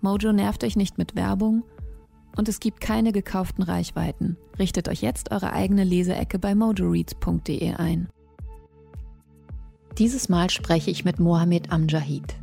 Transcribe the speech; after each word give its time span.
Mojo 0.00 0.32
nervt 0.32 0.64
euch 0.64 0.76
nicht 0.76 0.98
mit 0.98 1.16
Werbung 1.16 1.64
und 2.36 2.48
es 2.48 2.60
gibt 2.60 2.80
keine 2.80 3.12
gekauften 3.12 3.64
Reichweiten. 3.64 4.36
Richtet 4.58 4.88
euch 4.88 5.02
jetzt 5.02 5.30
eure 5.32 5.52
eigene 5.52 5.84
Leseecke 5.84 6.38
bei 6.38 6.54
mojoreads.de 6.54 7.74
ein. 7.74 8.08
Dieses 9.98 10.28
Mal 10.28 10.50
spreche 10.50 10.90
ich 10.90 11.04
mit 11.04 11.18
Mohamed 11.18 11.72
Amjahid. 11.72 12.36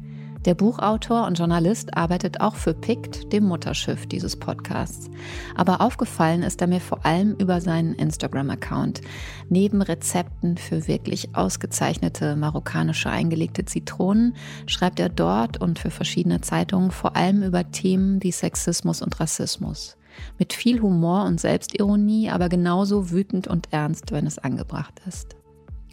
Der 0.46 0.56
Buchautor 0.56 1.26
und 1.26 1.40
Journalist 1.40 1.96
arbeitet 1.96 2.42
auch 2.42 2.56
für 2.56 2.74
PICT, 2.74 3.32
dem 3.32 3.46
Mutterschiff 3.46 4.08
dieses 4.08 4.36
Podcasts. 4.36 5.10
Aber 5.56 5.80
aufgefallen 5.80 6.44
ist 6.44 6.60
er 6.60 6.68
mir 6.68 6.82
vor 6.82 7.06
allem 7.06 7.36
über 7.36 7.62
seinen 7.62 7.94
Instagram-Account. 7.94 9.00
Neben 9.48 9.82
Rezepten 9.82 10.58
für 10.58 10.86
wirklich 10.90 11.34
ausgezeichnete 11.34 12.36
marokkanische 12.36 13.10
eingelegte 13.10 13.64
Zitronen 13.64 14.36
schreibt 14.68 15.00
er 15.00 15.08
dort 15.08 15.62
und 15.62 15.80
für 15.80 15.92
verschiedene 15.92 16.42
Zeitungen 16.42 16.92
vor 16.92 17.16
allem 17.16 17.42
über 17.42 17.72
Themen 17.72 18.22
wie 18.22 18.34
Sexismus 18.34 19.02
und 19.02 19.22
Rassismus. 19.22 19.96
Mit 20.38 20.52
viel 20.52 20.82
Humor 20.82 21.24
und 21.24 21.40
Selbstironie, 21.40 22.30
aber 22.30 22.50
genauso 22.50 23.12
wütend 23.12 23.48
und 23.48 23.72
ernst, 23.72 24.12
wenn 24.12 24.28
es 24.28 24.40
angebracht 24.40 25.02
ist. 25.08 25.38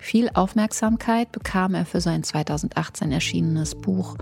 Viel 0.01 0.31
Aufmerksamkeit 0.33 1.31
bekam 1.31 1.75
er 1.75 1.85
für 1.85 2.01
sein 2.01 2.25
2018 2.25 3.13
erschienenes 3.13 3.75
Buch 3.75 4.17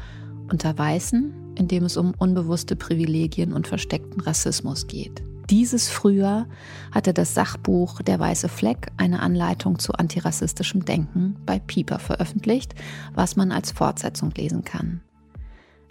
Unter 0.51 0.77
Weißen, 0.77 1.55
in 1.55 1.69
dem 1.69 1.84
es 1.84 1.97
um 1.97 2.15
unbewusste 2.19 2.77
Privilegien 2.77 3.53
und 3.53 3.69
versteckten 3.69 4.21
Rassismus 4.21 4.89
geht. 4.89 5.23
Dieses 5.49 5.89
Frühjahr 5.89 6.47
hatte 6.93 7.15
das 7.15 7.33
Sachbuch 7.33 8.03
Der 8.03 8.19
weiße 8.19 8.49
Fleck 8.51 8.89
eine 8.99 9.21
Anleitung 9.21 9.79
zu 9.79 9.95
antirassistischem 9.95 10.84
Denken 10.84 11.37
bei 11.47 11.59
Pieper 11.59 12.01
veröffentlicht, 12.01 12.75
was 13.15 13.37
man 13.37 13.53
als 13.53 13.71
Fortsetzung 13.71 14.31
lesen 14.33 14.65
kann. 14.65 15.01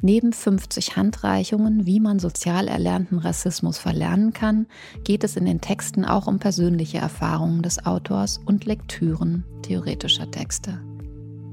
Neben 0.02 0.32
50 0.32 0.96
Handreichungen, 0.96 1.88
wie 1.88 2.00
man 2.00 2.20
sozial 2.20 2.68
erlernten 2.68 3.18
Rassismus 3.18 3.80
verlernen 3.80 4.32
kann, 4.32 4.68
geht 5.04 5.24
es 5.24 5.36
in 5.36 5.46
den 5.46 5.60
Texten 5.60 6.06
auch 6.06 6.28
um 6.28 6.38
persönliche 6.38 7.00
Erfahrungen 7.00 7.64
des 7.64 7.86
Autors 7.86 8.40
und 8.46 8.66
Lektüren 8.66 9.44
theoretischer 9.64 10.30
Texte. 10.30 10.80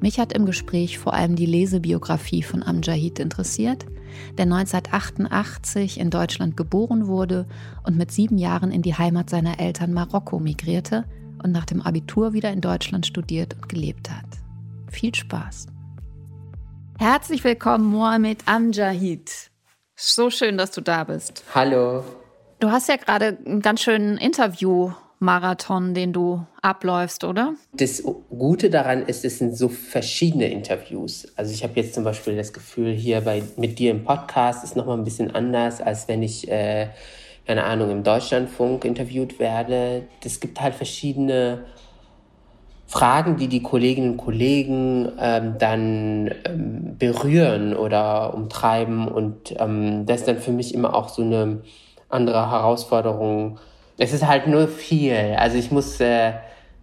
Mich 0.00 0.18
hat 0.18 0.34
im 0.34 0.44
Gespräch 0.44 0.98
vor 0.98 1.14
allem 1.14 1.36
die 1.36 1.46
Lesebiografie 1.46 2.42
von 2.42 2.62
Amjahid 2.62 3.18
interessiert, 3.18 3.86
der 4.36 4.44
1988 4.44 5.98
in 5.98 6.10
Deutschland 6.10 6.56
geboren 6.56 7.06
wurde 7.06 7.46
und 7.84 7.96
mit 7.96 8.12
sieben 8.12 8.36
Jahren 8.36 8.70
in 8.70 8.82
die 8.82 8.94
Heimat 8.94 9.30
seiner 9.30 9.58
Eltern 9.58 9.94
Marokko 9.94 10.38
migrierte 10.38 11.06
und 11.42 11.52
nach 11.52 11.64
dem 11.64 11.80
Abitur 11.80 12.34
wieder 12.34 12.52
in 12.52 12.60
Deutschland 12.60 13.06
studiert 13.06 13.54
und 13.54 13.70
gelebt 13.70 14.10
hat. 14.10 14.26
Viel 14.90 15.14
Spaß! 15.14 15.73
Herzlich 17.04 17.44
willkommen, 17.44 17.84
Mohamed 17.84 18.38
Amjahid. 18.46 19.30
So 19.94 20.30
schön, 20.30 20.56
dass 20.56 20.70
du 20.70 20.80
da 20.80 21.04
bist. 21.04 21.44
Hallo. 21.54 22.02
Du 22.60 22.70
hast 22.70 22.88
ja 22.88 22.96
gerade 22.96 23.36
einen 23.44 23.60
ganz 23.60 23.82
schönen 23.82 24.16
Interview-Marathon, 24.16 25.92
den 25.92 26.14
du 26.14 26.46
abläufst, 26.62 27.24
oder? 27.24 27.56
Das 27.74 28.02
Gute 28.30 28.70
daran 28.70 29.02
ist, 29.02 29.22
es 29.26 29.36
sind 29.36 29.54
so 29.54 29.68
verschiedene 29.68 30.48
Interviews. 30.50 31.28
Also 31.36 31.52
ich 31.52 31.62
habe 31.62 31.74
jetzt 31.78 31.92
zum 31.92 32.04
Beispiel 32.04 32.36
das 32.36 32.54
Gefühl, 32.54 32.94
hier 32.94 33.20
bei, 33.20 33.42
mit 33.58 33.78
dir 33.78 33.90
im 33.90 34.02
Podcast 34.04 34.64
ist 34.64 34.74
nochmal 34.74 34.96
ein 34.96 35.04
bisschen 35.04 35.34
anders, 35.34 35.82
als 35.82 36.08
wenn 36.08 36.22
ich, 36.22 36.50
äh, 36.50 36.88
keine 37.46 37.64
Ahnung, 37.64 37.90
im 37.90 38.02
Deutschlandfunk 38.02 38.86
interviewt 38.86 39.38
werde. 39.38 40.08
Es 40.24 40.40
gibt 40.40 40.58
halt 40.58 40.74
verschiedene 40.74 41.66
Fragen, 42.86 43.36
die 43.36 43.48
die 43.48 43.62
Kolleginnen 43.62 44.12
und 44.12 44.16
Kollegen 44.18 45.12
ähm, 45.18 45.56
dann 45.58 46.30
ähm, 46.44 46.96
berühren 46.98 47.74
oder 47.74 48.34
umtreiben. 48.34 49.08
Und 49.08 49.54
ähm, 49.58 50.06
das 50.06 50.20
ist 50.20 50.28
dann 50.28 50.38
für 50.38 50.52
mich 50.52 50.74
immer 50.74 50.94
auch 50.94 51.08
so 51.08 51.22
eine 51.22 51.62
andere 52.08 52.50
Herausforderung. 52.50 53.58
Es 53.98 54.12
ist 54.12 54.26
halt 54.26 54.46
nur 54.46 54.68
viel. 54.68 55.34
Also 55.36 55.56
ich 55.56 55.70
muss 55.70 55.98
äh, 56.00 56.34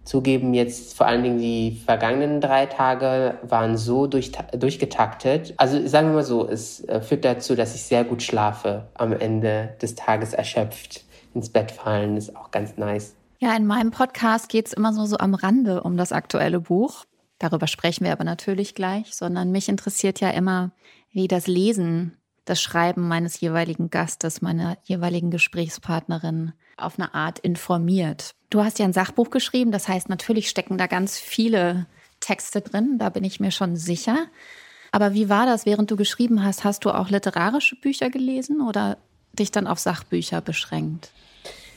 zugeben, 0.04 0.54
jetzt 0.54 0.96
vor 0.96 1.06
allen 1.06 1.22
Dingen 1.22 1.38
die 1.38 1.80
vergangenen 1.84 2.40
drei 2.40 2.66
Tage 2.66 3.38
waren 3.42 3.76
so 3.76 4.06
durch, 4.06 4.32
durchgetaktet. 4.52 5.54
Also 5.56 5.86
sagen 5.86 6.08
wir 6.08 6.14
mal 6.14 6.24
so, 6.24 6.48
es 6.48 6.86
äh, 6.88 7.00
führt 7.00 7.24
dazu, 7.24 7.54
dass 7.54 7.74
ich 7.74 7.82
sehr 7.82 8.04
gut 8.04 8.22
schlafe 8.22 8.88
am 8.94 9.12
Ende 9.12 9.74
des 9.80 9.94
Tages 9.94 10.34
erschöpft. 10.34 11.04
Ins 11.34 11.50
Bett 11.50 11.70
fallen 11.70 12.16
ist 12.16 12.36
auch 12.36 12.50
ganz 12.50 12.76
nice. 12.76 13.14
Ja, 13.42 13.56
in 13.56 13.66
meinem 13.66 13.90
Podcast 13.90 14.48
geht 14.48 14.68
es 14.68 14.72
immer 14.72 14.94
so, 14.94 15.04
so 15.04 15.18
am 15.18 15.34
Rande 15.34 15.82
um 15.82 15.96
das 15.96 16.12
aktuelle 16.12 16.60
Buch. 16.60 17.06
Darüber 17.40 17.66
sprechen 17.66 18.04
wir 18.04 18.12
aber 18.12 18.22
natürlich 18.22 18.76
gleich, 18.76 19.16
sondern 19.16 19.50
mich 19.50 19.68
interessiert 19.68 20.20
ja 20.20 20.30
immer, 20.30 20.70
wie 21.10 21.26
das 21.26 21.48
Lesen, 21.48 22.16
das 22.44 22.62
Schreiben 22.62 23.08
meines 23.08 23.40
jeweiligen 23.40 23.90
Gastes, 23.90 24.42
meiner 24.42 24.78
jeweiligen 24.84 25.32
Gesprächspartnerin 25.32 26.52
auf 26.76 27.00
eine 27.00 27.14
Art 27.14 27.40
informiert. 27.40 28.36
Du 28.48 28.62
hast 28.62 28.78
ja 28.78 28.84
ein 28.84 28.92
Sachbuch 28.92 29.30
geschrieben, 29.30 29.72
das 29.72 29.88
heißt, 29.88 30.08
natürlich 30.08 30.48
stecken 30.48 30.78
da 30.78 30.86
ganz 30.86 31.18
viele 31.18 31.86
Texte 32.20 32.60
drin, 32.60 32.96
da 32.98 33.08
bin 33.08 33.24
ich 33.24 33.40
mir 33.40 33.50
schon 33.50 33.74
sicher. 33.74 34.26
Aber 34.92 35.14
wie 35.14 35.28
war 35.28 35.46
das, 35.46 35.66
während 35.66 35.90
du 35.90 35.96
geschrieben 35.96 36.44
hast? 36.44 36.62
Hast 36.62 36.84
du 36.84 36.92
auch 36.92 37.10
literarische 37.10 37.74
Bücher 37.74 38.08
gelesen 38.08 38.60
oder 38.60 38.98
dich 39.32 39.50
dann 39.50 39.66
auf 39.66 39.80
Sachbücher 39.80 40.40
beschränkt? 40.40 41.10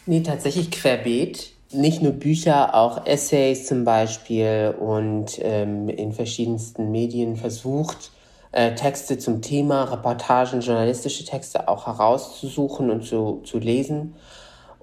Nee, 0.05 0.21
tatsächlich 0.21 0.69
querbeet 0.69 1.54
nicht 1.71 2.01
nur 2.01 2.13
Bücher, 2.13 2.75
auch 2.75 3.05
Essays 3.05 3.65
zum 3.65 3.83
Beispiel 3.83 4.75
und 4.79 5.39
ähm, 5.41 5.89
in 5.89 6.13
verschiedensten 6.13 6.91
Medien 6.91 7.35
versucht, 7.35 8.11
äh, 8.51 8.75
Texte 8.75 9.17
zum 9.17 9.41
Thema, 9.41 9.83
Reportagen, 9.85 10.61
journalistische 10.61 11.25
Texte 11.25 11.67
auch 11.67 11.87
herauszusuchen 11.87 12.89
und 12.89 13.03
zu, 13.03 13.41
zu 13.43 13.59
lesen. 13.59 14.15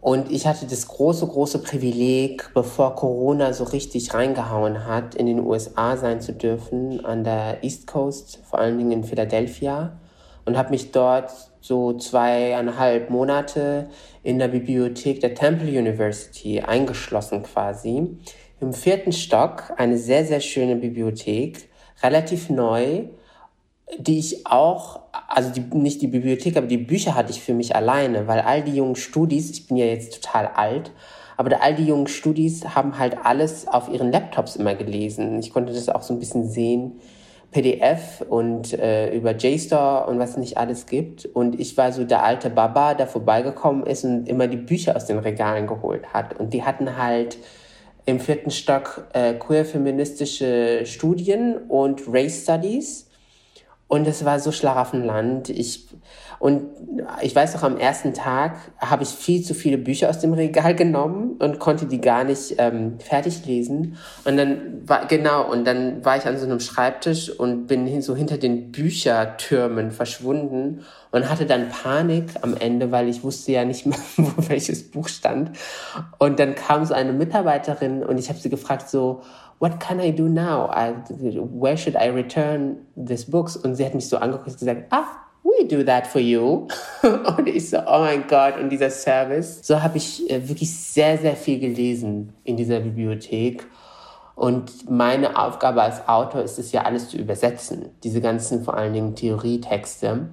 Und 0.01 0.33
ich 0.33 0.49
hatte 0.49 0.67
das 0.67 0.89
große, 0.89 1.27
große 1.29 1.61
Privileg, 1.61 2.51
bevor 2.55 2.97
Corona 2.97 3.53
so 3.53 3.63
richtig 3.63 4.13
reingehauen 4.13 4.85
hat, 4.85 5.15
in 5.15 5.27
den 5.27 5.39
USA 5.39 5.97
sein 5.97 6.21
zu 6.21 6.33
dürfen, 6.33 7.05
an 7.05 7.23
der 7.23 7.63
East 7.63 7.87
Coast, 7.87 8.41
vor 8.43 8.59
allen 8.59 8.79
Dingen 8.79 8.91
in 8.91 9.05
Philadelphia 9.05 9.93
und 10.45 10.59
habe 10.59 10.71
mich 10.71 10.91
dort 10.91 11.31
so 11.63 11.93
zweieinhalb 11.95 13.09
Monate 13.09 13.89
in 14.23 14.39
der 14.39 14.49
Bibliothek 14.49 15.21
der 15.21 15.35
Temple 15.35 15.69
University 15.69 16.61
eingeschlossen 16.61 17.45
quasi. 17.45 18.19
Im 18.61 18.73
vierten 18.73 19.13
Stock 19.13 19.73
eine 19.77 19.97
sehr, 19.97 20.25
sehr 20.25 20.41
schöne 20.41 20.77
Bibliothek, 20.77 21.69
relativ 22.03 22.51
neu, 22.51 23.05
die 23.97 24.19
ich 24.19 24.47
auch, 24.47 25.01
also 25.29 25.51
die, 25.51 25.61
nicht 25.61 26.03
die 26.03 26.09
Bibliothek, 26.09 26.57
aber 26.57 26.67
die 26.67 26.79
Bücher 26.79 27.15
hatte 27.15 27.31
ich 27.31 27.41
für 27.41 27.55
mich 27.55 27.77
alleine, 27.77 28.27
weil 28.27 28.41
all 28.41 28.63
die 28.63 28.75
jungen 28.75 28.97
Studis, 28.97 29.51
ich 29.51 29.69
bin 29.69 29.77
ja 29.77 29.87
jetzt 29.87 30.21
total 30.21 30.49
alt, 30.49 30.91
aber 31.37 31.63
all 31.63 31.75
die 31.75 31.87
jungen 31.87 32.09
Studis 32.09 32.75
haben 32.75 32.99
halt 32.99 33.17
alles 33.25 33.69
auf 33.69 33.89
ihren 33.89 34.11
Laptops 34.11 34.57
immer 34.57 34.75
gelesen. 34.75 35.39
Ich 35.39 35.53
konnte 35.53 35.73
das 35.73 35.89
auch 35.89 36.03
so 36.03 36.13
ein 36.13 36.21
bisschen 36.21 36.49
sehen, 36.49 37.01
PDF 37.53 38.23
und 38.29 38.73
äh, 38.73 39.15
über 39.15 39.37
JSTOR 39.37 40.09
und 40.09 40.19
was 40.19 40.37
nicht 40.37 40.57
alles 40.57 40.87
gibt. 40.87 41.27
Und 41.27 41.61
ich 41.61 41.77
war 41.77 41.93
so 41.93 42.05
der 42.05 42.25
alte 42.25 42.51
Baba, 42.51 42.95
der 42.95 43.07
vorbeigekommen 43.07 43.87
ist 43.87 44.05
und 44.05 44.29
immer 44.29 44.49
die 44.49 44.57
Bücher 44.57 44.97
aus 44.97 45.07
den 45.07 45.19
Regalen 45.19 45.67
geholt 45.67 46.13
hat. 46.15 46.39
Und 46.41 46.55
die 46.55 46.65
hatten 46.65 46.97
halt 46.97 47.37
im 48.07 48.19
vierten 48.19 48.51
Stock 48.51 49.07
äh, 49.13 49.35
queer-feministische 49.35 50.87
Studien 50.87 51.59
und 51.69 52.03
Race 52.09 52.43
Studies. 52.43 53.09
Und 53.93 54.09
es 54.09 54.25
war 54.25 54.41
so 54.41 54.53
Schlaraffenland. 54.53 55.51
Ich, 55.51 55.87
und 56.39 56.63
ich 57.21 57.37
weiß 57.37 57.53
noch, 57.53 57.63
am 57.63 57.77
ersten 57.77 58.15
Tag 58.15 58.57
habe 58.79 59.03
ich 59.03 59.11
viel 59.11 59.43
zu 59.43 59.53
viele 59.53 59.77
Bücher 59.77 60.09
aus 60.09 60.19
dem 60.19 60.33
Regal 60.33 60.75
genommen 60.83 61.33
und 61.39 61.59
konnte 61.59 61.85
die 61.85 62.01
gar 62.01 62.25
nicht 62.25 62.55
ähm, 62.57 62.99
fertig 63.01 63.45
lesen. 63.45 63.99
Und 64.25 64.39
dann 64.39 64.89
war, 64.89 65.05
genau, 65.09 65.47
und 65.53 65.67
dann 65.67 66.03
war 66.07 66.17
ich 66.17 66.25
an 66.25 66.39
so 66.39 66.47
einem 66.47 66.59
Schreibtisch 66.59 67.29
und 67.29 67.67
bin 67.67 67.87
hin, 67.87 68.01
so 68.01 68.17
hinter 68.17 68.39
den 68.39 68.73
Büchertürmen 68.73 69.91
verschwunden 69.91 70.87
und 71.11 71.29
hatte 71.29 71.45
dann 71.45 71.69
Panik 71.69 72.31
am 72.41 72.57
Ende, 72.57 72.93
weil 72.93 73.11
ich 73.11 73.23
wusste 73.23 73.53
ja 73.53 73.67
nicht 73.67 73.85
mehr, 73.85 73.99
wo 74.17 74.49
welches 74.49 74.91
Buch 74.91 75.09
stand. 75.09 75.51
Und 76.19 76.39
dann 76.39 76.55
kam 76.55 76.87
so 76.87 76.95
eine 76.95 77.13
Mitarbeiterin 77.13 78.03
und 78.03 78.17
ich 78.17 78.31
habe 78.31 78.39
sie 78.39 78.49
gefragt 78.49 78.89
so, 78.89 79.21
what 79.63 79.79
can 79.79 80.01
I 80.01 80.11
do 80.11 80.29
now? 80.29 80.69
I, 80.73 80.91
where 81.11 81.77
should 81.77 81.95
I 81.95 82.09
return 82.09 82.85
these 82.97 83.25
books? 83.25 83.55
Und 83.55 83.77
sie 83.77 83.85
hat 83.85 83.95
mich 83.95 84.09
so 84.09 84.17
angeguckt 84.17 84.49
und 84.49 84.59
gesagt, 84.59 84.87
ah, 84.91 85.07
we 85.45 85.65
do 85.69 85.85
that 85.85 86.09
for 86.09 86.21
you. 86.21 86.67
und 87.03 87.47
ich 87.47 87.71
so, 87.71 87.79
oh 87.79 88.01
mein 88.01 88.27
Gott, 88.27 88.59
und 88.59 88.71
dieser 88.71 88.91
Service. 88.91 89.61
So 89.63 89.81
habe 89.81 89.99
ich 89.99 90.29
äh, 90.29 90.49
wirklich 90.49 90.77
sehr, 90.77 91.17
sehr 91.17 91.37
viel 91.37 91.61
gelesen 91.61 92.33
in 92.43 92.57
dieser 92.57 92.81
Bibliothek. 92.81 93.65
Und 94.35 94.91
meine 94.91 95.39
Aufgabe 95.39 95.83
als 95.83 96.09
Autor 96.09 96.43
ist 96.43 96.59
es 96.59 96.73
ja 96.73 96.83
alles 96.83 97.11
zu 97.11 97.17
übersetzen. 97.17 97.91
Diese 98.03 98.21
ganzen 98.21 98.65
vor 98.65 98.75
allen 98.75 98.93
Dingen 98.93 99.15
Theorietexte 99.15 100.29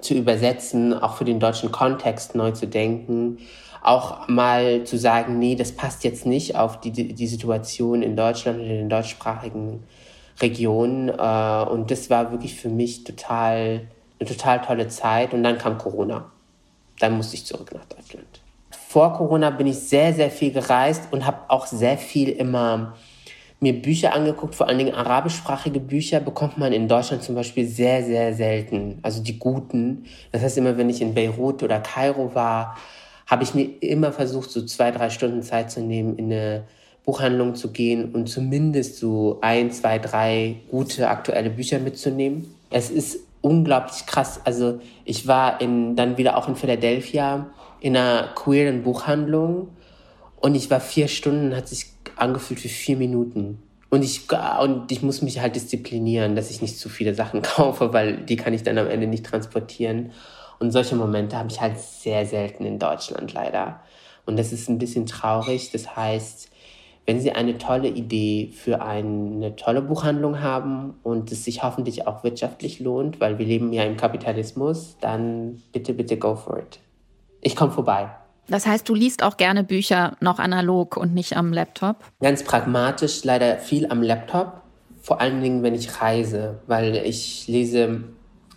zu 0.00 0.14
übersetzen, 0.14 0.94
auch 0.94 1.16
für 1.16 1.26
den 1.26 1.40
deutschen 1.40 1.70
Kontext 1.70 2.34
neu 2.34 2.52
zu 2.52 2.66
denken 2.66 3.36
auch 3.82 4.28
mal 4.28 4.84
zu 4.84 4.98
sagen, 4.98 5.38
nee, 5.38 5.54
das 5.54 5.72
passt 5.72 6.04
jetzt 6.04 6.26
nicht 6.26 6.56
auf 6.56 6.80
die, 6.80 6.90
die 6.90 7.26
Situation 7.26 8.02
in 8.02 8.16
Deutschland 8.16 8.58
und 8.58 8.64
in 8.64 8.76
den 8.76 8.88
deutschsprachigen 8.88 9.82
Regionen. 10.40 11.08
Äh, 11.08 11.70
und 11.70 11.90
das 11.90 12.10
war 12.10 12.30
wirklich 12.30 12.54
für 12.54 12.68
mich 12.68 13.04
total, 13.04 13.82
eine 14.18 14.28
total 14.28 14.60
tolle 14.60 14.88
Zeit. 14.88 15.32
Und 15.32 15.42
dann 15.42 15.58
kam 15.58 15.78
Corona. 15.78 16.30
Dann 16.98 17.16
musste 17.16 17.36
ich 17.36 17.46
zurück 17.46 17.72
nach 17.72 17.86
Deutschland. 17.86 18.26
Vor 18.70 19.14
Corona 19.14 19.50
bin 19.50 19.66
ich 19.66 19.78
sehr, 19.78 20.12
sehr 20.12 20.30
viel 20.30 20.52
gereist 20.52 21.12
und 21.12 21.24
habe 21.24 21.38
auch 21.48 21.66
sehr 21.66 21.96
viel 21.96 22.28
immer 22.28 22.94
mir 23.60 23.80
Bücher 23.80 24.14
angeguckt, 24.14 24.54
vor 24.54 24.68
allen 24.68 24.78
Dingen 24.78 24.94
arabischsprachige 24.94 25.80
Bücher 25.80 26.18
bekommt 26.18 26.56
man 26.56 26.72
in 26.72 26.88
Deutschland 26.88 27.22
zum 27.22 27.34
Beispiel 27.34 27.66
sehr, 27.66 28.02
sehr 28.02 28.34
selten. 28.34 28.98
Also 29.02 29.22
die 29.22 29.38
guten. 29.38 30.06
Das 30.32 30.42
heißt 30.42 30.56
immer, 30.58 30.78
wenn 30.78 30.88
ich 30.88 31.02
in 31.02 31.14
Beirut 31.14 31.62
oder 31.62 31.78
Kairo 31.78 32.34
war, 32.34 32.76
habe 33.30 33.44
ich 33.44 33.54
mir 33.54 33.68
immer 33.80 34.10
versucht, 34.10 34.50
so 34.50 34.66
zwei, 34.66 34.90
drei 34.90 35.08
Stunden 35.08 35.42
Zeit 35.42 35.70
zu 35.70 35.80
nehmen, 35.80 36.16
in 36.16 36.32
eine 36.32 36.64
Buchhandlung 37.04 37.54
zu 37.54 37.70
gehen 37.70 38.12
und 38.12 38.28
zumindest 38.28 38.96
so 38.98 39.38
ein, 39.40 39.70
zwei, 39.70 40.00
drei 40.00 40.56
gute 40.68 41.08
aktuelle 41.08 41.50
Bücher 41.50 41.78
mitzunehmen. 41.78 42.52
Es 42.70 42.90
ist 42.90 43.20
unglaublich 43.40 44.04
krass. 44.06 44.40
Also 44.44 44.80
ich 45.04 45.28
war 45.28 45.60
in, 45.60 45.94
dann 45.94 46.18
wieder 46.18 46.36
auch 46.36 46.48
in 46.48 46.56
Philadelphia 46.56 47.46
in 47.78 47.96
einer 47.96 48.28
queeren 48.34 48.82
Buchhandlung 48.82 49.68
und 50.40 50.56
ich 50.56 50.68
war 50.68 50.80
vier 50.80 51.06
Stunden, 51.06 51.54
hat 51.54 51.68
sich 51.68 51.86
angefühlt 52.16 52.62
wie 52.64 52.68
vier 52.68 52.96
Minuten. 52.96 53.62
Und 53.90 54.04
ich, 54.04 54.22
und 54.60 54.90
ich 54.90 55.02
muss 55.02 55.22
mich 55.22 55.40
halt 55.40 55.56
disziplinieren, 55.56 56.36
dass 56.36 56.50
ich 56.50 56.62
nicht 56.62 56.78
zu 56.78 56.88
viele 56.88 57.14
Sachen 57.14 57.42
kaufe, 57.42 57.92
weil 57.92 58.18
die 58.18 58.36
kann 58.36 58.54
ich 58.54 58.64
dann 58.64 58.76
am 58.76 58.88
Ende 58.88 59.06
nicht 59.06 59.24
transportieren. 59.24 60.10
Und 60.60 60.70
solche 60.70 60.94
Momente 60.94 61.36
habe 61.36 61.48
ich 61.50 61.60
halt 61.60 61.78
sehr 61.78 62.26
selten 62.26 62.64
in 62.64 62.78
Deutschland 62.78 63.32
leider. 63.32 63.80
Und 64.26 64.38
das 64.38 64.52
ist 64.52 64.68
ein 64.68 64.78
bisschen 64.78 65.06
traurig. 65.06 65.72
Das 65.72 65.96
heißt, 65.96 66.50
wenn 67.06 67.18
Sie 67.18 67.32
eine 67.32 67.58
tolle 67.58 67.88
Idee 67.88 68.52
für 68.54 68.82
eine 68.82 69.56
tolle 69.56 69.82
Buchhandlung 69.82 70.40
haben 70.42 70.94
und 71.02 71.32
es 71.32 71.44
sich 71.44 71.62
hoffentlich 71.62 72.06
auch 72.06 72.22
wirtschaftlich 72.22 72.78
lohnt, 72.78 73.20
weil 73.20 73.38
wir 73.38 73.46
leben 73.46 73.72
ja 73.72 73.84
im 73.84 73.96
Kapitalismus, 73.96 74.96
dann 75.00 75.62
bitte, 75.72 75.94
bitte 75.94 76.18
go 76.18 76.36
for 76.36 76.58
it. 76.58 76.78
Ich 77.40 77.56
komme 77.56 77.72
vorbei. 77.72 78.10
Das 78.48 78.66
heißt, 78.66 78.88
du 78.88 78.94
liest 78.94 79.22
auch 79.22 79.38
gerne 79.38 79.64
Bücher 79.64 80.16
noch 80.20 80.38
analog 80.38 80.96
und 80.96 81.14
nicht 81.14 81.36
am 81.36 81.52
Laptop? 81.52 81.96
Ganz 82.20 82.44
pragmatisch, 82.44 83.24
leider 83.24 83.56
viel 83.58 83.90
am 83.90 84.02
Laptop. 84.02 84.60
Vor 85.00 85.20
allen 85.20 85.40
Dingen, 85.40 85.62
wenn 85.62 85.74
ich 85.74 86.02
reise, 86.02 86.60
weil 86.66 86.96
ich 86.96 87.48
lese 87.48 88.04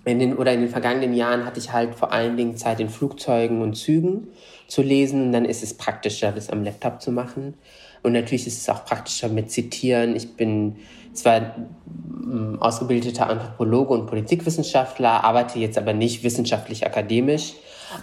in 0.05 0.19
den, 0.19 0.35
oder 0.37 0.51
in 0.51 0.61
den 0.61 0.69
vergangenen 0.69 1.13
Jahren 1.13 1.45
hatte 1.45 1.59
ich 1.59 1.71
halt 1.71 1.95
vor 1.95 2.11
allen 2.11 2.35
Dingen 2.35 2.57
Zeit 2.57 2.79
in 2.79 2.89
Flugzeugen 2.89 3.61
und 3.61 3.75
Zügen 3.75 4.27
zu 4.67 4.81
lesen. 4.81 5.21
Und 5.21 5.31
dann 5.31 5.45
ist 5.45 5.63
es 5.63 5.75
praktischer, 5.75 6.31
das 6.31 6.49
am 6.49 6.63
Laptop 6.63 7.01
zu 7.01 7.11
machen. 7.11 7.53
Und 8.01 8.11
natürlich 8.11 8.45
ist 8.47 8.61
es 8.61 8.69
auch 8.69 8.83
praktischer 8.83 9.29
mit 9.29 9.49
Zitieren. 9.49 10.15
Ich 10.15 10.35
bin 10.35 10.75
zwar 11.13 11.55
mm, 11.85 12.57
ausgebildeter 12.59 13.29
Anthropologe 13.29 13.93
und 13.93 14.07
Politikwissenschaftler, 14.07 15.23
arbeite 15.23 15.59
jetzt 15.59 15.77
aber 15.77 15.93
nicht 15.93 16.23
wissenschaftlich 16.23 16.85
akademisch. 16.85 17.53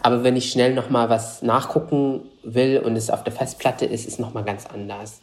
Aber 0.03 0.25
wenn 0.25 0.37
ich 0.37 0.51
schnell 0.51 0.73
nochmal 0.73 1.11
was 1.11 1.43
nachgucken 1.43 2.23
will 2.43 2.79
und 2.79 2.97
es 2.97 3.11
auf 3.11 3.25
der 3.25 3.33
Festplatte 3.33 3.85
ist, 3.85 4.07
ist 4.07 4.15
es 4.15 4.19
nochmal 4.19 4.45
ganz 4.45 4.65
anders. 4.67 5.21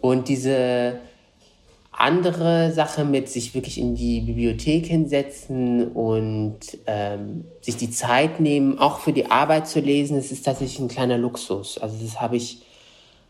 Und 0.00 0.28
diese 0.28 1.00
andere 2.00 2.72
Sache 2.72 3.04
mit 3.04 3.28
sich 3.28 3.54
wirklich 3.54 3.78
in 3.78 3.94
die 3.94 4.20
Bibliothek 4.20 4.86
hinsetzen 4.86 5.88
und 5.88 6.58
ähm, 6.86 7.44
sich 7.60 7.76
die 7.76 7.90
Zeit 7.90 8.40
nehmen, 8.40 8.78
auch 8.78 9.00
für 9.00 9.12
die 9.12 9.30
Arbeit 9.30 9.68
zu 9.68 9.80
lesen, 9.80 10.16
das 10.16 10.32
ist 10.32 10.44
tatsächlich 10.44 10.78
ein 10.80 10.88
kleiner 10.88 11.18
Luxus. 11.18 11.78
Also 11.78 11.96
das 12.02 12.20
habe 12.20 12.36
ich 12.36 12.62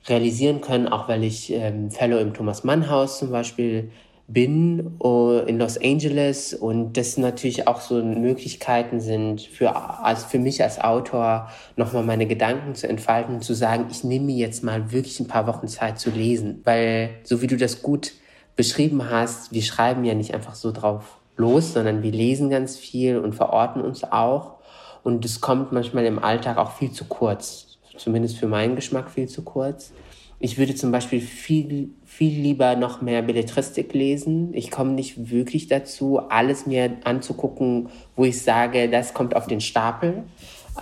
realisieren 0.06 0.60
können, 0.60 0.88
auch 0.88 1.08
weil 1.08 1.24
ich 1.24 1.52
ähm, 1.52 1.90
Fellow 1.90 2.18
im 2.18 2.32
Thomas 2.32 2.64
Mann 2.64 2.88
Haus 2.88 3.18
zum 3.18 3.30
Beispiel 3.30 3.90
bin 4.32 4.96
uh, 5.02 5.40
in 5.46 5.58
Los 5.58 5.76
Angeles. 5.76 6.54
Und 6.54 6.96
das 6.96 7.16
natürlich 7.16 7.66
auch 7.66 7.80
so 7.80 8.02
Möglichkeiten 8.02 9.00
sind 9.00 9.42
für, 9.42 9.74
also 10.04 10.26
für 10.28 10.38
mich 10.38 10.62
als 10.62 10.80
Autor 10.80 11.50
nochmal 11.76 12.04
meine 12.04 12.26
Gedanken 12.26 12.74
zu 12.74 12.88
entfalten 12.88 13.34
und 13.34 13.42
zu 13.42 13.54
sagen, 13.54 13.86
ich 13.90 14.04
nehme 14.04 14.26
mir 14.26 14.36
jetzt 14.36 14.62
mal 14.62 14.92
wirklich 14.92 15.18
ein 15.20 15.26
paar 15.26 15.46
Wochen 15.46 15.68
Zeit 15.68 15.98
zu 15.98 16.10
lesen, 16.10 16.60
weil 16.64 17.10
so 17.24 17.42
wie 17.42 17.48
du 17.48 17.56
das 17.56 17.82
gut 17.82 18.12
beschrieben 18.60 19.08
hast, 19.08 19.54
wir 19.54 19.62
schreiben 19.62 20.04
ja 20.04 20.12
nicht 20.12 20.34
einfach 20.34 20.54
so 20.54 20.70
drauf 20.70 21.16
los, 21.38 21.72
sondern 21.72 22.02
wir 22.02 22.12
lesen 22.12 22.50
ganz 22.50 22.76
viel 22.76 23.16
und 23.16 23.34
verorten 23.34 23.80
uns 23.80 24.04
auch. 24.04 24.56
Und 25.02 25.24
es 25.24 25.40
kommt 25.40 25.72
manchmal 25.72 26.04
im 26.04 26.18
Alltag 26.18 26.58
auch 26.58 26.72
viel 26.72 26.92
zu 26.92 27.06
kurz. 27.06 27.78
Zumindest 27.96 28.36
für 28.36 28.48
meinen 28.48 28.76
Geschmack 28.76 29.10
viel 29.10 29.28
zu 29.28 29.40
kurz. 29.40 29.94
Ich 30.40 30.58
würde 30.58 30.74
zum 30.74 30.92
Beispiel 30.92 31.22
viel, 31.22 31.94
viel 32.04 32.38
lieber 32.38 32.76
noch 32.76 33.00
mehr 33.00 33.22
Belletristik 33.22 33.94
lesen. 33.94 34.52
Ich 34.52 34.70
komme 34.70 34.90
nicht 34.90 35.30
wirklich 35.30 35.68
dazu, 35.68 36.18
alles 36.28 36.66
mir 36.66 36.98
anzugucken, 37.04 37.88
wo 38.14 38.26
ich 38.26 38.42
sage, 38.42 38.90
das 38.90 39.14
kommt 39.14 39.34
auf 39.34 39.46
den 39.46 39.62
Stapel. 39.62 40.24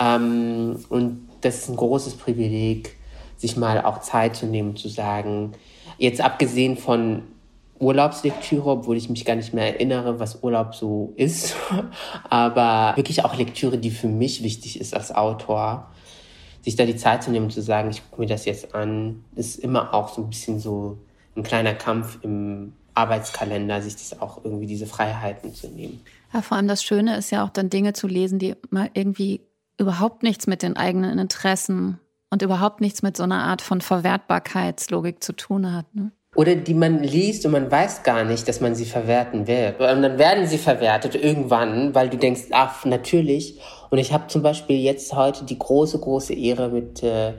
Ähm, 0.00 0.84
und 0.88 1.28
das 1.42 1.58
ist 1.58 1.68
ein 1.68 1.76
großes 1.76 2.14
Privileg, 2.14 2.96
sich 3.36 3.56
mal 3.56 3.82
auch 3.82 4.00
Zeit 4.00 4.34
zu 4.34 4.46
nehmen, 4.46 4.74
zu 4.74 4.88
sagen, 4.88 5.52
jetzt 5.96 6.20
abgesehen 6.20 6.76
von 6.76 7.22
Urlaubslektüre, 7.78 8.70
obwohl 8.70 8.96
ich 8.96 9.08
mich 9.08 9.24
gar 9.24 9.36
nicht 9.36 9.54
mehr 9.54 9.74
erinnere, 9.74 10.18
was 10.18 10.42
Urlaub 10.42 10.74
so 10.74 11.12
ist. 11.16 11.56
Aber 12.30 12.96
wirklich 12.96 13.24
auch 13.24 13.36
Lektüre, 13.36 13.78
die 13.78 13.90
für 13.90 14.08
mich 14.08 14.42
wichtig 14.42 14.80
ist 14.80 14.94
als 14.94 15.14
Autor. 15.14 15.90
Sich 16.62 16.76
da 16.76 16.84
die 16.84 16.96
Zeit 16.96 17.22
zu 17.22 17.30
nehmen 17.30 17.50
zu 17.50 17.62
sagen, 17.62 17.90
ich 17.90 18.02
gucke 18.10 18.22
mir 18.22 18.28
das 18.28 18.44
jetzt 18.44 18.74
an, 18.74 19.24
ist 19.36 19.58
immer 19.58 19.94
auch 19.94 20.08
so 20.08 20.22
ein 20.22 20.28
bisschen 20.28 20.58
so 20.58 20.98
ein 21.36 21.42
kleiner 21.42 21.74
Kampf 21.74 22.18
im 22.22 22.72
Arbeitskalender, 22.94 23.80
sich 23.80 23.94
das 23.94 24.20
auch 24.20 24.44
irgendwie 24.44 24.66
diese 24.66 24.86
Freiheiten 24.86 25.54
zu 25.54 25.68
nehmen. 25.68 26.00
Ja, 26.34 26.42
vor 26.42 26.56
allem 26.56 26.68
das 26.68 26.82
Schöne 26.82 27.16
ist 27.16 27.30
ja 27.30 27.44
auch 27.44 27.50
dann 27.50 27.70
Dinge 27.70 27.92
zu 27.92 28.08
lesen, 28.08 28.38
die 28.38 28.56
mal 28.70 28.90
irgendwie 28.92 29.40
überhaupt 29.78 30.24
nichts 30.24 30.46
mit 30.48 30.62
den 30.62 30.76
eigenen 30.76 31.18
Interessen 31.18 32.00
und 32.30 32.42
überhaupt 32.42 32.80
nichts 32.80 33.02
mit 33.02 33.16
so 33.16 33.22
einer 33.22 33.44
Art 33.44 33.62
von 33.62 33.80
Verwertbarkeitslogik 33.80 35.22
zu 35.22 35.32
tun 35.32 35.72
hat. 35.72 35.94
Ne? 35.94 36.10
Oder 36.38 36.54
die 36.54 36.74
man 36.74 37.02
liest 37.02 37.44
und 37.46 37.50
man 37.50 37.68
weiß 37.68 38.04
gar 38.04 38.22
nicht, 38.22 38.46
dass 38.46 38.60
man 38.60 38.76
sie 38.76 38.84
verwerten 38.84 39.48
will. 39.48 39.74
Und 39.76 40.02
dann 40.02 40.18
werden 40.18 40.46
sie 40.46 40.58
verwertet 40.58 41.16
irgendwann, 41.16 41.96
weil 41.96 42.08
du 42.10 42.16
denkst, 42.16 42.42
ach, 42.52 42.84
natürlich. 42.84 43.58
Und 43.90 43.98
ich 43.98 44.12
habe 44.12 44.28
zum 44.28 44.42
Beispiel 44.42 44.76
jetzt 44.76 45.12
heute 45.16 45.44
die 45.44 45.58
große, 45.58 45.98
große 45.98 46.34
Ehre 46.34 46.68
mit 46.68 47.02
äh, 47.02 47.32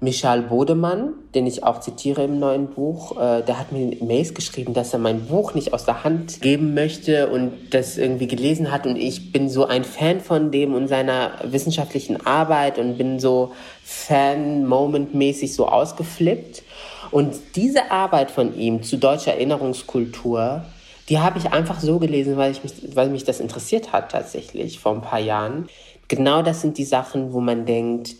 Michal 0.00 0.42
Bodemann, 0.42 1.12
den 1.36 1.46
ich 1.46 1.62
auch 1.62 1.78
zitiere 1.78 2.24
im 2.24 2.40
neuen 2.40 2.66
Buch. 2.66 3.12
Äh, 3.12 3.44
der 3.44 3.60
hat 3.60 3.70
mir 3.70 3.96
Mails 4.04 4.34
geschrieben, 4.34 4.74
dass 4.74 4.92
er 4.92 4.98
mein 4.98 5.26
Buch 5.26 5.54
nicht 5.54 5.72
aus 5.72 5.84
der 5.84 6.02
Hand 6.02 6.40
geben 6.40 6.74
möchte 6.74 7.28
und 7.28 7.52
das 7.70 7.96
irgendwie 7.96 8.26
gelesen 8.26 8.72
hat. 8.72 8.88
Und 8.88 8.96
ich 8.96 9.30
bin 9.30 9.48
so 9.48 9.66
ein 9.66 9.84
Fan 9.84 10.18
von 10.18 10.50
dem 10.50 10.74
und 10.74 10.88
seiner 10.88 11.30
wissenschaftlichen 11.44 12.26
Arbeit 12.26 12.80
und 12.80 12.98
bin 12.98 13.20
so 13.20 13.52
Fan-Moment-mäßig 13.84 15.54
so 15.54 15.68
ausgeflippt. 15.68 16.64
Und 17.12 17.36
diese 17.56 17.90
Arbeit 17.90 18.30
von 18.30 18.56
ihm 18.56 18.82
zu 18.82 18.96
deutscher 18.96 19.34
Erinnerungskultur, 19.34 20.64
die 21.08 21.18
habe 21.18 21.38
ich 21.38 21.52
einfach 21.52 21.78
so 21.78 21.98
gelesen, 21.98 22.38
weil, 22.38 22.52
ich 22.52 22.64
mich, 22.64 22.96
weil 22.96 23.10
mich 23.10 23.24
das 23.24 23.38
interessiert 23.38 23.92
hat 23.92 24.10
tatsächlich 24.10 24.80
vor 24.80 24.94
ein 24.94 25.02
paar 25.02 25.20
Jahren. 25.20 25.68
Genau 26.08 26.42
das 26.42 26.62
sind 26.62 26.78
die 26.78 26.84
Sachen, 26.84 27.34
wo 27.34 27.40
man 27.40 27.66
denkt, 27.66 28.16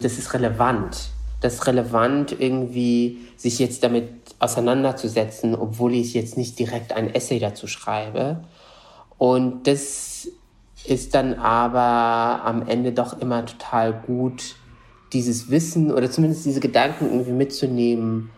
das 0.00 0.18
ist 0.18 0.34
relevant. 0.34 1.10
Das 1.40 1.54
ist 1.54 1.66
relevant, 1.68 2.34
irgendwie 2.38 3.18
sich 3.36 3.60
jetzt 3.60 3.84
damit 3.84 4.08
auseinanderzusetzen, 4.40 5.54
obwohl 5.54 5.94
ich 5.94 6.14
jetzt 6.14 6.36
nicht 6.36 6.58
direkt 6.58 6.92
ein 6.92 7.14
Essay 7.14 7.38
dazu 7.38 7.68
schreibe. 7.68 8.42
Und 9.18 9.68
das 9.68 10.28
ist 10.84 11.14
dann 11.14 11.34
aber 11.34 12.44
am 12.44 12.66
Ende 12.66 12.90
doch 12.90 13.20
immer 13.20 13.46
total 13.46 13.92
gut, 13.92 14.56
dieses 15.12 15.50
Wissen 15.50 15.92
oder 15.92 16.10
zumindest 16.10 16.44
diese 16.44 16.60
Gedanken 16.60 17.10
irgendwie 17.10 17.32
mitzunehmen 17.32 18.30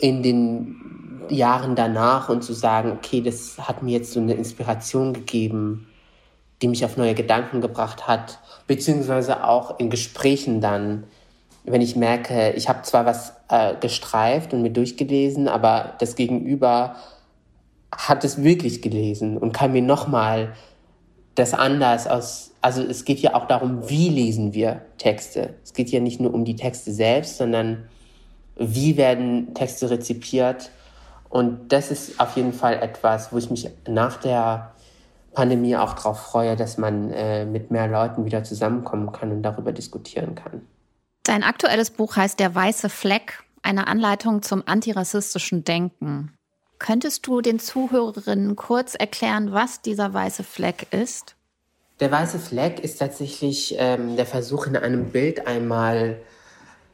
in 0.00 0.22
den 0.22 1.22
Jahren 1.28 1.76
danach 1.76 2.28
und 2.28 2.42
zu 2.42 2.52
sagen, 2.52 2.92
okay, 2.92 3.20
das 3.20 3.58
hat 3.58 3.82
mir 3.82 3.92
jetzt 3.92 4.12
so 4.12 4.20
eine 4.20 4.34
Inspiration 4.34 5.12
gegeben, 5.12 5.88
die 6.60 6.68
mich 6.68 6.84
auf 6.84 6.96
neue 6.96 7.14
Gedanken 7.14 7.60
gebracht 7.60 8.06
hat, 8.06 8.38
beziehungsweise 8.66 9.44
auch 9.44 9.78
in 9.78 9.90
Gesprächen 9.90 10.60
dann, 10.60 11.04
wenn 11.64 11.80
ich 11.80 11.96
merke, 11.96 12.52
ich 12.52 12.68
habe 12.68 12.82
zwar 12.82 13.06
was 13.06 13.34
äh, 13.48 13.74
gestreift 13.80 14.52
und 14.52 14.62
mir 14.62 14.70
durchgelesen, 14.70 15.48
aber 15.48 15.94
das 16.00 16.16
Gegenüber 16.16 16.96
hat 17.94 18.24
es 18.24 18.42
wirklich 18.42 18.82
gelesen 18.82 19.36
und 19.36 19.52
kann 19.52 19.72
mir 19.72 19.82
nochmal 19.82 20.54
das 21.34 21.54
anders 21.54 22.06
aus, 22.06 22.52
also 22.60 22.82
es 22.82 23.04
geht 23.04 23.20
ja 23.20 23.34
auch 23.34 23.46
darum, 23.46 23.88
wie 23.88 24.08
lesen 24.08 24.52
wir 24.52 24.82
Texte. 24.98 25.54
Es 25.64 25.72
geht 25.72 25.90
ja 25.90 26.00
nicht 26.00 26.20
nur 26.20 26.32
um 26.34 26.44
die 26.44 26.56
Texte 26.56 26.92
selbst, 26.92 27.38
sondern 27.38 27.88
wie 28.56 28.96
werden 28.96 29.54
Texte 29.54 29.90
rezipiert. 29.90 30.70
Und 31.28 31.72
das 31.72 31.90
ist 31.90 32.20
auf 32.20 32.36
jeden 32.36 32.52
Fall 32.52 32.74
etwas, 32.74 33.32
wo 33.32 33.38
ich 33.38 33.50
mich 33.50 33.70
nach 33.88 34.18
der 34.18 34.72
Pandemie 35.32 35.76
auch 35.76 35.94
darauf 35.94 36.20
freue, 36.20 36.56
dass 36.56 36.76
man 36.76 37.10
äh, 37.10 37.46
mit 37.46 37.70
mehr 37.70 37.88
Leuten 37.88 38.26
wieder 38.26 38.44
zusammenkommen 38.44 39.12
kann 39.12 39.32
und 39.32 39.42
darüber 39.42 39.72
diskutieren 39.72 40.34
kann. 40.34 40.66
Dein 41.24 41.42
aktuelles 41.42 41.90
Buch 41.90 42.16
heißt 42.16 42.38
Der 42.38 42.54
weiße 42.54 42.90
Fleck, 42.90 43.42
eine 43.62 43.86
Anleitung 43.86 44.42
zum 44.42 44.62
antirassistischen 44.66 45.64
Denken. 45.64 46.34
Könntest 46.82 47.28
du 47.28 47.42
den 47.42 47.60
Zuhörerinnen 47.60 48.56
kurz 48.56 48.96
erklären, 48.96 49.52
was 49.52 49.82
dieser 49.82 50.12
weiße 50.12 50.42
Fleck 50.42 50.88
ist? 50.90 51.36
Der 52.00 52.10
weiße 52.10 52.40
Fleck 52.40 52.80
ist 52.80 52.98
tatsächlich 52.98 53.76
ähm, 53.78 54.16
der 54.16 54.26
Versuch, 54.26 54.66
in 54.66 54.76
einem 54.76 55.10
Bild 55.10 55.46
einmal 55.46 56.20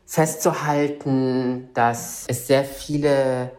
festzuhalten, 0.04 1.70
dass 1.72 2.26
es 2.28 2.46
sehr 2.46 2.66
viele 2.66 3.52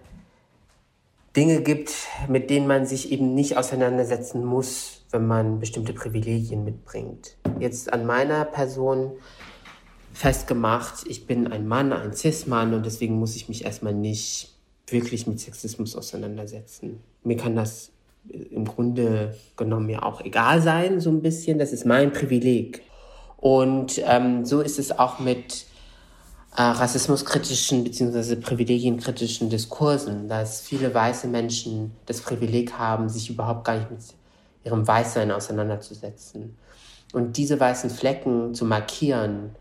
Dinge 1.36 1.64
gibt, 1.64 1.94
mit 2.28 2.52
denen 2.52 2.68
man 2.68 2.86
sich 2.86 3.12
eben 3.12 3.34
nicht 3.34 3.58
auseinandersetzen 3.58 4.46
muss, 4.46 5.06
wenn 5.10 5.26
man 5.26 5.60
bestimmte 5.60 5.94
Privilegien 5.94 6.64
mitbringt. 6.64 7.38
Jetzt 7.58 7.92
an 7.92 8.06
meiner 8.06 8.46
Person 8.46 9.14
festgemacht, 10.14 11.08
ich 11.08 11.26
bin 11.26 11.52
ein 11.52 11.68
Mann, 11.68 11.92
ein 11.92 12.14
Cis-Mann 12.14 12.76
und 12.76 12.86
deswegen 12.86 13.18
muss 13.18 13.36
ich 13.36 13.50
mich 13.50 13.66
erstmal 13.66 13.96
nicht 13.96 14.59
wirklich 14.92 15.28
mit 15.28 15.40
Sexismus 15.40 15.96
auseinandersetzen. 15.96 17.00
Mir 17.24 17.38
kann 17.38 17.56
das 17.56 17.92
im 18.28 18.66
Grunde 18.66 19.36
genommen 19.56 19.90
ja 19.90 20.04
auch 20.04 20.22
egal 20.22 20.62
sein, 20.62 21.00
so 21.00 21.10
ein 21.10 21.22
bisschen. 21.22 21.60
Das 21.60 21.72
ist 21.72 21.86
mein 21.86 22.12
Privileg. 22.12 22.82
Und 23.38 24.02
ähm, 24.06 24.46
so 24.46 24.62
ist 24.62 24.80
es 24.80 24.98
auch 24.98 25.20
mit 25.20 25.66
äh, 26.56 26.62
rassismuskritischen 26.62 27.84
bzw. 27.84 28.36
privilegienkritischen 28.36 29.50
Diskursen, 29.50 30.28
dass 30.28 30.62
viele 30.62 30.94
weiße 30.94 31.28
Menschen 31.28 31.92
das 32.06 32.22
Privileg 32.22 32.74
haben, 32.74 33.08
sich 33.08 33.30
überhaupt 33.30 33.64
gar 33.66 33.78
nicht 33.78 33.92
mit 33.92 34.02
ihrem 34.66 34.86
Weißsein 34.86 35.32
auseinanderzusetzen. 35.32 36.58
Und 37.14 37.38
diese 37.38 37.60
weißen 37.60 37.90
Flecken 37.90 38.54
zu 38.54 38.66
markieren 38.66 39.56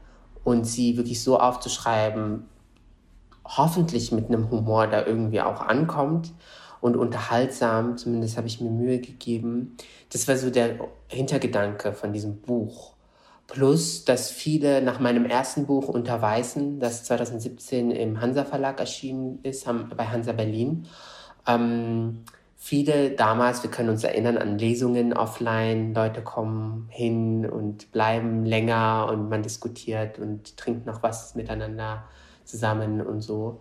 und 0.45 0.65
sie 0.65 0.97
wirklich 0.97 1.23
so 1.23 1.39
aufzuschreiben, 1.39 2.45
hoffentlich 3.57 4.13
mit 4.13 4.29
einem 4.29 4.51
Humor, 4.51 4.87
der 4.87 5.07
irgendwie 5.07 5.41
auch 5.41 5.61
ankommt 5.61 6.33
und 6.81 6.97
unterhaltsam, 6.97 7.97
zumindest 7.97 8.37
habe 8.37 8.47
ich 8.47 8.61
mir 8.61 8.71
Mühe 8.71 9.01
gegeben. 9.01 9.77
Das 10.13 10.29
war 10.29 10.37
so 10.37 10.51
der 10.51 10.77
Hintergedanke 11.09 11.93
von 11.93 12.13
diesem 12.13 12.41
Buch. 12.41 12.95
Plus, 13.47 14.05
dass 14.05 14.31
viele 14.31 14.83
nach 14.83 15.01
meinem 15.01 15.25
ersten 15.25 15.67
Buch 15.67 15.89
Unterweisen, 15.89 16.81
das 16.81 17.05
2017 17.05 17.91
im 17.91 18.21
Hansa 18.21 18.45
Verlag 18.45 18.79
erschienen 18.79 19.41
ist, 19.43 19.67
bei 19.97 20.05
Hansa 20.05 20.33
Berlin, 20.33 20.87
ähm, 21.47 22.25
viele 22.57 23.13
damals, 23.13 23.63
wir 23.63 23.71
können 23.71 23.89
uns 23.89 24.05
erinnern 24.05 24.37
an 24.37 24.59
Lesungen 24.59 25.15
offline, 25.15 25.95
Leute 25.95 26.21
kommen 26.21 26.89
hin 26.91 27.49
und 27.49 27.91
bleiben 27.91 28.45
länger 28.45 29.09
und 29.11 29.31
man 29.31 29.43
diskutiert 29.43 30.19
und 30.19 30.59
trinkt 30.59 30.85
noch 30.85 31.03
was 31.03 31.35
miteinander 31.35 32.05
zusammen 32.49 33.01
und 33.01 33.21
so. 33.21 33.61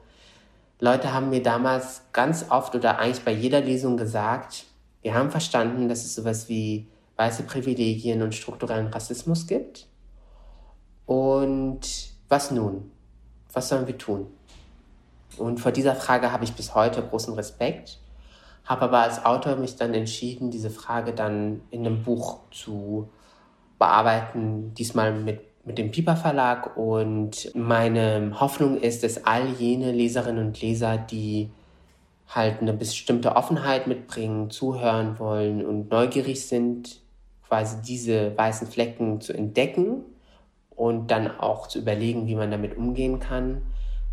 Leute 0.80 1.14
haben 1.14 1.30
mir 1.30 1.42
damals 1.42 2.04
ganz 2.14 2.46
oft 2.50 2.76
oder 2.76 3.00
eigentlich 3.00 3.26
bei 3.26 3.32
jeder 3.32 3.62
Lesung 3.62 3.98
gesagt, 3.98 4.66
wir 5.02 5.14
haben 5.14 5.32
verstanden, 5.32 5.90
dass 5.90 6.06
es 6.06 6.16
sowas 6.16 6.50
wie 6.50 6.88
weiße 7.16 7.44
Privilegien 7.44 8.22
und 8.22 8.36
strukturellen 8.36 8.88
Rassismus 8.88 9.48
gibt. 9.48 9.88
Und 11.06 11.82
was 12.30 12.52
nun? 12.52 12.92
Was 13.54 13.70
sollen 13.70 13.88
wir 13.88 13.98
tun? 13.98 14.28
Und 15.38 15.60
vor 15.60 15.72
dieser 15.72 15.96
Frage 15.96 16.32
habe 16.32 16.44
ich 16.44 16.54
bis 16.54 16.76
heute 16.76 17.02
großen 17.02 17.34
Respekt, 17.34 18.00
habe 18.66 18.84
aber 18.84 19.00
als 19.00 19.26
Autor 19.26 19.56
mich 19.56 19.76
dann 19.78 19.94
entschieden, 19.94 20.52
diese 20.52 20.70
Frage 20.70 21.14
dann 21.14 21.62
in 21.72 21.86
einem 21.86 22.04
Buch 22.04 22.40
zu 22.52 23.10
bearbeiten, 23.80 24.74
diesmal 24.74 25.14
mit 25.14 25.47
mit 25.68 25.78
dem 25.78 25.92
Piper 25.92 26.16
Verlag 26.16 26.78
und 26.78 27.54
meine 27.54 28.40
Hoffnung 28.40 28.80
ist, 28.80 29.04
dass 29.04 29.26
all 29.26 29.50
jene 29.50 29.92
Leserinnen 29.92 30.48
und 30.48 30.62
Leser, 30.62 30.98
die 30.98 31.50
halt 32.30 32.62
eine 32.62 32.72
bestimmte 32.72 33.36
Offenheit 33.36 33.86
mitbringen, 33.86 34.50
zuhören 34.50 35.20
wollen 35.20 35.66
und 35.66 35.92
neugierig 35.92 36.48
sind, 36.48 37.02
quasi 37.46 37.82
diese 37.82 38.38
weißen 38.38 38.68
Flecken 38.68 39.20
zu 39.20 39.34
entdecken 39.34 40.04
und 40.70 41.12
dann 41.12 41.38
auch 41.38 41.68
zu 41.68 41.80
überlegen, 41.80 42.28
wie 42.28 42.36
man 42.36 42.50
damit 42.50 42.78
umgehen 42.78 43.20
kann, 43.20 43.62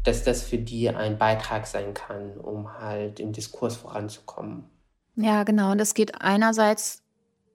dass 0.03 0.25
das 0.25 0.43
für 0.43 0.59
die 0.59 0.91
ein 0.91 1.19
Beitrag 1.19 1.69
sein 1.69 1.95
kann, 1.95 2.37
um 2.37 2.81
halt 2.81 3.21
im 3.21 3.33
Diskurs 3.33 3.77
voranzukommen. 3.77 4.65
Ja, 5.15 5.45
genau. 5.45 5.71
Und 5.71 5.81
es 5.81 5.95
geht 5.95 6.21
einerseits 6.21 7.04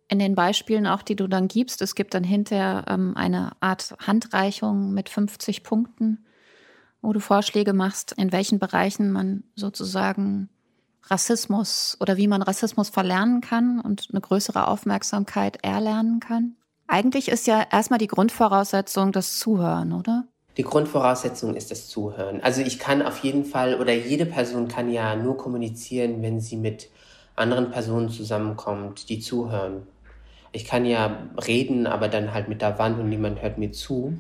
in 0.10 0.20
den 0.20 0.36
Beispielen 0.36 0.88
auch, 0.88 1.04
die 1.04 1.16
du 1.16 1.28
dann 1.28 1.48
gibst, 1.48 1.82
es 1.82 1.96
gibt 1.96 2.13
dann 2.13 2.24
hinterher 2.24 2.84
ähm, 2.88 3.16
eine 3.16 3.51
Art 3.60 3.96
Handreichung 4.06 4.92
mit 4.92 5.08
50 5.08 5.63
Punkten, 5.63 6.25
wo 7.01 7.13
du 7.13 7.20
Vorschläge 7.20 7.74
machst, 7.74 8.13
in 8.13 8.32
welchen 8.32 8.60
Bereichen 8.60 9.12
man 9.12 9.44
sozusagen 9.56 10.50
Rassismus 11.04 11.96
oder 12.00 12.18
wie 12.18 12.28
man 12.28 12.42
Rassismus 12.42 12.89
verlernen 12.89 13.42
kann 13.42 13.80
und 13.80 14.08
eine 14.12 14.20
größere 14.20 14.68
Aufmerksamkeit 14.68 15.63
erlernen 15.63 16.20
kann. 16.20 16.56
Eigentlich 16.88 17.30
ist 17.30 17.46
ja 17.48 17.66
erstmal 17.72 18.00
die 18.00 18.08
Grundvoraussetzung 18.08 19.12
das 19.12 19.38
Zuhören, 19.38 19.94
oder? 19.94 20.25
Die 20.58 20.63
Grundvoraussetzung 20.63 21.56
ist 21.56 21.70
das 21.70 21.88
Zuhören. 21.88 22.42
Also 22.42 22.62
ich 22.62 22.80
kann 22.80 23.04
auf 23.04 23.20
jeden 23.20 23.46
Fall 23.46 23.80
oder 23.80 23.94
jede 23.94 24.25
Person 24.25 24.68
kann 24.68 24.92
ja 24.92 25.16
nur 25.16 25.38
kommunizieren, 25.38 26.22
wenn 26.24 26.42
sie 26.42 26.58
mit 26.58 26.89
anderen 27.36 27.72
Personen 27.72 28.10
zusammenkommt, 28.10 29.10
die 29.10 29.20
zuhören 29.20 29.84
ich 30.51 30.65
kann 30.65 30.86
ja 30.86 31.29
reden, 31.48 31.88
aber 31.88 32.08
dann 32.08 32.34
halt 32.34 32.50
mit 32.50 32.62
der 32.62 32.79
Wand 32.79 33.00
und 33.00 33.10
niemand 33.10 33.41
hört 33.41 33.58
mir 33.58 33.72
zu. 33.72 34.18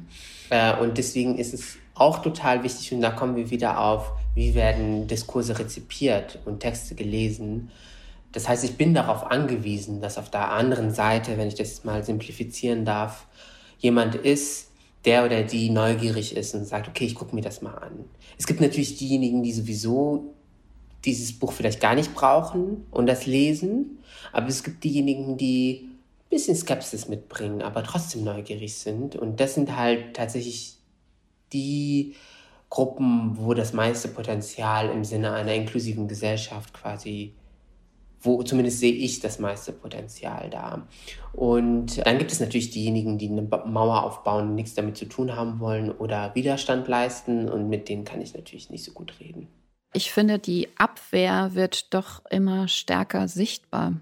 Äh, 0.49 0.75
und 0.77 0.97
deswegen 0.97 1.37
ist 1.37 1.53
es 1.53 1.77
auch 1.95 2.21
total 2.21 2.63
wichtig, 2.63 2.93
und 2.93 3.01
da 3.01 3.11
kommen 3.11 3.35
wir 3.35 3.49
wieder 3.49 3.79
auf, 3.79 4.11
wie 4.35 4.55
werden 4.55 5.07
Diskurse 5.07 5.59
rezipiert 5.59 6.39
und 6.45 6.61
Texte 6.61 6.95
gelesen. 6.95 7.71
Das 8.31 8.47
heißt, 8.47 8.63
ich 8.63 8.77
bin 8.77 8.93
darauf 8.93 9.29
angewiesen, 9.31 10.01
dass 10.01 10.17
auf 10.17 10.29
der 10.29 10.51
anderen 10.51 10.93
Seite, 10.93 11.37
wenn 11.37 11.47
ich 11.47 11.55
das 11.55 11.83
mal 11.83 12.03
simplifizieren 12.03 12.85
darf, 12.85 13.27
jemand 13.79 14.15
ist, 14.15 14.69
der 15.05 15.25
oder 15.25 15.43
die 15.43 15.69
neugierig 15.69 16.35
ist 16.35 16.53
und 16.53 16.65
sagt, 16.65 16.87
okay, 16.87 17.05
ich 17.05 17.15
gucke 17.15 17.33
mir 17.33 17.41
das 17.41 17.61
mal 17.61 17.73
an. 17.73 18.05
Es 18.37 18.45
gibt 18.45 18.61
natürlich 18.61 18.97
diejenigen, 18.97 19.43
die 19.43 19.53
sowieso 19.53 20.33
dieses 21.05 21.37
Buch 21.37 21.53
vielleicht 21.53 21.79
gar 21.79 21.95
nicht 21.95 22.13
brauchen 22.13 22.85
und 22.91 23.07
das 23.07 23.25
lesen, 23.25 23.99
aber 24.33 24.47
es 24.47 24.63
gibt 24.63 24.83
diejenigen, 24.83 25.37
die 25.37 25.88
bisschen 26.29 26.55
Skepsis 26.55 27.07
mitbringen, 27.07 27.61
aber 27.61 27.83
trotzdem 27.83 28.23
neugierig 28.23 28.75
sind. 28.75 29.15
Und 29.15 29.39
das 29.39 29.55
sind 29.55 29.75
halt 29.75 30.15
tatsächlich 30.15 30.77
die 31.51 32.15
Gruppen, 32.69 33.37
wo 33.37 33.53
das 33.53 33.73
meiste 33.73 34.09
Potenzial 34.09 34.89
im 34.89 35.03
Sinne 35.03 35.33
einer 35.33 35.53
inklusiven 35.53 36.07
Gesellschaft 36.07 36.73
quasi, 36.73 37.33
wo 38.21 38.43
zumindest 38.43 38.79
sehe 38.79 38.93
ich 38.93 39.21
das 39.21 39.39
meiste 39.39 39.71
Potenzial 39.71 40.49
da. 40.51 40.87
Und 41.33 42.05
dann 42.05 42.19
gibt 42.19 42.31
es 42.31 42.39
natürlich 42.39 42.69
diejenigen, 42.69 43.17
die 43.17 43.29
eine 43.29 43.41
Mauer 43.41 44.03
aufbauen, 44.03 44.53
nichts 44.53 44.75
damit 44.75 44.97
zu 44.97 45.05
tun 45.05 45.35
haben 45.35 45.59
wollen 45.59 45.89
oder 45.89 46.35
Widerstand 46.35 46.87
leisten. 46.87 47.49
Und 47.49 47.69
mit 47.69 47.89
denen 47.89 48.03
kann 48.03 48.21
ich 48.21 48.35
natürlich 48.35 48.69
nicht 48.69 48.83
so 48.83 48.91
gut 48.91 49.19
reden. 49.19 49.47
Ich 49.91 50.11
finde, 50.11 50.37
die 50.37 50.67
Abwehr 50.77 51.55
wird 51.55 51.93
doch 51.95 52.23
immer 52.29 52.67
stärker 52.67 53.27
sichtbar. 53.27 53.99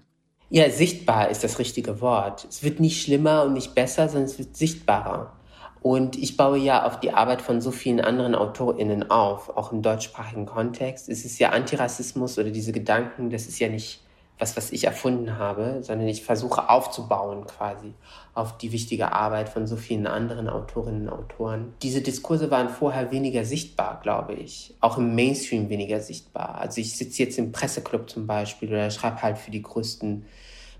Ja, 0.50 0.70
sichtbar 0.70 1.28
ist 1.28 1.44
das 1.44 1.58
richtige 1.58 2.00
Wort. 2.00 2.46
Es 2.48 2.62
wird 2.62 2.80
nicht 2.80 3.02
schlimmer 3.02 3.44
und 3.44 3.52
nicht 3.52 3.74
besser, 3.74 4.08
sondern 4.08 4.30
es 4.30 4.38
wird 4.38 4.56
sichtbarer. 4.56 5.34
Und 5.80 6.16
ich 6.16 6.36
baue 6.36 6.58
ja 6.58 6.86
auf 6.86 7.00
die 7.00 7.12
Arbeit 7.12 7.42
von 7.42 7.60
so 7.60 7.70
vielen 7.70 8.00
anderen 8.00 8.34
AutorInnen 8.34 9.10
auf, 9.10 9.50
auch 9.50 9.72
im 9.72 9.82
deutschsprachigen 9.82 10.46
Kontext. 10.46 11.08
Es 11.08 11.24
ist 11.24 11.38
ja 11.38 11.50
Antirassismus 11.50 12.38
oder 12.38 12.50
diese 12.50 12.72
Gedanken, 12.72 13.30
das 13.30 13.46
ist 13.46 13.58
ja 13.58 13.68
nicht 13.68 14.00
was, 14.38 14.56
was 14.56 14.70
ich 14.70 14.84
erfunden 14.84 15.38
habe, 15.38 15.78
sondern 15.82 16.06
ich 16.08 16.22
versuche 16.22 16.68
aufzubauen 16.68 17.46
quasi 17.46 17.92
auf 18.34 18.56
die 18.56 18.72
wichtige 18.72 19.12
Arbeit 19.12 19.48
von 19.48 19.66
so 19.66 19.76
vielen 19.76 20.06
anderen 20.06 20.48
Autorinnen 20.48 21.08
und 21.08 21.18
Autoren. 21.18 21.74
Diese 21.82 22.00
Diskurse 22.00 22.50
waren 22.50 22.68
vorher 22.68 23.10
weniger 23.10 23.44
sichtbar, 23.44 24.00
glaube 24.02 24.34
ich. 24.34 24.74
Auch 24.80 24.98
im 24.98 25.14
Mainstream 25.14 25.68
weniger 25.68 26.00
sichtbar. 26.00 26.58
Also 26.58 26.80
ich 26.80 26.96
sitze 26.96 27.22
jetzt 27.24 27.38
im 27.38 27.50
Presseclub 27.50 28.08
zum 28.08 28.26
Beispiel 28.26 28.68
oder 28.68 28.90
schreibe 28.90 29.22
halt 29.22 29.38
für 29.38 29.50
die 29.50 29.62
größten 29.62 30.24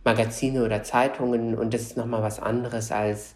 Magazine 0.04 0.64
oder 0.64 0.82
Zeitungen 0.84 1.58
und 1.58 1.74
das 1.74 1.82
ist 1.82 1.96
nochmal 1.96 2.22
was 2.22 2.40
anderes 2.40 2.92
als 2.92 3.34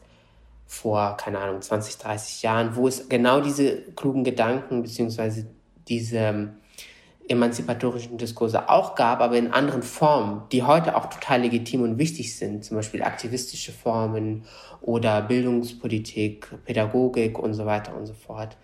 vor, 0.66 1.16
keine 1.18 1.38
Ahnung, 1.38 1.60
20, 1.60 1.98
30 1.98 2.42
Jahren, 2.42 2.76
wo 2.76 2.88
es 2.88 3.08
genau 3.08 3.40
diese 3.40 3.76
klugen 3.92 4.24
Gedanken 4.24 4.82
beziehungsweise 4.82 5.46
diese 5.88 6.54
emanzipatorischen 7.32 8.18
Diskurse 8.18 8.68
auch 8.68 8.94
gab, 8.94 9.20
aber 9.20 9.36
in 9.36 9.52
anderen 9.52 9.82
Formen, 9.82 10.42
die 10.52 10.62
heute 10.62 10.96
auch 10.96 11.06
total 11.06 11.42
legitim 11.42 11.82
und 11.82 11.98
wichtig 11.98 12.36
sind, 12.36 12.64
zum 12.64 12.76
Beispiel 12.76 13.02
aktivistische 13.02 13.72
Formen 13.72 14.44
oder 14.80 15.22
Bildungspolitik, 15.22 16.48
Pädagogik 16.64 17.38
und 17.38 17.54
so 17.54 17.66
weiter 17.66 17.96
und 17.96 18.06
so 18.06 18.14
fort. 18.14 18.56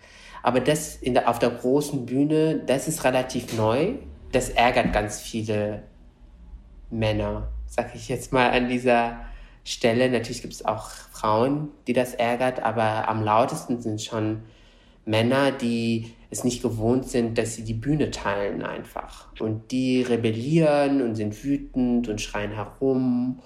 Aber 0.43 0.59
das 0.59 0.95
in 0.95 1.13
der, 1.13 1.29
auf 1.29 1.39
der 1.39 1.49
großen 1.49 2.05
Bühne, 2.05 2.61
das 2.65 2.87
ist 2.87 3.03
relativ 3.03 3.57
neu. 3.57 3.95
Das 4.31 4.49
ärgert 4.49 4.93
ganz 4.93 5.19
viele 5.19 5.83
Männer, 6.89 7.49
sag 7.65 7.95
ich 7.95 8.07
jetzt 8.07 8.31
mal 8.31 8.51
an 8.51 8.69
dieser 8.69 9.19
Stelle. 9.63 10.09
Natürlich 10.09 10.41
gibt 10.41 10.53
es 10.53 10.65
auch 10.65 10.89
Frauen, 11.11 11.69
die 11.87 11.93
das 11.93 12.13
ärgert, 12.13 12.61
aber 12.61 13.09
am 13.09 13.23
lautesten 13.23 13.81
sind 13.81 14.01
schon 14.01 14.43
Männer, 15.05 15.51
die 15.51 16.13
es 16.31 16.43
nicht 16.43 16.61
gewohnt 16.61 17.07
sind, 17.07 17.37
dass 17.37 17.55
sie 17.55 17.63
die 17.63 17.73
Bühne 17.73 18.11
teilen 18.11 18.61
einfach. 18.61 19.27
Und 19.39 19.71
die 19.71 20.03
rebellieren 20.03 21.01
und 21.01 21.15
sind 21.15 21.43
wütend 21.43 22.07
und 22.07 22.21
schreien 22.21 22.51
herum 22.51 23.39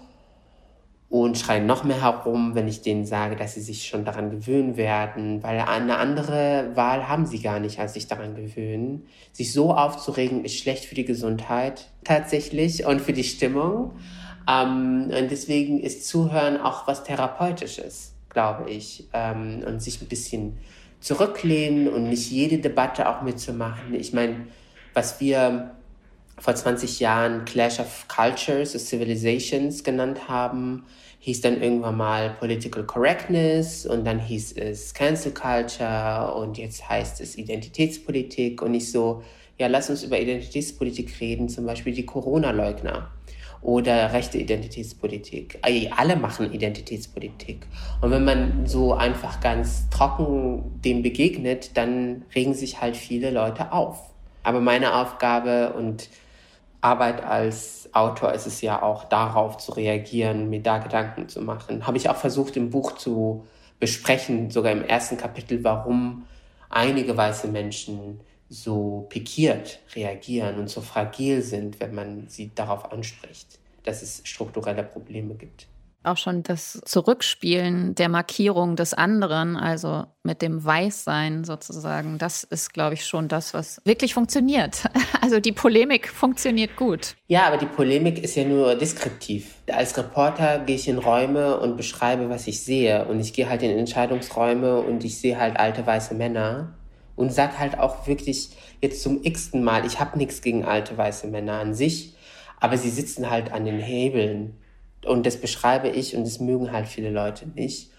und 1.14 1.38
schreien 1.38 1.68
noch 1.68 1.84
mehr 1.84 2.02
herum, 2.02 2.56
wenn 2.56 2.68
ich 2.68 2.82
denen 2.82 3.06
sage, 3.06 3.36
dass 3.36 3.54
sie 3.54 3.62
sich 3.62 3.88
schon 3.88 4.04
daran 4.04 4.32
gewöhnen 4.32 4.78
werden, 4.78 5.44
weil 5.44 5.60
eine 5.60 5.98
andere 5.98 6.72
Wahl 6.74 7.08
haben 7.08 7.28
sie 7.28 7.40
gar 7.40 7.60
nicht, 7.60 7.80
als 7.80 7.94
sich 7.94 8.08
daran 8.08 8.36
gewöhnen. 8.36 9.06
Sich 9.32 9.54
so 9.54 9.74
aufzuregen 9.74 10.44
ist 10.44 10.58
schlecht 10.58 10.86
für 10.86 10.96
die 10.96 11.06
Gesundheit 11.06 11.92
tatsächlich 12.04 12.88
und 12.88 13.00
für 13.00 13.14
die 13.14 13.24
Stimmung. 13.24 13.92
Ähm, 14.50 15.12
und 15.16 15.30
deswegen 15.30 15.80
ist 15.80 16.08
Zuhören 16.08 16.60
auch 16.60 16.88
was 16.88 17.04
Therapeutisches, 17.04 18.16
glaube 18.30 18.72
ich, 18.72 19.08
ähm, 19.14 19.64
und 19.68 19.84
sich 19.84 20.02
ein 20.02 20.08
bisschen 20.08 20.58
zurücklehnen 21.04 21.90
und 21.90 22.10
nicht 22.10 22.32
jede 22.32 22.60
Debatte 22.60 23.10
auch 23.10 23.22
mitzumachen. 23.24 23.94
Ich 23.94 24.14
meine, 24.14 24.48
was 24.94 25.20
wir 25.20 25.72
vor 26.40 26.56
20 26.56 27.02
Jahren 27.02 27.44
Clash 27.44 27.80
of 27.82 28.08
Cultures, 28.08 28.74
of 28.74 28.82
Civilizations 28.82 29.84
genannt 29.84 30.30
haben, 30.30 30.86
hieß 31.20 31.42
dann 31.42 31.62
irgendwann 31.62 31.98
mal 31.98 32.30
Political 32.40 32.86
Correctness 32.86 33.86
und 33.86 34.06
dann 34.06 34.18
hieß 34.18 34.54
es 34.54 34.94
Cancel 34.94 35.34
Culture 35.34 36.34
und 36.36 36.58
jetzt 36.58 36.88
heißt 36.88 37.20
es 37.20 37.38
Identitätspolitik 37.38 38.62
und 38.62 38.72
nicht 38.72 38.90
so, 38.90 39.24
ja, 39.58 39.68
lass 39.68 39.90
uns 39.90 40.04
über 40.04 40.18
Identitätspolitik 40.18 41.20
reden, 41.20 41.50
zum 41.50 41.66
Beispiel 41.66 41.94
die 41.94 42.06
Corona-Leugner 42.06 43.10
oder 43.64 44.12
rechte 44.12 44.38
Identitätspolitik. 44.38 45.60
Alle 45.96 46.18
machen 46.18 46.52
Identitätspolitik. 46.52 47.66
Und 48.02 48.12
wenn 48.12 48.26
man 48.26 48.68
so 48.68 48.94
einfach 48.94 49.40
ganz 49.40 49.90
trocken 49.90 50.82
dem 50.84 51.02
begegnet, 51.02 51.78
dann 51.78 52.26
regen 52.36 52.54
sich 52.54 52.82
halt 52.82 52.98
viele 52.98 53.32
Leute 53.32 53.72
auf. 53.72 54.14
Aber 54.44 54.60
meine 54.60 54.96
Aufgabe 54.96 55.74
und 55.74 56.10
Arbeit 56.82 57.24
als 57.24 57.90
Autor 57.94 58.34
ist 58.34 58.46
es 58.46 58.62
ja 58.62 58.82
auch 58.82 59.06
darauf 59.06 59.58
zu 59.58 59.72
reagieren, 59.72 60.50
mir 60.50 60.62
da 60.62 60.80
Gedanken 60.80 61.30
zu 61.30 61.42
machen. 61.42 61.88
Habe 61.88 61.96
ich 61.96 62.10
auch 62.10 62.18
versucht 62.18 62.58
im 62.58 62.70
Buch 62.70 62.94
zu 62.98 63.48
besprechen, 63.80 64.52
sogar 64.52 64.74
im 64.74 64.84
ersten 64.84 65.16
Kapitel, 65.16 65.64
warum 65.64 66.26
einige 66.70 67.16
weiße 67.16 67.48
Menschen 67.48 68.20
so 68.54 69.08
pikiert 69.10 69.80
reagieren 69.96 70.60
und 70.60 70.70
so 70.70 70.82
fragil 70.82 71.42
sind, 71.42 71.80
wenn 71.80 71.96
man 71.96 72.28
sie 72.28 72.52
darauf 72.54 72.92
anspricht, 72.92 73.60
dass 73.84 74.02
es 74.02 74.22
strukturelle 74.24 74.84
Probleme 74.84 75.36
gibt 75.36 75.68
auch 76.04 76.18
schon 76.18 76.44
das 76.44 76.82
Zurückspielen 76.86 77.96
der 77.96 78.10
Markierung 78.10 78.76
des 78.76 78.94
anderen, 78.94 79.56
also 79.56 80.06
mit 80.24 80.42
dem 80.42 80.64
Weißsein 80.64 81.44
sozusagen, 81.44 82.18
das 82.18 82.44
ist, 82.44 82.74
glaube 82.74 82.96
ich, 82.96 83.06
schon 83.06 83.28
das, 83.28 83.54
was 83.54 83.82
wirklich 83.86 84.14
funktioniert. 84.14 84.84
Also 85.22 85.40
die 85.40 85.54
Polemik 85.54 86.10
funktioniert 86.10 86.76
gut. 86.76 87.16
Ja, 87.28 87.48
aber 87.48 87.56
die 87.56 87.66
Polemik 87.66 88.22
ist 88.22 88.36
ja 88.36 88.44
nur 88.44 88.76
deskriptiv. 88.76 89.56
Als 89.72 89.98
Reporter 89.98 90.60
gehe 90.60 90.76
ich 90.76 90.90
in 90.90 90.98
Räume 90.98 91.58
und 91.62 91.78
beschreibe, 91.78 92.30
was 92.30 92.46
ich 92.46 92.62
sehe. 92.62 93.06
Und 93.06 93.22
ich 93.22 93.32
gehe 93.32 93.48
halt 93.48 93.64
in 93.64 93.72
Entscheidungsräume 93.72 94.82
und 94.82 95.06
ich 95.06 95.18
sehe 95.18 95.40
halt 95.40 95.56
alte 95.56 95.88
weiße 95.88 96.14
Männer 96.14 96.74
und 97.16 97.34
sage 97.34 97.60
halt 97.60 97.78
auch 97.78 98.08
wirklich 98.08 98.50
jetzt 98.82 99.02
zum 99.02 99.24
x-ten 99.24 99.64
Mal, 99.64 99.86
ich 99.86 100.00
habe 100.00 100.18
nichts 100.18 100.42
gegen 100.42 100.66
alte 100.66 100.98
weiße 100.98 101.28
Männer 101.28 101.60
an 101.60 101.74
sich, 101.74 102.16
aber 102.60 102.78
sie 102.78 102.90
sitzen 102.90 103.30
halt 103.30 103.52
an 103.52 103.66
den 103.66 103.80
Hebeln 103.80 104.58
und 105.06 105.26
das 105.26 105.38
beschreibe 105.38 105.90
ich 105.90 106.16
und 106.16 106.26
das 106.26 106.40
mögen 106.40 106.72
halt 106.72 106.88
viele 106.88 107.10
Leute 107.10 107.48
nicht. 107.48 107.92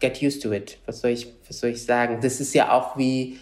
Get 0.00 0.22
used 0.22 0.42
to 0.42 0.52
it. 0.52 0.78
Was 0.86 1.00
soll 1.00 1.10
ich, 1.10 1.28
was 1.48 1.60
soll 1.60 1.70
ich 1.70 1.84
sagen? 1.84 2.18
Das 2.20 2.40
ist 2.40 2.54
ja 2.54 2.72
auch 2.72 2.96
wie 2.98 3.38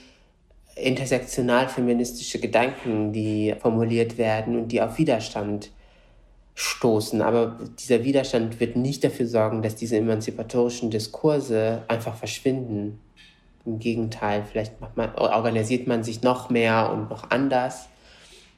intersektional 0.76 1.68
feministische 1.68 2.38
Gedanken, 2.38 3.12
die 3.12 3.54
formuliert 3.59 4.18
werden 4.18 4.56
und 4.56 4.68
die 4.68 4.80
auf 4.80 4.98
Widerstand 4.98 5.70
stoßen. 6.54 7.22
Aber 7.22 7.59
dieser 7.78 8.04
Widerstand 8.04 8.61
wird 8.61 8.76
nicht 8.76 9.02
dafür 9.04 9.26
sorgen, 9.26 9.62
dass 9.62 9.76
diese 9.76 9.96
emanzipatorischen 9.96 10.90
Diskurse 10.90 11.83
einfach 11.88 12.16
verschwinden. 12.16 13.00
Im 13.64 13.79
Gegenteil, 13.79 14.44
vielleicht 14.44 14.75
man, 14.96 15.14
organisiert 15.14 15.87
man 15.87 16.03
sich 16.03 16.23
noch 16.23 16.51
mehr 16.51 16.90
und 16.92 17.11
noch 17.11 17.31
anders. 17.31 17.88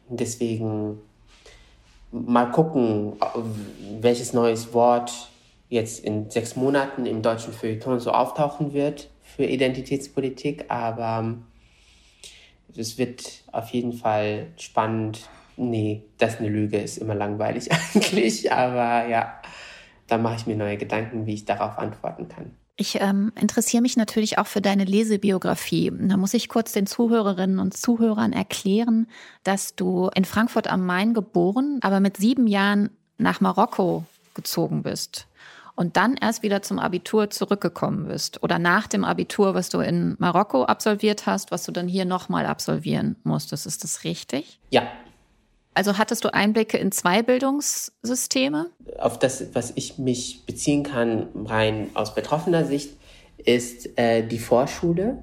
Deswegen 0.09 0.99
mal 2.13 2.51
gucken, 2.51 3.15
welches 4.01 4.33
neues 4.33 4.73
Wort 4.75 5.31
jetzt 5.69 6.05
in 6.05 6.31
sechs 6.31 6.55
Monaten 6.55 7.07
im 7.07 7.23
deutschen 7.23 7.53
Feuilleton 7.53 7.99
so 7.99 8.11
auftauchen 8.11 8.75
wird 8.75 9.09
für 9.23 9.45
Identitätspolitik, 9.45 10.67
aber 10.69 11.21
ähm, 11.21 11.45
es 12.77 12.99
wird 12.99 13.43
auf 13.51 13.71
jeden 13.71 13.95
Fall 13.95 14.49
spannend. 14.59 15.29
Nee, 15.57 16.03
das 16.19 16.35
ist 16.35 16.41
eine 16.41 16.49
Lüge, 16.49 16.79
ist 16.79 16.99
immer 16.99 17.15
langweilig 17.15 17.71
eigentlich, 17.95 18.53
aber 18.53 19.09
ja, 19.09 19.41
da 20.07 20.19
mache 20.19 20.37
ich 20.37 20.47
mir 20.47 20.57
neue 20.57 20.77
Gedanken, 20.77 21.27
wie 21.27 21.35
ich 21.35 21.45
darauf 21.47 21.79
antworten 21.79 22.29
kann. 22.29 22.55
Ich 22.83 23.01
ähm, 23.01 23.31
interessiere 23.41 23.81
mich 23.81 23.97
natürlich 23.97 24.39
auch 24.39 24.49
für 24.49 24.61
deine 24.61 24.83
Lesebiografie. 24.83 25.93
Da 26.01 26.17
muss 26.17 26.35
ich 26.35 26.49
kurz 26.49 26.73
den 26.73 26.89
Zuhörerinnen 26.89 27.61
und 27.61 27.77
Zuhörern 27.77 28.33
erklären, 28.33 29.07
dass 29.45 29.77
du 29.77 30.11
in 30.17 30.25
Frankfurt 30.25 30.67
am 30.67 30.85
Main 30.85 31.15
geboren, 31.15 31.79
aber 31.83 32.01
mit 32.01 32.17
sieben 32.17 32.49
Jahren 32.49 32.91
nach 33.19 33.41
Marokko 33.41 34.05
gezogen 34.35 34.83
bist 34.83 35.29
und 35.77 35.97
dann 35.97 36.17
erst 36.17 36.43
wieder 36.43 36.63
zum 36.63 36.81
Abitur 36.81 37.31
zurückgekommen 37.31 38.09
bist 38.09 38.43
oder 38.43 38.59
nach 38.59 38.89
dem 38.89 39.05
Abitur, 39.05 39.55
was 39.55 39.69
du 39.69 39.79
in 39.79 40.17
Marokko 40.19 40.65
absolviert 40.65 41.25
hast, 41.25 41.53
was 41.53 41.63
du 41.63 41.71
dann 41.71 41.87
hier 41.87 42.05
nochmal 42.05 42.47
absolvieren 42.47 43.15
musstest. 43.23 43.65
Ist 43.65 43.85
das 43.85 44.03
richtig? 44.03 44.59
Ja, 44.71 44.89
also 45.75 45.99
hattest 45.99 46.25
du 46.25 46.33
Einblicke 46.33 46.77
in 46.77 46.93
zwei 46.93 47.23
Bildungssysteme? 47.23 48.71
Auf 48.99 49.19
das, 49.19 49.55
was 49.55 49.73
ich 49.75 49.99
mich 49.99 50.45
beziehen 50.47 50.83
kann, 50.83 51.29
rein 51.47 51.91
aus 51.95 52.15
betroffener 52.15 52.65
Sicht, 52.65 52.97
ist 53.39 53.99
äh, 53.99 54.23
die 54.27 54.39
Vorschule, 54.39 55.19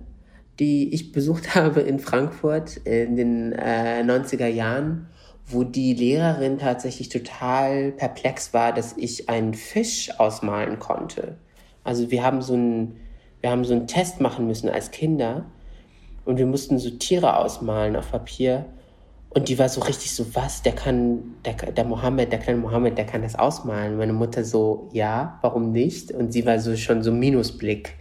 die 0.59 0.93
ich 0.93 1.12
besucht 1.12 1.55
habe 1.55 1.81
in 1.81 1.99
Frankfurt 1.99 2.77
in 2.77 3.15
den 3.15 3.53
äh, 3.53 4.03
90er 4.03 4.47
Jahren, 4.47 5.07
wo 5.45 5.63
die 5.63 5.93
Lehrerin 5.93 6.59
tatsächlich 6.59 7.09
total 7.09 7.91
perplex 7.91 8.53
war, 8.53 8.73
dass 8.73 8.95
ich 8.97 9.29
einen 9.29 9.53
Fisch 9.53 10.12
ausmalen 10.19 10.79
konnte. 10.79 11.38
Also 11.83 12.12
wir 12.12 12.23
haben 12.23 12.41
so 12.41 12.53
einen, 12.53 12.97
wir 13.41 13.49
haben 13.49 13.65
so 13.65 13.73
einen 13.73 13.88
Test 13.88 14.21
machen 14.21 14.45
müssen 14.45 14.69
als 14.69 14.91
Kinder 14.91 15.45
und 16.25 16.38
wir 16.38 16.45
mussten 16.45 16.77
so 16.77 16.91
Tiere 16.91 17.38
ausmalen 17.38 17.95
auf 17.95 18.12
Papier 18.12 18.65
und 19.32 19.48
die 19.48 19.60
war 19.60 19.70
so 19.70 19.82
richtig 19.82 20.13
so, 20.15 20.26
was, 20.34 20.63
der 20.63 20.74
kann, 20.74 21.36
der, 21.46 21.54
der 21.54 21.86
Mohammed, 21.86 22.32
der 22.32 22.39
kleine 22.39 22.60
Mohammed, 22.60 22.98
der 22.98 23.06
kann 23.06 23.22
das 23.22 23.36
ausmalen. 23.36 23.98
Meine 23.98 24.13
Mutter 24.13 24.44
so, 24.44 24.89
ja, 24.92 25.38
warum 25.42 25.72
nicht? 25.72 26.12
Und 26.12 26.34
sie 26.34 26.46
war 26.48 26.60
so 26.60 26.76
schon 26.76 27.04
so 27.04 27.12
Minusblick. 27.12 27.94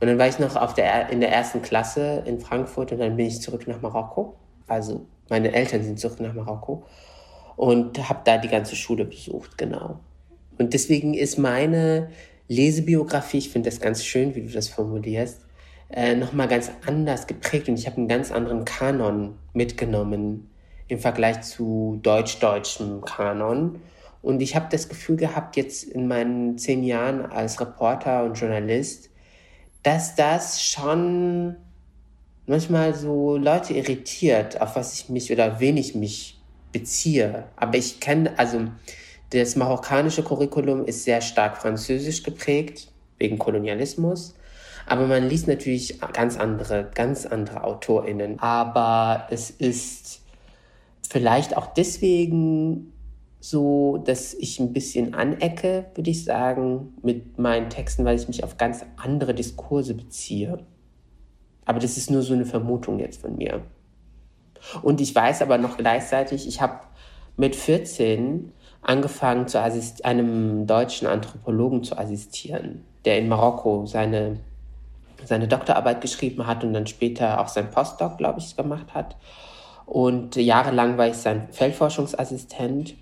Und 0.00 0.06
dann 0.06 0.18
war 0.18 0.28
ich 0.28 0.38
noch 0.38 0.54
auf 0.54 0.74
der, 0.74 1.10
in 1.10 1.20
der 1.20 1.32
ersten 1.32 1.62
Klasse 1.62 2.22
in 2.26 2.38
Frankfurt 2.38 2.92
und 2.92 2.98
dann 2.98 3.16
bin 3.16 3.26
ich 3.26 3.40
zurück 3.40 3.66
nach 3.66 3.80
Marokko. 3.82 4.36
Also 4.68 5.04
meine 5.28 5.52
Eltern 5.52 5.82
sind 5.82 5.98
zurück 5.98 6.20
nach 6.20 6.34
Marokko 6.34 6.84
und 7.56 8.08
habe 8.08 8.20
da 8.24 8.38
die 8.38 8.48
ganze 8.48 8.76
Schule 8.76 9.04
besucht, 9.04 9.58
genau. 9.58 9.98
Und 10.58 10.74
deswegen 10.74 11.14
ist 11.14 11.38
meine 11.38 12.10
Lesebiografie, 12.46 13.38
ich 13.38 13.50
finde 13.50 13.70
das 13.70 13.80
ganz 13.80 14.04
schön, 14.04 14.34
wie 14.36 14.42
du 14.42 14.52
das 14.52 14.68
formulierst, 14.68 15.40
äh, 15.90 16.14
nochmal 16.14 16.48
ganz 16.48 16.70
anders 16.86 17.26
geprägt 17.26 17.68
und 17.68 17.78
ich 17.78 17.86
habe 17.86 17.96
einen 17.96 18.08
ganz 18.08 18.30
anderen 18.30 18.64
Kanon 18.64 19.36
mitgenommen 19.52 20.48
im 20.92 20.98
Vergleich 20.98 21.40
zu 21.40 21.98
deutsch-deutschem 22.02 23.00
Kanon. 23.00 23.80
Und 24.20 24.42
ich 24.42 24.54
habe 24.54 24.66
das 24.70 24.88
Gefühl 24.88 25.16
gehabt, 25.16 25.56
jetzt 25.56 25.84
in 25.84 26.06
meinen 26.06 26.58
zehn 26.58 26.84
Jahren 26.84 27.24
als 27.26 27.60
Reporter 27.60 28.24
und 28.24 28.34
Journalist, 28.34 29.10
dass 29.82 30.14
das 30.14 30.62
schon 30.62 31.56
manchmal 32.46 32.94
so 32.94 33.36
Leute 33.36 33.72
irritiert, 33.72 34.60
auf 34.60 34.76
was 34.76 34.94
ich 34.94 35.08
mich 35.08 35.32
oder 35.32 35.58
wen 35.60 35.76
ich 35.76 35.94
mich 35.94 36.38
beziehe. 36.72 37.44
Aber 37.56 37.78
ich 37.78 37.98
kenne, 37.98 38.38
also 38.38 38.60
das 39.30 39.56
marokkanische 39.56 40.22
Curriculum 40.22 40.84
ist 40.84 41.04
sehr 41.04 41.22
stark 41.22 41.56
französisch 41.56 42.22
geprägt, 42.22 42.92
wegen 43.18 43.38
Kolonialismus. 43.38 44.34
Aber 44.84 45.06
man 45.06 45.28
liest 45.28 45.48
natürlich 45.48 46.00
ganz 46.12 46.36
andere, 46.36 46.90
ganz 46.94 47.24
andere 47.24 47.64
AutorInnen. 47.64 48.38
Aber 48.40 49.26
es 49.30 49.50
ist 49.50 50.21
vielleicht 51.12 51.56
auch 51.58 51.66
deswegen 51.66 52.90
so, 53.38 53.98
dass 53.98 54.32
ich 54.32 54.58
ein 54.60 54.72
bisschen 54.72 55.12
anecke, 55.12 55.84
würde 55.94 56.10
ich 56.10 56.24
sagen, 56.24 56.94
mit 57.02 57.38
meinen 57.38 57.68
Texten, 57.68 58.04
weil 58.04 58.16
ich 58.16 58.28
mich 58.28 58.44
auf 58.44 58.56
ganz 58.56 58.86
andere 58.96 59.34
Diskurse 59.34 59.94
beziehe. 59.94 60.64
Aber 61.66 61.80
das 61.80 61.98
ist 61.98 62.10
nur 62.10 62.22
so 62.22 62.32
eine 62.32 62.46
Vermutung 62.46 62.98
jetzt 62.98 63.20
von 63.20 63.36
mir. 63.36 63.60
Und 64.80 65.02
ich 65.02 65.14
weiß 65.14 65.42
aber 65.42 65.58
noch 65.58 65.76
gleichzeitig, 65.76 66.48
ich 66.48 66.62
habe 66.62 66.80
mit 67.36 67.56
14 67.56 68.50
angefangen, 68.80 69.48
zu 69.48 69.60
einem 69.60 70.66
deutschen 70.66 71.06
Anthropologen 71.08 71.84
zu 71.84 71.98
assistieren, 71.98 72.84
der 73.04 73.18
in 73.18 73.28
Marokko 73.28 73.84
seine, 73.84 74.38
seine 75.24 75.46
Doktorarbeit 75.46 76.00
geschrieben 76.00 76.46
hat 76.46 76.64
und 76.64 76.72
dann 76.72 76.86
später 76.86 77.40
auch 77.40 77.48
sein 77.48 77.70
Postdoc, 77.70 78.16
glaube 78.16 78.38
ich, 78.38 78.56
gemacht 78.56 78.94
hat. 78.94 79.16
Und 79.86 80.36
jahrelang 80.36 80.96
war 80.98 81.08
ich 81.08 81.14
sein 81.14 81.48
Feldforschungsassistent. 81.50 82.94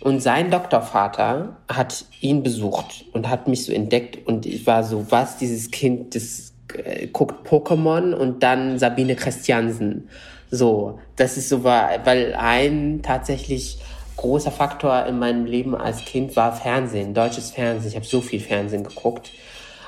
Und 0.00 0.20
sein 0.20 0.50
Doktorvater 0.50 1.56
hat 1.68 2.04
ihn 2.20 2.42
besucht 2.42 3.04
und 3.12 3.28
hat 3.28 3.48
mich 3.48 3.64
so 3.64 3.72
entdeckt. 3.72 4.26
Und 4.26 4.46
ich 4.46 4.66
war 4.66 4.82
so, 4.82 5.06
was, 5.10 5.36
dieses 5.38 5.70
Kind, 5.70 6.14
das 6.14 6.52
äh, 6.74 7.06
guckt 7.06 7.46
Pokémon 7.48 8.12
und 8.12 8.42
dann 8.42 8.78
Sabine 8.78 9.14
Christiansen. 9.14 10.08
So, 10.50 10.98
das 11.16 11.36
ist 11.36 11.48
so, 11.48 11.64
weil 11.64 12.34
ein 12.36 13.00
tatsächlich 13.02 13.78
großer 14.16 14.50
Faktor 14.50 15.06
in 15.06 15.18
meinem 15.18 15.46
Leben 15.46 15.74
als 15.74 16.04
Kind 16.04 16.36
war 16.36 16.52
Fernsehen, 16.52 17.14
deutsches 17.14 17.50
Fernsehen. 17.50 17.90
Ich 17.90 17.96
habe 17.96 18.04
so 18.04 18.20
viel 18.20 18.40
Fernsehen 18.40 18.84
geguckt. 18.84 19.30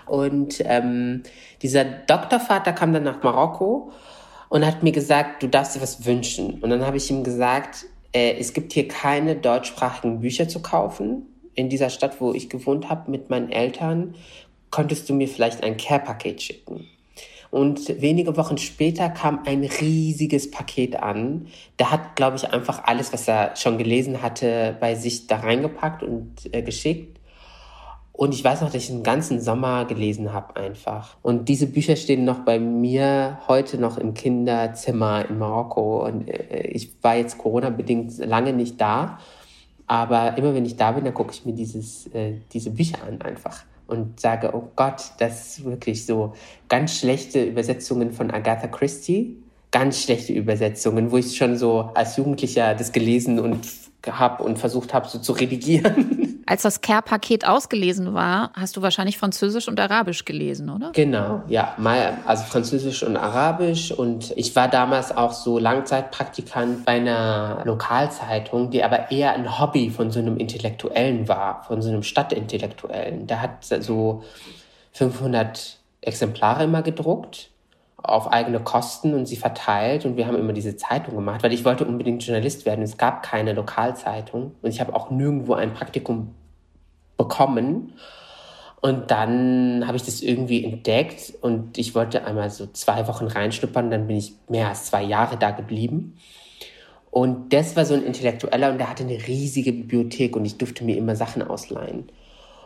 Und 0.06 0.62
ähm, 0.64 1.22
dieser 1.62 1.84
Doktorvater 1.84 2.72
kam 2.72 2.92
dann 2.92 3.04
nach 3.04 3.22
Marokko 3.22 3.92
und 4.48 4.64
hat 4.64 4.82
mir 4.82 4.92
gesagt, 4.92 5.42
du 5.42 5.48
darfst 5.48 5.76
dir 5.76 5.80
was 5.80 6.04
wünschen. 6.04 6.60
Und 6.60 6.70
dann 6.70 6.84
habe 6.84 6.96
ich 6.96 7.10
ihm 7.10 7.24
gesagt, 7.24 7.86
äh, 8.12 8.36
es 8.38 8.52
gibt 8.52 8.72
hier 8.72 8.88
keine 8.88 9.36
deutschsprachigen 9.36 10.20
Bücher 10.20 10.48
zu 10.48 10.60
kaufen. 10.60 11.26
In 11.54 11.68
dieser 11.68 11.90
Stadt, 11.90 12.20
wo 12.20 12.32
ich 12.32 12.48
gewohnt 12.48 12.88
habe 12.88 13.10
mit 13.10 13.30
meinen 13.30 13.50
Eltern, 13.50 14.14
konntest 14.70 15.08
du 15.08 15.14
mir 15.14 15.28
vielleicht 15.28 15.62
ein 15.62 15.76
Care-Paket 15.76 16.42
schicken. 16.42 16.88
Und 17.54 18.00
wenige 18.00 18.36
Wochen 18.36 18.58
später 18.58 19.08
kam 19.08 19.42
ein 19.46 19.62
riesiges 19.62 20.50
Paket 20.50 20.96
an. 20.96 21.46
Der 21.78 21.92
hat, 21.92 22.16
glaube 22.16 22.36
ich, 22.36 22.48
einfach 22.48 22.82
alles, 22.82 23.12
was 23.12 23.28
er 23.28 23.54
schon 23.54 23.78
gelesen 23.78 24.22
hatte, 24.22 24.76
bei 24.80 24.96
sich 24.96 25.28
da 25.28 25.36
reingepackt 25.36 26.02
und 26.02 26.32
äh, 26.50 26.62
geschickt. 26.62 27.20
Und 28.16 28.32
ich 28.32 28.44
weiß 28.44 28.60
noch, 28.60 28.70
dass 28.70 28.84
ich 28.84 28.86
den 28.86 29.02
ganzen 29.02 29.40
Sommer 29.40 29.86
gelesen 29.86 30.32
habe 30.32 30.54
einfach. 30.54 31.16
Und 31.20 31.48
diese 31.48 31.66
Bücher 31.66 31.96
stehen 31.96 32.24
noch 32.24 32.44
bei 32.44 32.60
mir 32.60 33.40
heute 33.48 33.76
noch 33.76 33.98
im 33.98 34.14
Kinderzimmer 34.14 35.28
in 35.28 35.36
Marokko. 35.38 36.06
Und 36.06 36.28
äh, 36.28 36.68
ich 36.68 36.92
war 37.02 37.16
jetzt 37.16 37.38
Corona-bedingt 37.38 38.18
lange 38.18 38.52
nicht 38.52 38.80
da. 38.80 39.18
Aber 39.88 40.38
immer 40.38 40.54
wenn 40.54 40.64
ich 40.64 40.76
da 40.76 40.92
bin, 40.92 41.04
dann 41.04 41.12
gucke 41.12 41.32
ich 41.32 41.44
mir 41.44 41.54
dieses, 41.54 42.06
äh, 42.14 42.34
diese 42.52 42.70
Bücher 42.70 42.98
an 43.04 43.20
einfach 43.20 43.64
und 43.88 44.20
sage, 44.20 44.50
oh 44.54 44.70
Gott, 44.76 45.02
das 45.18 45.58
ist 45.58 45.64
wirklich 45.64 46.06
so 46.06 46.34
ganz 46.68 46.96
schlechte 46.96 47.42
Übersetzungen 47.42 48.12
von 48.12 48.30
Agatha 48.30 48.68
Christie, 48.68 49.42
ganz 49.72 50.00
schlechte 50.00 50.32
Übersetzungen, 50.32 51.10
wo 51.10 51.16
ich 51.16 51.36
schon 51.36 51.56
so 51.56 51.90
als 51.94 52.16
Jugendlicher 52.16 52.76
das 52.76 52.92
gelesen 52.92 53.40
und 53.40 53.66
habe 54.06 54.42
und 54.42 54.58
versucht 54.58 54.94
habe, 54.94 55.08
so 55.08 55.18
zu 55.18 55.32
redigieren. 55.32 56.42
Als 56.46 56.62
das 56.62 56.82
Care-Paket 56.82 57.46
ausgelesen 57.46 58.12
war, 58.12 58.50
hast 58.54 58.76
du 58.76 58.82
wahrscheinlich 58.82 59.16
Französisch 59.16 59.66
und 59.66 59.80
Arabisch 59.80 60.26
gelesen, 60.26 60.68
oder? 60.68 60.90
Genau, 60.92 61.42
ja, 61.48 61.74
mal, 61.78 62.18
also 62.26 62.44
Französisch 62.44 63.02
und 63.02 63.16
Arabisch. 63.16 63.92
Und 63.92 64.32
ich 64.36 64.54
war 64.54 64.68
damals 64.68 65.16
auch 65.16 65.32
so 65.32 65.58
Langzeitpraktikant 65.58 66.84
bei 66.84 66.92
einer 66.92 67.62
Lokalzeitung, 67.64 68.70
die 68.70 68.84
aber 68.84 69.10
eher 69.10 69.32
ein 69.32 69.58
Hobby 69.58 69.88
von 69.88 70.10
so 70.10 70.18
einem 70.18 70.36
Intellektuellen 70.36 71.28
war, 71.28 71.64
von 71.64 71.80
so 71.80 71.88
einem 71.88 72.02
Stadtintellektuellen. 72.02 73.26
Der 73.26 73.40
hat 73.40 73.64
so 73.64 74.22
500 74.92 75.78
Exemplare 76.02 76.64
immer 76.64 76.82
gedruckt 76.82 77.50
auf 78.04 78.30
eigene 78.30 78.60
Kosten 78.60 79.14
und 79.14 79.26
sie 79.26 79.36
verteilt 79.36 80.04
und 80.04 80.16
wir 80.16 80.26
haben 80.26 80.36
immer 80.36 80.52
diese 80.52 80.76
Zeitung 80.76 81.16
gemacht, 81.16 81.42
weil 81.42 81.54
ich 81.54 81.64
wollte 81.64 81.86
unbedingt 81.86 82.22
Journalist 82.22 82.66
werden. 82.66 82.82
Es 82.82 82.98
gab 82.98 83.22
keine 83.22 83.54
Lokalzeitung 83.54 84.52
und 84.60 84.70
ich 84.70 84.80
habe 84.80 84.94
auch 84.94 85.10
nirgendwo 85.10 85.54
ein 85.54 85.72
Praktikum 85.72 86.34
bekommen. 87.16 87.94
Und 88.82 89.10
dann 89.10 89.84
habe 89.86 89.96
ich 89.96 90.02
das 90.02 90.20
irgendwie 90.20 90.62
entdeckt 90.62 91.32
und 91.40 91.78
ich 91.78 91.94
wollte 91.94 92.26
einmal 92.26 92.50
so 92.50 92.66
zwei 92.66 93.08
Wochen 93.08 93.26
reinschnuppern, 93.26 93.90
dann 93.90 94.06
bin 94.06 94.18
ich 94.18 94.34
mehr 94.50 94.68
als 94.68 94.84
zwei 94.84 95.02
Jahre 95.02 95.38
da 95.38 95.52
geblieben. 95.52 96.18
Und 97.10 97.54
das 97.54 97.76
war 97.76 97.86
so 97.86 97.94
ein 97.94 98.02
Intellektueller 98.02 98.70
und 98.70 98.78
der 98.78 98.90
hatte 98.90 99.04
eine 99.04 99.26
riesige 99.26 99.72
Bibliothek 99.72 100.36
und 100.36 100.44
ich 100.44 100.58
durfte 100.58 100.84
mir 100.84 100.98
immer 100.98 101.16
Sachen 101.16 101.40
ausleihen. 101.40 102.10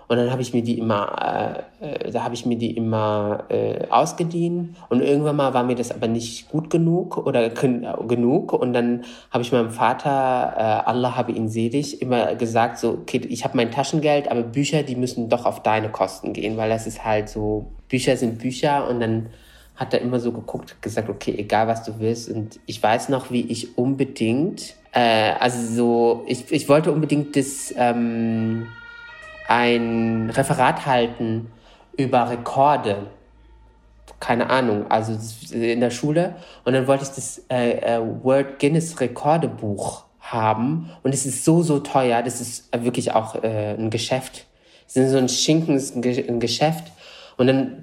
Und 0.08 0.16
dann 0.16 0.30
habe 0.30 0.40
ich 0.40 0.54
mir 0.54 0.62
die 0.62 0.78
immer, 0.78 1.64
äh, 1.80 2.06
äh, 2.06 2.10
da 2.10 2.24
habe 2.24 2.34
ich 2.34 2.46
mir 2.46 2.56
die 2.56 2.74
immer 2.74 3.44
äh, 3.50 3.86
ausgeliehen. 3.90 4.74
Und 4.88 5.02
irgendwann 5.02 5.36
mal 5.36 5.52
war 5.52 5.64
mir 5.64 5.74
das 5.74 5.92
aber 5.92 6.08
nicht 6.08 6.48
gut 6.48 6.70
genug 6.70 7.18
oder 7.18 7.50
genug. 7.50 8.54
Und 8.54 8.72
dann 8.72 9.04
habe 9.30 9.42
ich 9.42 9.52
meinem 9.52 9.70
Vater, 9.70 10.54
äh, 10.56 10.88
Allah 10.88 11.14
habe 11.14 11.32
ihn 11.32 11.50
selig, 11.50 12.00
immer 12.00 12.34
gesagt, 12.36 12.78
so, 12.78 12.92
okay, 13.02 13.20
ich 13.28 13.44
habe 13.44 13.54
mein 13.58 13.70
Taschengeld, 13.70 14.30
aber 14.30 14.42
Bücher, 14.42 14.82
die 14.82 14.96
müssen 14.96 15.28
doch 15.28 15.44
auf 15.44 15.62
deine 15.62 15.90
Kosten 15.90 16.32
gehen, 16.32 16.56
weil 16.56 16.70
das 16.70 16.86
ist 16.86 17.04
halt 17.04 17.28
so, 17.28 17.66
Bücher 17.90 18.16
sind 18.16 18.38
Bücher. 18.38 18.88
Und 18.88 19.00
dann 19.00 19.26
hat 19.76 19.92
er 19.92 20.00
immer 20.00 20.20
so 20.20 20.32
geguckt, 20.32 20.80
gesagt, 20.80 21.10
okay, 21.10 21.34
egal 21.36 21.68
was 21.68 21.82
du 21.84 22.00
willst. 22.00 22.30
Und 22.30 22.58
ich 22.64 22.82
weiß 22.82 23.10
noch, 23.10 23.30
wie 23.30 23.42
ich 23.42 23.76
unbedingt, 23.76 24.74
äh, 24.92 25.32
also 25.38 25.74
so, 25.74 26.24
ich, 26.26 26.50
ich 26.50 26.66
wollte 26.66 26.92
unbedingt 26.92 27.36
das, 27.36 27.74
ähm, 27.76 28.68
ein 29.48 30.30
Referat 30.30 30.86
halten 30.86 31.50
über 31.96 32.30
Rekorde. 32.30 33.06
Keine 34.20 34.50
Ahnung, 34.50 34.90
also 34.90 35.16
in 35.52 35.80
der 35.80 35.90
Schule. 35.90 36.36
Und 36.64 36.74
dann 36.74 36.86
wollte 36.86 37.04
ich 37.04 37.10
das 37.10 37.42
äh, 37.50 37.78
äh, 37.78 38.00
World 38.22 38.58
Guinness 38.58 39.00
Rekordebuch 39.00 40.04
haben. 40.20 40.90
Und 41.02 41.14
es 41.14 41.24
ist 41.24 41.44
so, 41.44 41.62
so 41.62 41.80
teuer. 41.80 42.22
Das 42.22 42.40
ist 42.40 42.68
wirklich 42.84 43.12
auch 43.12 43.42
äh, 43.42 43.74
ein 43.74 43.90
Geschäft. 43.90 44.46
Es 44.86 44.96
ist 44.96 45.10
so 45.10 45.18
ein 45.18 45.28
Schinken, 45.28 45.76
ist 45.76 45.96
ein 45.96 46.40
Geschäft. 46.40 46.92
Und 47.38 47.46
dann 47.46 47.78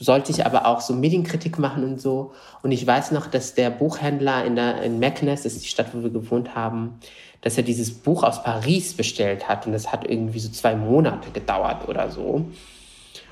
sollte 0.00 0.32
ich 0.32 0.44
aber 0.44 0.66
auch 0.66 0.80
so 0.80 0.92
Medienkritik 0.92 1.58
machen 1.58 1.84
und 1.84 2.00
so. 2.00 2.32
Und 2.62 2.72
ich 2.72 2.84
weiß 2.84 3.12
noch, 3.12 3.28
dass 3.28 3.54
der 3.54 3.70
Buchhändler 3.70 4.44
in, 4.44 4.56
der, 4.56 4.82
in 4.82 4.98
Meknes, 4.98 5.44
das 5.44 5.54
ist 5.54 5.64
die 5.64 5.68
Stadt, 5.68 5.86
wo 5.92 6.02
wir 6.02 6.10
gewohnt 6.10 6.56
haben, 6.56 6.98
dass 7.46 7.56
er 7.56 7.62
dieses 7.62 7.92
Buch 7.92 8.24
aus 8.24 8.42
Paris 8.42 8.94
bestellt 8.94 9.48
hat. 9.48 9.66
Und 9.66 9.72
das 9.72 9.92
hat 9.92 10.04
irgendwie 10.04 10.40
so 10.40 10.50
zwei 10.50 10.74
Monate 10.74 11.30
gedauert 11.30 11.88
oder 11.88 12.10
so. 12.10 12.44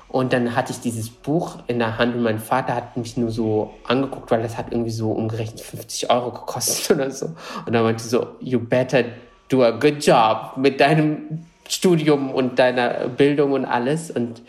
Und 0.07 0.31
dann 0.31 0.55
hatte 0.55 0.71
ich 0.71 0.79
dieses 0.79 1.09
Buch 1.09 1.57
in 1.67 1.79
der 1.79 1.97
Hand 1.97 2.15
und 2.15 2.23
mein 2.23 2.39
Vater 2.39 2.75
hat 2.75 2.95
mich 2.95 3.17
nur 3.17 3.29
so 3.29 3.73
angeguckt, 3.83 4.31
weil 4.31 4.41
das 4.41 4.57
hat 4.57 4.71
irgendwie 4.71 4.91
so 4.91 5.11
umgerechnet 5.11 5.59
50 5.59 6.11
Euro 6.11 6.31
gekostet 6.31 6.91
oder 6.95 7.11
so. 7.11 7.25
Und 7.65 7.73
dann 7.73 7.83
meinte 7.83 8.05
so, 8.05 8.27
you 8.39 8.57
better 8.57 9.03
do 9.49 9.61
a 9.65 9.71
good 9.71 10.01
job 10.01 10.53
mit 10.55 10.79
deinem 10.79 11.45
Studium 11.67 12.31
und 12.31 12.57
deiner 12.57 13.09
Bildung 13.09 13.51
und 13.51 13.65
alles. 13.65 14.11
Und 14.11 14.43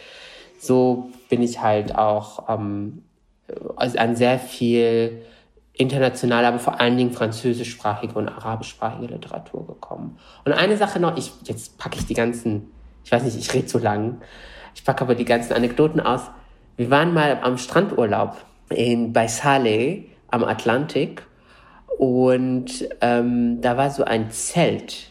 so 0.61 1.11
bin 1.29 1.43
ich 1.43 1.61
halt 1.61 1.93
auch 1.93 2.49
ähm, 2.49 3.03
also 3.75 3.99
an 3.99 4.15
sehr 4.15 4.39
viel 4.39 5.23
internationale, 5.77 6.47
aber 6.47 6.59
vor 6.59 6.81
allen 6.81 6.97
Dingen 6.97 7.13
französischsprachige 7.13 8.15
und 8.15 8.29
arabischsprachige 8.29 9.13
Literatur 9.13 9.67
gekommen. 9.67 10.19
Und 10.45 10.53
eine 10.53 10.77
Sache 10.77 11.01
noch, 11.01 11.17
ich, 11.17 11.33
jetzt 11.45 11.79
packe 11.79 11.99
ich 11.99 12.07
die 12.07 12.15
ganzen, 12.15 12.71
ich 13.05 13.13
weiß 13.13 13.23
nicht, 13.23 13.37
ich 13.37 13.53
rede 13.53 13.67
zu 13.67 13.79
lang, 13.79 14.21
ich 14.75 14.85
packe 14.85 15.03
aber 15.03 15.15
die 15.15 15.25
ganzen 15.25 15.53
Anekdoten 15.53 16.01
aus. 16.01 16.23
Wir 16.77 16.91
waren 16.91 17.13
mal 17.13 17.39
am 17.43 17.59
Strandurlaub 17.59 18.37
in, 18.71 19.13
bei 19.13 19.29
Saleh 19.29 20.07
am 20.29 20.45
Atlantik 20.45 21.27
und 21.99 22.89
ähm, 23.01 23.61
da 23.61 23.77
war 23.77 23.91
so 23.91 24.05
ein 24.05 24.31
Zelt 24.31 25.11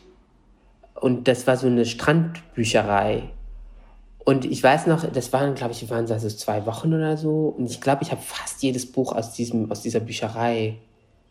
und 0.95 1.28
das 1.28 1.47
war 1.47 1.58
so 1.58 1.67
eine 1.67 1.86
Strandbücherei 1.86 3.30
und 4.25 4.45
ich 4.45 4.61
weiß 4.61 4.88
noch, 4.88 5.09
das 5.09 5.31
waren, 5.33 5.55
glaube 5.55 5.73
ich, 5.73 5.89
waren 5.89 6.11
also 6.11 6.27
zwei 6.29 6.65
Wochen 6.65 6.93
oder 6.93 7.15
so. 7.15 7.55
Und 7.57 7.69
ich 7.69 7.79
glaube, 7.79 8.03
ich 8.03 8.11
habe 8.11 8.21
fast 8.21 8.61
jedes 8.63 8.91
Buch 8.91 9.13
aus, 9.13 9.33
diesem, 9.33 9.71
aus 9.71 9.81
dieser 9.81 9.99
Bücherei 9.99 10.77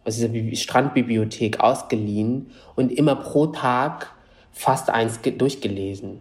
aus 0.05 0.17
dieser 0.17 0.57
Strandbibliothek 0.57 1.61
ausgeliehen 1.61 2.51
und 2.77 2.93
immer 2.93 3.17
pro 3.17 3.47
Tag 3.47 4.13
fast 4.53 4.91
eins 4.91 5.21
durchgelesen. 5.23 6.21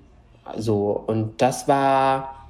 So, 0.57 1.03
und 1.07 1.41
das 1.41 1.67
war, 1.67 2.47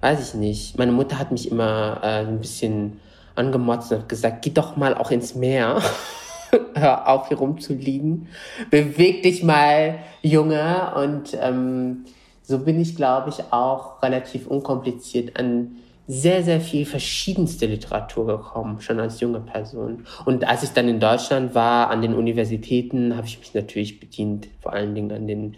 weiß 0.00 0.28
ich 0.28 0.34
nicht. 0.34 0.78
Meine 0.78 0.92
Mutter 0.92 1.18
hat 1.18 1.32
mich 1.32 1.50
immer 1.50 2.00
äh, 2.02 2.26
ein 2.26 2.40
bisschen 2.40 3.00
angemotzt 3.34 3.92
und 3.92 4.00
hat 4.00 4.08
gesagt, 4.08 4.42
geh 4.42 4.50
doch 4.50 4.76
mal 4.76 4.94
auch 4.94 5.10
ins 5.10 5.34
Meer. 5.34 5.80
Hör 6.74 7.08
auf, 7.08 7.28
hier 7.28 7.38
rumzuliegen. 7.38 8.28
Beweg 8.70 9.22
dich 9.22 9.42
mal, 9.42 9.98
Junge. 10.22 10.92
Und 10.96 11.36
ähm, 11.40 12.04
so 12.46 12.60
bin 12.60 12.80
ich, 12.80 12.94
glaube 12.94 13.30
ich, 13.30 13.52
auch 13.52 14.00
relativ 14.02 14.46
unkompliziert 14.46 15.36
an 15.36 15.76
sehr, 16.06 16.44
sehr 16.44 16.60
viel 16.60 16.86
verschiedenste 16.86 17.66
Literatur 17.66 18.26
gekommen, 18.28 18.80
schon 18.80 19.00
als 19.00 19.18
junge 19.18 19.40
Person. 19.40 20.06
Und 20.24 20.46
als 20.46 20.62
ich 20.62 20.70
dann 20.70 20.88
in 20.88 21.00
Deutschland 21.00 21.56
war, 21.56 21.90
an 21.90 22.02
den 22.02 22.14
Universitäten, 22.14 23.16
habe 23.16 23.26
ich 23.26 23.40
mich 23.40 23.52
natürlich 23.54 23.98
bedient, 23.98 24.46
vor 24.62 24.72
allen 24.72 24.94
Dingen 24.94 25.10
an 25.10 25.26
den 25.26 25.56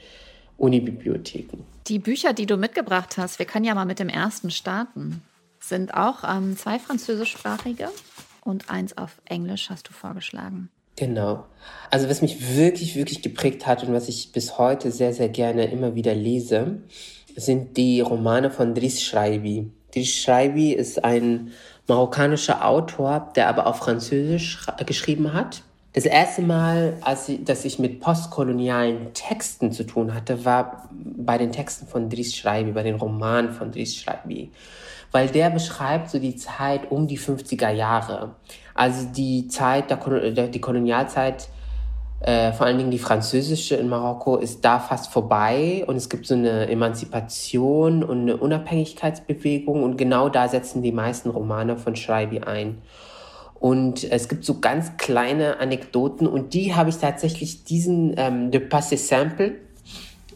Unibibliotheken. 0.57 1.59
Die 1.89 1.99
Bücher, 1.99 2.33
die 2.33 2.47
du 2.47 2.57
mitgebracht 2.57 3.19
hast, 3.19 3.39
wir 3.39 3.47
können 3.47 3.67
ja 3.67 3.75
mal 3.75 3.85
mit 3.85 3.99
dem 3.99 4.09
ersten 4.09 4.51
starten, 4.51 5.23
sind 5.61 5.93
auch 5.93 6.25
ähm, 6.25 6.57
zwei 6.57 6.79
französischsprachige 6.79 7.91
und 8.41 8.71
eins 8.71 8.97
auf 8.97 9.21
Englisch 9.27 9.69
hast 9.69 9.89
du 9.89 9.93
vorgeschlagen. 9.93 10.71
Genau. 10.99 11.45
Also 11.91 12.11
was 12.11 12.23
mich 12.23 12.57
wirklich, 12.57 12.97
wirklich 12.97 13.23
geprägt 13.23 13.67
hat 13.67 13.85
und 13.85 13.95
was 13.95 14.09
ich 14.09 14.33
bis 14.33 14.59
heute 14.59 14.91
sehr, 14.91 15.15
sehr 15.15 15.29
gerne 15.29 15.71
immer 15.71 15.95
wieder 15.95 16.13
lese, 16.15 16.83
sind 17.37 17.77
die 17.77 18.01
Romane 18.01 18.51
von 18.51 18.75
Driss 18.75 19.01
Schreibi. 19.01 19.71
Driss 19.95 20.09
Schreibi 20.09 20.73
ist 20.73 21.05
ein 21.05 21.53
marokkanischer 21.87 22.67
Autor, 22.67 23.33
der 23.37 23.49
aber 23.49 23.69
auf 23.69 23.77
Französisch 23.77 24.67
geschrieben 24.87 25.33
hat. 25.33 25.63
Das 25.99 26.07
erste 26.07 26.43
Mal, 26.43 26.97
als 27.01 27.29
ich, 27.29 27.43
dass 27.43 27.65
ich 27.65 27.81
mit 27.81 27.99
postkolonialen 27.99 29.13
Texten 29.15 29.73
zu 29.73 29.83
tun 29.83 30.15
hatte, 30.15 30.45
war 30.45 30.89
bei 30.93 31.39
den 31.39 31.51
Texten 31.51 31.89
von 31.89 32.09
Driss 32.09 32.37
Schreibi, 32.37 32.71
bei 32.71 32.85
den 32.85 32.95
Romanen 32.95 33.51
von 33.51 33.73
Driss 33.73 33.97
Schreibi. 33.97 34.53
Weil 35.11 35.27
der 35.27 35.51
beschreibt 35.51 36.09
so 36.09 36.21
die 36.21 36.37
Zeit 36.37 36.93
um 36.93 37.09
die 37.09 37.19
50er 37.19 37.71
Jahre. 37.71 38.37
Also 38.75 39.09
die 39.09 39.49
Zeit, 39.49 39.91
der, 39.91 40.47
die 40.47 40.61
Kolonialzeit, 40.61 41.49
äh, 42.21 42.53
vor 42.53 42.67
allen 42.67 42.79
Dingen 42.79 42.93
die 42.93 43.01
französische 43.01 43.75
in 43.75 43.89
Marokko, 43.89 44.37
ist 44.37 44.65
da 44.65 44.79
fast 44.79 45.13
vorbei 45.13 45.83
und 45.89 45.97
es 45.97 46.09
gibt 46.09 46.29
so 46.29 46.35
eine 46.35 46.69
Emanzipation 46.69 48.05
und 48.05 48.21
eine 48.21 48.37
Unabhängigkeitsbewegung 48.37 49.83
und 49.83 49.97
genau 49.97 50.29
da 50.29 50.47
setzen 50.47 50.81
die 50.81 50.93
meisten 50.93 51.31
Romane 51.31 51.77
von 51.77 51.97
Schreibi 51.97 52.39
ein. 52.39 52.83
Und 53.61 54.05
es 54.05 54.29
gibt 54.29 54.45
so 54.45 54.61
ganz 54.61 54.97
kleine 54.99 55.59
Anekdoten 55.59 56.27
und 56.27 56.55
die 56.55 56.75
habe 56.75 56.91
ich 56.91 56.99
tatsächlich 56.99 57.65
diesen 57.65 58.15
ähm, 58.17 58.51
De 58.51 58.61
Passé 58.61 58.97
Simple 58.97 59.57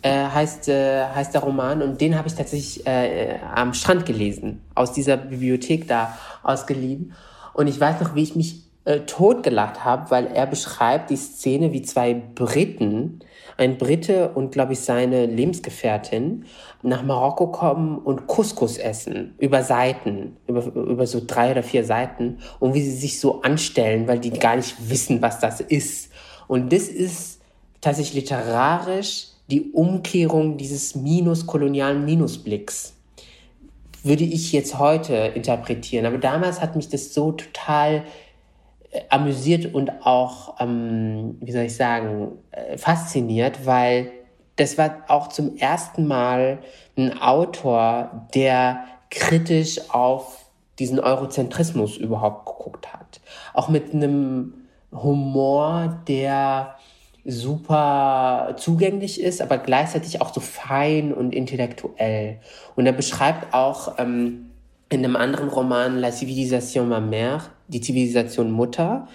äh, 0.02 0.10
heißt, 0.10 0.68
äh, 0.68 1.04
heißt 1.06 1.32
der 1.32 1.42
Roman 1.42 1.82
und 1.82 2.00
den 2.00 2.18
habe 2.18 2.26
ich 2.26 2.34
tatsächlich 2.34 2.84
äh, 2.86 3.38
am 3.54 3.74
Strand 3.74 4.06
gelesen, 4.06 4.60
aus 4.74 4.92
dieser 4.92 5.16
Bibliothek 5.16 5.86
da 5.86 6.18
ausgeliehen. 6.42 7.12
Und 7.54 7.68
ich 7.68 7.78
weiß 7.78 8.00
noch, 8.00 8.16
wie 8.16 8.24
ich 8.24 8.34
mich 8.34 8.62
äh, 8.84 9.00
totgelacht 9.00 9.84
habe, 9.84 10.10
weil 10.10 10.26
er 10.26 10.46
beschreibt 10.46 11.10
die 11.10 11.16
Szene, 11.16 11.72
wie 11.72 11.82
zwei 11.82 12.14
Briten, 12.14 13.20
ein 13.56 13.78
Brite 13.78 14.30
und, 14.30 14.52
glaube 14.52 14.72
ich, 14.72 14.80
seine 14.80 15.26
Lebensgefährtin, 15.26 16.44
nach 16.82 17.02
Marokko 17.02 17.48
kommen 17.48 17.98
und 17.98 18.26
Couscous 18.26 18.78
essen, 18.78 19.34
über 19.38 19.62
Seiten, 19.62 20.36
über, 20.46 20.64
über 20.64 21.06
so 21.06 21.22
drei 21.26 21.52
oder 21.52 21.62
vier 21.62 21.84
Seiten, 21.84 22.38
und 22.60 22.74
wie 22.74 22.82
sie 22.82 22.96
sich 22.96 23.20
so 23.20 23.42
anstellen, 23.42 24.08
weil 24.08 24.18
die 24.18 24.30
gar 24.30 24.56
nicht 24.56 24.76
wissen, 24.88 25.22
was 25.22 25.40
das 25.40 25.60
ist. 25.60 26.10
Und 26.48 26.72
das 26.72 26.88
ist 26.88 27.40
tatsächlich 27.80 28.22
literarisch 28.24 29.28
die 29.50 29.72
Umkehrung 29.72 30.56
dieses 30.56 30.94
minuskolonialen 30.94 32.04
Minusblicks 32.04 32.94
würde 34.04 34.24
ich 34.24 34.52
jetzt 34.52 34.78
heute 34.78 35.14
interpretieren. 35.14 36.06
Aber 36.06 36.18
damals 36.18 36.60
hat 36.60 36.76
mich 36.76 36.88
das 36.88 37.14
so 37.14 37.32
total 37.32 38.04
amüsiert 39.08 39.74
und 39.74 40.04
auch, 40.04 40.60
ähm, 40.60 41.36
wie 41.40 41.52
soll 41.52 41.62
ich 41.62 41.76
sagen, 41.76 42.32
äh, 42.50 42.76
fasziniert, 42.76 43.64
weil 43.66 44.12
das 44.56 44.76
war 44.76 45.04
auch 45.08 45.28
zum 45.28 45.56
ersten 45.56 46.06
Mal 46.06 46.58
ein 46.96 47.18
Autor, 47.20 48.28
der 48.34 48.84
kritisch 49.10 49.90
auf 49.90 50.46
diesen 50.78 51.00
Eurozentrismus 51.00 51.96
überhaupt 51.96 52.46
geguckt 52.46 52.92
hat. 52.92 53.20
Auch 53.54 53.68
mit 53.68 53.94
einem 53.94 54.54
Humor, 54.92 56.00
der 56.06 56.76
super 57.24 58.54
zugänglich 58.58 59.20
ist, 59.20 59.40
aber 59.40 59.58
gleichzeitig 59.58 60.20
auch 60.20 60.34
so 60.34 60.40
fein 60.40 61.12
und 61.12 61.34
intellektuell. 61.34 62.40
Und 62.74 62.86
er 62.86 62.92
beschreibt 62.92 63.54
auch 63.54 63.98
ähm, 63.98 64.50
in 64.88 65.04
einem 65.04 65.16
anderen 65.16 65.48
Roman 65.48 65.98
La 65.98 66.10
Civilisation 66.10 66.88
ma 66.88 66.98
mère, 66.98 67.42
die 67.68 67.80
Zivilisation 67.80 68.50
Mutter. 68.50 69.08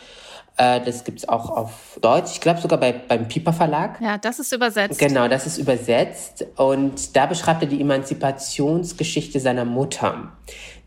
Äh, 0.58 0.82
das 0.82 1.04
gibt's 1.04 1.28
auch 1.30 1.50
auf 1.50 2.00
Deutsch. 2.02 2.32
Ich 2.34 2.42
glaube 2.42 2.60
sogar 2.60 2.80
bei, 2.80 2.92
beim 2.92 3.28
Piper 3.28 3.54
Verlag. 3.54 4.02
Ja, 4.02 4.18
das 4.18 4.40
ist 4.40 4.52
übersetzt. 4.52 5.00
Genau, 5.00 5.28
das 5.28 5.46
ist 5.46 5.58
übersetzt. 5.58 6.46
Und 6.58 7.16
da 7.16 7.28
beschreibt 7.28 7.62
er 7.62 7.68
die 7.68 7.80
Emanzipationsgeschichte 7.80 9.40
seiner 9.40 9.66
Mutter, 9.66 10.34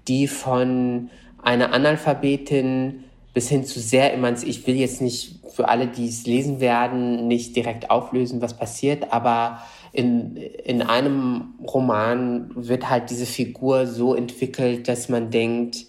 die 0.09 0.27
von 0.27 1.11
einer 1.43 1.73
Analphabetin 1.73 3.05
bis 3.33 3.49
hin 3.49 3.65
zu 3.65 3.79
sehr 3.79 4.13
emanzipiert. 4.13 4.59
Ich 4.59 4.67
will 4.67 4.77
jetzt 4.77 5.01
nicht 5.01 5.41
für 5.55 5.69
alle, 5.69 5.87
die 5.87 6.09
es 6.09 6.27
lesen 6.27 6.61
werden, 6.61 7.29
nicht 7.29 7.55
direkt 7.55 7.91
auflösen, 7.91 8.43
was 8.43 8.55
passiert, 8.55 9.13
aber 9.13 9.61
in, 9.93 10.37
in 10.37 10.83
einem 10.83 11.55
Roman 11.63 12.51
wird 12.55 12.89
halt 12.89 13.11
diese 13.11 13.27
Figur 13.27 13.87
so 13.87 14.15
entwickelt, 14.15 14.89
dass 14.89 15.09
man 15.09 15.31
denkt, 15.31 15.87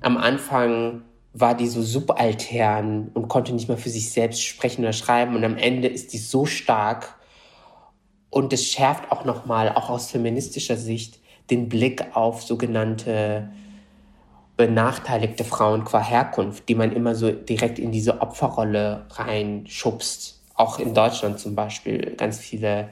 am 0.00 0.16
Anfang 0.16 1.02
war 1.32 1.54
die 1.54 1.68
so 1.68 1.82
subaltern 1.82 3.10
und 3.12 3.28
konnte 3.28 3.52
nicht 3.52 3.68
mal 3.68 3.76
für 3.76 3.90
sich 3.90 4.10
selbst 4.10 4.42
sprechen 4.42 4.82
oder 4.82 4.92
schreiben 4.92 5.36
und 5.36 5.44
am 5.44 5.56
Ende 5.58 5.88
ist 5.88 6.12
die 6.12 6.18
so 6.18 6.46
stark 6.46 7.14
und 8.30 8.52
es 8.52 8.66
schärft 8.66 9.12
auch 9.12 9.24
nochmal, 9.24 9.70
auch 9.70 9.90
aus 9.90 10.10
feministischer 10.10 10.76
Sicht, 10.76 11.20
den 11.50 11.68
Blick 11.68 12.04
auf 12.14 12.42
sogenannte 12.42 13.50
benachteiligte 14.56 15.44
Frauen 15.44 15.84
qua 15.84 16.02
Herkunft, 16.02 16.68
die 16.68 16.74
man 16.74 16.92
immer 16.92 17.14
so 17.14 17.30
direkt 17.30 17.78
in 17.78 17.92
diese 17.92 18.20
Opferrolle 18.20 19.06
reinschubst. 19.10 20.40
Auch 20.54 20.78
in 20.78 20.94
Deutschland 20.94 21.38
zum 21.38 21.54
Beispiel 21.54 22.16
ganz 22.16 22.38
viele, 22.38 22.88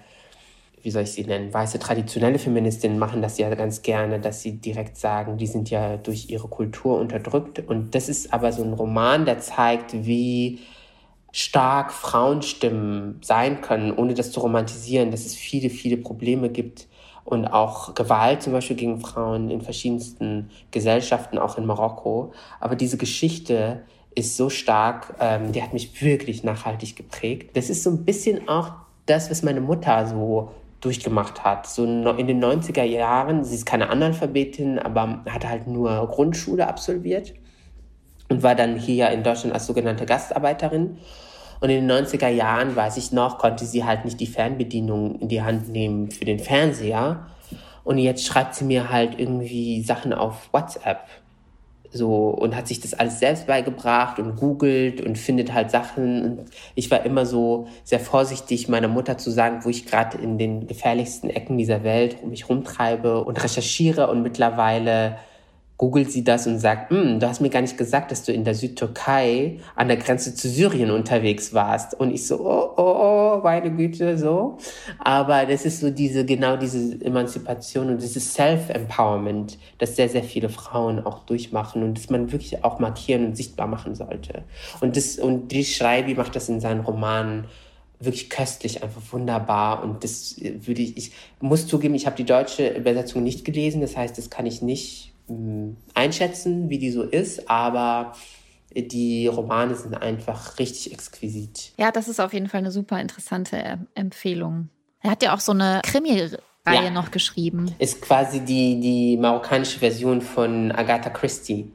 wie 0.84 0.90
soll 0.90 1.04
ich 1.04 1.12
sie 1.12 1.24
nennen, 1.24 1.52
weiße 1.52 1.78
traditionelle 1.78 2.38
Feministinnen 2.38 2.98
machen 2.98 3.22
das 3.22 3.38
ja 3.38 3.52
ganz 3.54 3.80
gerne, 3.80 4.20
dass 4.20 4.42
sie 4.42 4.58
direkt 4.58 4.98
sagen, 4.98 5.38
die 5.38 5.46
sind 5.46 5.70
ja 5.70 5.96
durch 5.96 6.28
ihre 6.28 6.48
Kultur 6.48 7.00
unterdrückt. 7.00 7.58
Und 7.66 7.94
das 7.94 8.10
ist 8.10 8.34
aber 8.34 8.52
so 8.52 8.62
ein 8.62 8.74
Roman, 8.74 9.24
der 9.24 9.38
zeigt, 9.40 9.94
wie 9.94 10.60
stark 11.32 11.90
Frauenstimmen 11.90 13.18
sein 13.22 13.62
können, 13.62 13.92
ohne 13.92 14.12
das 14.12 14.30
zu 14.30 14.40
romantisieren, 14.40 15.10
dass 15.10 15.24
es 15.24 15.34
viele, 15.34 15.70
viele 15.70 15.96
Probleme 15.96 16.50
gibt, 16.50 16.86
und 17.24 17.46
auch 17.46 17.94
Gewalt 17.94 18.42
zum 18.42 18.52
Beispiel 18.52 18.76
gegen 18.76 19.00
Frauen 19.00 19.50
in 19.50 19.62
verschiedensten 19.62 20.50
Gesellschaften, 20.70 21.38
auch 21.38 21.56
in 21.56 21.64
Marokko. 21.64 22.32
Aber 22.60 22.76
diese 22.76 22.98
Geschichte 22.98 23.82
ist 24.14 24.36
so 24.36 24.50
stark, 24.50 25.14
ähm, 25.20 25.52
die 25.52 25.62
hat 25.62 25.72
mich 25.72 26.02
wirklich 26.02 26.44
nachhaltig 26.44 26.96
geprägt. 26.96 27.56
Das 27.56 27.70
ist 27.70 27.82
so 27.82 27.90
ein 27.90 28.04
bisschen 28.04 28.46
auch 28.48 28.72
das, 29.06 29.30
was 29.30 29.42
meine 29.42 29.60
Mutter 29.60 30.06
so 30.06 30.50
durchgemacht 30.84 31.44
hat. 31.44 31.66
So 31.66 31.84
in 31.84 32.26
den 32.26 32.44
90er 32.44 32.84
Jahren, 32.84 33.44
sie 33.44 33.54
ist 33.54 33.66
keine 33.66 33.90
Analphabetin, 33.90 34.78
aber 34.78 35.24
hat 35.28 35.48
halt 35.48 35.66
nur 35.66 36.06
Grundschule 36.08 36.66
absolviert 36.66 37.34
und 38.28 38.42
war 38.42 38.54
dann 38.54 38.76
hier 38.76 39.10
in 39.10 39.22
Deutschland 39.22 39.54
als 39.54 39.66
sogenannte 39.66 40.06
Gastarbeiterin 40.06 40.98
und 41.60 41.70
in 41.70 41.88
den 41.88 41.90
90er 41.90 42.28
Jahren, 42.28 42.76
weiß 42.76 42.98
ich 42.98 43.12
noch, 43.12 43.38
konnte 43.38 43.64
sie 43.64 43.84
halt 43.84 44.04
nicht 44.04 44.20
die 44.20 44.26
Fernbedienung 44.26 45.20
in 45.20 45.28
die 45.28 45.42
Hand 45.42 45.70
nehmen 45.70 46.10
für 46.10 46.26
den 46.26 46.38
Fernseher. 46.38 47.26
Und 47.84 47.98
jetzt 47.98 48.26
schreibt 48.26 48.54
sie 48.54 48.64
mir 48.64 48.90
halt 48.90 49.18
irgendwie 49.18 49.82
Sachen 49.82 50.12
auf 50.12 50.48
WhatsApp. 50.52 51.06
So, 51.96 52.30
und 52.30 52.56
hat 52.56 52.66
sich 52.66 52.80
das 52.80 52.92
alles 52.92 53.20
selbst 53.20 53.46
beigebracht 53.46 54.18
und 54.18 54.34
googelt 54.34 55.00
und 55.00 55.16
findet 55.16 55.54
halt 55.54 55.70
Sachen. 55.70 56.24
Und 56.24 56.44
ich 56.74 56.90
war 56.90 57.06
immer 57.06 57.24
so 57.24 57.68
sehr 57.84 58.00
vorsichtig, 58.00 58.68
meiner 58.68 58.88
Mutter 58.88 59.16
zu 59.16 59.30
sagen, 59.30 59.60
wo 59.62 59.68
ich 59.68 59.86
gerade 59.86 60.18
in 60.18 60.36
den 60.36 60.66
gefährlichsten 60.66 61.30
Ecken 61.30 61.56
dieser 61.56 61.84
Welt 61.84 62.26
mich 62.26 62.48
rumtreibe 62.48 63.22
und 63.22 63.40
recherchiere. 63.44 64.08
Und 64.10 64.22
mittlerweile 64.22 65.18
googelt 65.76 66.12
sie 66.12 66.22
das 66.22 66.46
und 66.46 66.58
sagt, 66.58 66.90
hm, 66.90 67.18
du 67.18 67.28
hast 67.28 67.40
mir 67.40 67.50
gar 67.50 67.60
nicht 67.60 67.76
gesagt, 67.76 68.12
dass 68.12 68.22
du 68.22 68.32
in 68.32 68.44
der 68.44 68.54
Südtürkei 68.54 69.58
an 69.74 69.88
der 69.88 69.96
Grenze 69.96 70.34
zu 70.34 70.48
Syrien 70.48 70.92
unterwegs 70.92 71.52
warst. 71.52 71.94
Und 71.98 72.12
ich 72.12 72.26
so, 72.26 72.40
oh, 72.40 72.74
oh, 72.76 73.38
oh, 73.38 73.40
meine 73.42 73.72
Güte, 73.72 74.16
so. 74.16 74.58
Aber 75.00 75.46
das 75.46 75.64
ist 75.64 75.80
so 75.80 75.90
diese, 75.90 76.24
genau 76.24 76.56
diese 76.56 77.04
Emanzipation 77.04 77.88
und 77.88 78.00
dieses 78.00 78.34
Self-Empowerment, 78.34 79.58
das 79.78 79.96
sehr, 79.96 80.08
sehr 80.08 80.22
viele 80.22 80.48
Frauen 80.48 81.04
auch 81.04 81.24
durchmachen 81.24 81.82
und 81.82 81.98
das 81.98 82.08
man 82.08 82.30
wirklich 82.30 82.62
auch 82.62 82.78
markieren 82.78 83.26
und 83.26 83.36
sichtbar 83.36 83.66
machen 83.66 83.96
sollte. 83.96 84.44
Und 84.80 84.96
das, 84.96 85.18
und 85.18 85.48
die 85.48 85.64
Schreibi 85.64 86.14
macht 86.14 86.36
das 86.36 86.48
in 86.48 86.60
seinen 86.60 86.80
Romanen 86.82 87.46
wirklich 87.98 88.30
köstlich, 88.30 88.84
einfach 88.84 89.00
wunderbar. 89.12 89.82
Und 89.82 90.04
das 90.04 90.36
würde 90.38 90.82
ich, 90.82 90.96
ich 90.96 91.12
muss 91.40 91.66
zugeben, 91.66 91.94
ich 91.94 92.06
habe 92.06 92.16
die 92.16 92.24
deutsche 92.24 92.68
Übersetzung 92.68 93.24
nicht 93.24 93.44
gelesen, 93.44 93.80
das 93.80 93.96
heißt, 93.96 94.16
das 94.16 94.30
kann 94.30 94.46
ich 94.46 94.62
nicht 94.62 95.13
einschätzen, 95.94 96.68
wie 96.68 96.78
die 96.78 96.90
so 96.90 97.02
ist, 97.02 97.48
aber 97.48 98.14
die 98.74 99.26
Romane 99.26 99.74
sind 99.74 99.94
einfach 99.94 100.58
richtig 100.58 100.92
exquisit. 100.92 101.72
Ja, 101.78 101.90
das 101.90 102.08
ist 102.08 102.20
auf 102.20 102.32
jeden 102.32 102.48
Fall 102.48 102.58
eine 102.58 102.70
super 102.70 103.00
interessante 103.00 103.78
Empfehlung. 103.94 104.68
Er 105.00 105.10
hat 105.10 105.22
ja 105.22 105.34
auch 105.34 105.40
so 105.40 105.52
eine 105.52 105.80
Krimi-Reihe 105.84 106.84
ja. 106.84 106.90
noch 106.90 107.10
geschrieben. 107.10 107.74
Ist 107.78 108.02
quasi 108.02 108.40
die, 108.40 108.80
die 108.80 109.16
marokkanische 109.16 109.78
Version 109.78 110.20
von 110.22 110.72
Agatha 110.72 111.10
Christie. 111.10 111.70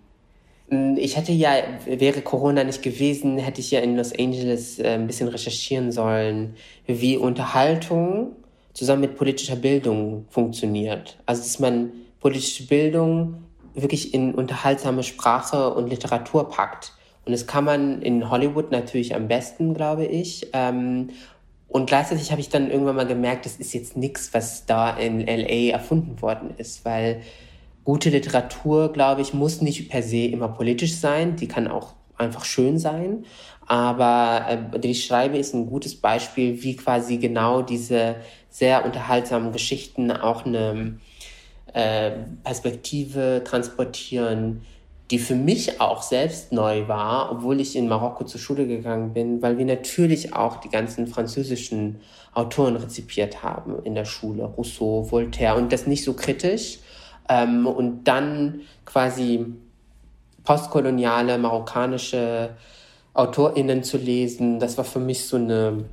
Ich 0.98 1.18
hätte 1.18 1.32
ja, 1.32 1.52
wäre 1.86 2.22
Corona 2.22 2.64
nicht 2.64 2.84
gewesen, 2.84 3.40
hätte 3.40 3.62
ich 3.62 3.72
ja 3.72 3.80
in 3.80 3.96
Los 3.96 4.14
Angeles 4.14 4.78
äh, 4.78 4.90
ein 4.90 5.08
bisschen 5.08 5.28
recherchieren 5.28 5.92
sollen, 5.92 6.56
wie 6.86 7.18
Unterhaltung 7.18 8.36
zusammen 8.74 9.02
mit 9.02 9.18
politischer 9.18 9.56
Bildung 9.56 10.26
funktioniert. 10.30 11.18
Also, 11.26 11.42
dass 11.42 11.60
man 11.60 11.92
politische 12.20 12.66
Bildung 12.68 13.44
wirklich 13.74 14.14
in 14.14 14.34
unterhaltsame 14.34 15.04
Sprache 15.04 15.74
und 15.74 15.90
Literatur 15.90 16.50
packt. 16.50 16.94
Und 17.26 17.32
das 17.32 17.48
kann 17.48 17.64
man 17.64 18.02
in 18.02 18.30
Hollywood 18.30 18.72
natürlich 18.72 19.16
am 19.16 19.28
besten, 19.28 19.74
glaube 19.74 20.06
ich. 20.06 20.50
Ähm, 20.54 21.10
und 21.68 21.86
gleichzeitig 21.86 22.32
habe 22.32 22.42
ich 22.42 22.50
dann 22.50 22.72
irgendwann 22.72 22.96
mal 22.96 23.06
gemerkt, 23.06 23.46
das 23.46 23.58
ist 23.58 23.74
jetzt 23.74 23.96
nichts, 23.96 24.34
was 24.34 24.66
da 24.66 24.98
in 24.98 25.20
LA 25.20 25.72
erfunden 25.72 26.22
worden 26.22 26.52
ist, 26.58 26.84
weil 26.84 27.22
gute 27.84 28.10
Literatur, 28.10 28.92
glaube 28.92 29.22
ich, 29.22 29.34
muss 29.34 29.62
nicht 29.62 29.90
per 29.90 30.02
se 30.02 30.26
immer 30.26 30.48
politisch 30.48 30.96
sein. 30.96 31.36
Die 31.36 31.48
kann 31.48 31.68
auch 31.68 31.94
einfach 32.18 32.46
schön 32.46 32.80
sein. 32.80 33.26
Aber 33.68 34.46
äh, 34.74 34.80
die 34.80 34.96
Schreibe 34.96 35.38
ist 35.38 35.54
ein 35.54 35.68
gutes 35.68 35.96
Beispiel, 35.96 36.64
wie 36.64 36.76
quasi 36.76 37.18
genau 37.18 37.62
diese 37.62 38.16
sehr 38.50 38.84
unterhaltsamen 38.84 39.52
Geschichten 39.52 40.12
auch 40.12 40.46
eine 40.46 40.98
äh, 41.74 42.12
Perspektive 42.44 43.42
transportieren, 43.46 44.62
die 45.12 45.20
für 45.20 45.36
mich 45.36 45.82
auch 45.82 46.04
selbst 46.04 46.52
neu 46.52 46.88
war, 46.88 47.32
obwohl 47.32 47.60
ich 47.60 47.76
in 47.76 47.88
Marokko 47.88 48.26
zur 48.26 48.40
Schule 48.40 48.68
gegangen 48.68 49.14
bin, 49.14 49.42
weil 49.42 49.58
wir 49.58 49.66
natürlich 49.66 50.36
auch 50.36 50.58
die 50.58 50.70
ganzen 50.70 51.08
französischen 51.08 52.00
Autoren 52.34 52.76
rezipiert 52.76 53.42
haben 53.42 53.84
in 53.84 53.96
der 53.96 54.06
Schule, 54.06 54.46
Rousseau, 54.46 55.10
Voltaire 55.10 55.56
und 55.56 55.74
das 55.74 55.88
nicht 55.88 56.04
so 56.04 56.14
kritisch. 56.14 56.80
Ähm, 57.28 57.66
und 57.66 58.04
dann 58.04 58.62
quasi 58.86 59.48
postkoloniale 60.44 61.38
marokkanische 61.40 62.52
AutorInnen 63.14 63.84
zu 63.84 63.98
lesen, 63.98 64.60
das 64.60 64.78
war 64.78 64.86
für 64.86 65.00
mich 65.00 65.26
so 65.26 65.38
eine, 65.38 65.86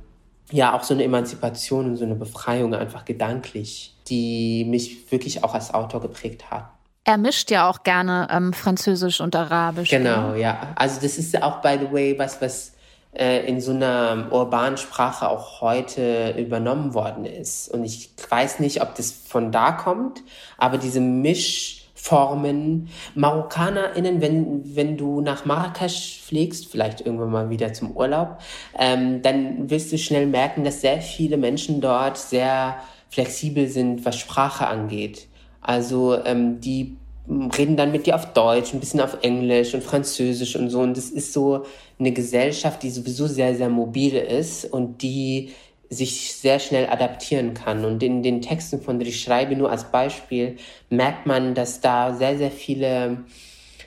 ja, 0.51 0.75
auch 0.75 0.83
so 0.83 0.93
eine 0.93 1.03
Emanzipation 1.03 1.87
und 1.87 1.97
so 1.97 2.05
eine 2.05 2.15
Befreiung 2.15 2.73
einfach 2.75 3.03
gedanklich 3.03 3.96
die 4.09 4.65
mich 4.65 5.11
wirklich 5.11 5.43
auch 5.43 5.53
als 5.53 5.73
Autor 5.73 6.01
geprägt 6.01 6.49
hat. 6.51 6.69
Er 7.03 7.17
mischt 7.17 7.49
ja 7.51 7.69
auch 7.69 7.83
gerne 7.83 8.27
ähm, 8.29 8.51
Französisch 8.51 9.21
und 9.21 9.33
Arabisch. 9.33 9.89
Genau, 9.89 10.33
ja. 10.33 10.73
Also 10.75 10.99
das 11.01 11.17
ist 11.17 11.41
auch, 11.41 11.61
by 11.61 11.77
the 11.79 11.91
way, 11.91 12.19
was, 12.19 12.41
was 12.41 12.73
äh, 13.17 13.47
in 13.47 13.61
so 13.61 13.71
einer 13.71 14.27
urbanen 14.29 14.77
Sprache 14.77 15.29
auch 15.29 15.61
heute 15.61 16.35
übernommen 16.37 16.93
worden 16.93 17.25
ist. 17.25 17.69
Und 17.69 17.83
ich 17.83 18.09
weiß 18.29 18.59
nicht, 18.59 18.81
ob 18.81 18.95
das 18.95 19.11
von 19.11 19.51
da 19.51 19.71
kommt, 19.71 20.21
aber 20.57 20.77
diese 20.77 20.99
Mischformen, 20.99 22.89
MarokkanerInnen, 23.15 24.21
wenn, 24.21 24.75
wenn 24.75 24.97
du 24.97 25.21
nach 25.21 25.45
Marrakesch 25.45 26.21
fliegst, 26.21 26.67
vielleicht 26.69 27.01
irgendwann 27.01 27.31
mal 27.31 27.49
wieder 27.49 27.73
zum 27.73 27.95
Urlaub, 27.95 28.39
ähm, 28.77 29.21
dann 29.21 29.69
wirst 29.69 29.91
du 29.93 29.97
schnell 29.97 30.27
merken, 30.27 30.63
dass 30.63 30.81
sehr 30.81 31.01
viele 31.01 31.37
Menschen 31.37 31.79
dort 31.81 32.17
sehr 32.17 32.75
flexibel 33.09 33.67
sind, 33.67 34.05
was 34.05 34.17
Sprache 34.17 34.67
angeht. 34.67 35.27
Also 35.61 36.17
ähm, 36.23 36.59
die 36.59 36.95
reden 37.29 37.75
dann 37.75 37.91
mit 37.91 38.05
dir 38.05 38.15
auf 38.15 38.33
Deutsch, 38.33 38.73
ein 38.73 38.79
bisschen 38.79 39.01
auf 39.01 39.17
Englisch 39.21 39.73
und 39.73 39.83
Französisch 39.83 40.55
und 40.55 40.69
so. 40.69 40.79
Und 40.79 40.95
das 40.95 41.09
ist 41.09 41.33
so 41.33 41.65
eine 41.99 42.11
Gesellschaft, 42.11 42.83
die 42.83 42.89
sowieso 42.89 43.27
sehr, 43.27 43.55
sehr 43.55 43.69
mobil 43.69 44.15
ist 44.15 44.65
und 44.65 45.01
die 45.01 45.51
sich 45.89 46.35
sehr 46.35 46.59
schnell 46.59 46.87
adaptieren 46.87 47.53
kann. 47.53 47.85
Und 47.85 48.03
in 48.03 48.23
den 48.23 48.41
Texten 48.41 48.81
von 48.81 48.99
Ich 49.01 49.21
schreibe 49.21 49.55
nur 49.55 49.71
als 49.71 49.85
Beispiel 49.85 50.57
merkt 50.89 51.25
man, 51.25 51.53
dass 51.53 51.81
da 51.81 52.13
sehr, 52.13 52.37
sehr 52.37 52.51
viele 52.51 53.23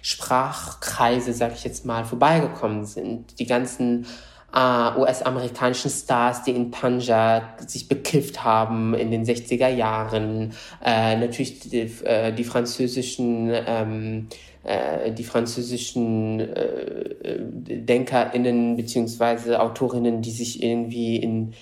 Sprachkreise, 0.03 1.33
sag 1.33 1.55
ich 1.55 1.65
jetzt 1.65 1.85
mal, 1.85 2.05
vorbeigekommen 2.05 2.87
sind. 2.87 3.39
Die 3.39 3.47
ganzen 3.47 4.07
äh, 4.55 4.99
US-amerikanischen 4.99 5.91
Stars, 5.91 6.43
die 6.43 6.53
in 6.53 6.71
Panja 6.71 7.43
sich 7.67 7.89
bekifft 7.89 8.43
haben 8.45 8.95
in 8.95 9.11
den 9.11 9.25
60er 9.25 9.69
Jahren. 9.69 10.53
Äh, 10.85 11.17
natürlich 11.17 11.61
die, 11.61 11.81
äh, 12.05 12.33
die 12.33 12.45
französischen 12.45 13.51
ähm, 13.53 14.29
äh, 14.63 15.13
die 15.13 15.25
französischen 15.25 16.41
äh, 16.41 17.39
DenkerInnen 17.41 18.77
beziehungsweise 18.77 19.61
Autorinnen, 19.61 20.21
die 20.21 20.31
sich 20.31 20.63
irgendwie 20.63 21.17
in 21.17 21.55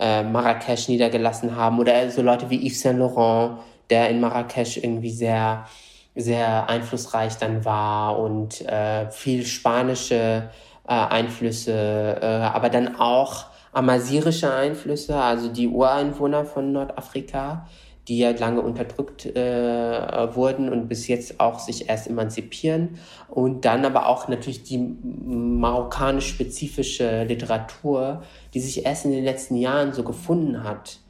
äh, 0.00 0.22
Marrakesch 0.22 0.88
niedergelassen 0.88 1.56
haben 1.56 1.78
oder 1.78 2.10
so 2.10 2.22
Leute 2.22 2.48
wie 2.48 2.66
Yves 2.66 2.80
Saint 2.80 2.98
Laurent, 2.98 3.58
der 3.90 4.08
in 4.08 4.20
Marrakesch 4.20 4.78
irgendwie 4.78 5.10
sehr 5.10 5.66
sehr 6.14 6.68
einflussreich 6.68 7.36
dann 7.36 7.64
war 7.64 8.18
und 8.18 8.60
äh, 8.62 9.10
viel 9.10 9.46
spanische 9.46 10.50
äh, 10.88 10.92
Einflüsse, 10.92 12.18
äh, 12.20 12.24
aber 12.24 12.70
dann 12.70 12.96
auch 12.96 13.46
amasirische 13.72 14.52
Einflüsse, 14.52 15.16
also 15.16 15.48
die 15.48 15.68
Ureinwohner 15.68 16.44
von 16.46 16.72
Nordafrika, 16.72 17.68
die 18.08 18.18
ja 18.18 18.30
lange 18.30 18.62
unterdrückt 18.62 19.26
äh, 19.26 20.34
wurden 20.34 20.72
und 20.72 20.88
bis 20.88 21.06
jetzt 21.08 21.40
auch 21.40 21.58
sich 21.58 21.90
erst 21.90 22.08
emanzipieren. 22.08 22.98
Und 23.28 23.66
dann 23.66 23.84
aber 23.84 24.06
auch 24.06 24.28
natürlich 24.28 24.62
die 24.62 24.78
marokkanisch-spezifische 24.78 27.24
Literatur, 27.24 28.22
die 28.54 28.60
sich 28.60 28.86
erst 28.86 29.04
in 29.04 29.10
den 29.10 29.24
letzten 29.24 29.56
Jahren 29.56 29.92
so 29.92 30.04
gefunden 30.04 30.64
hat. 30.64 31.00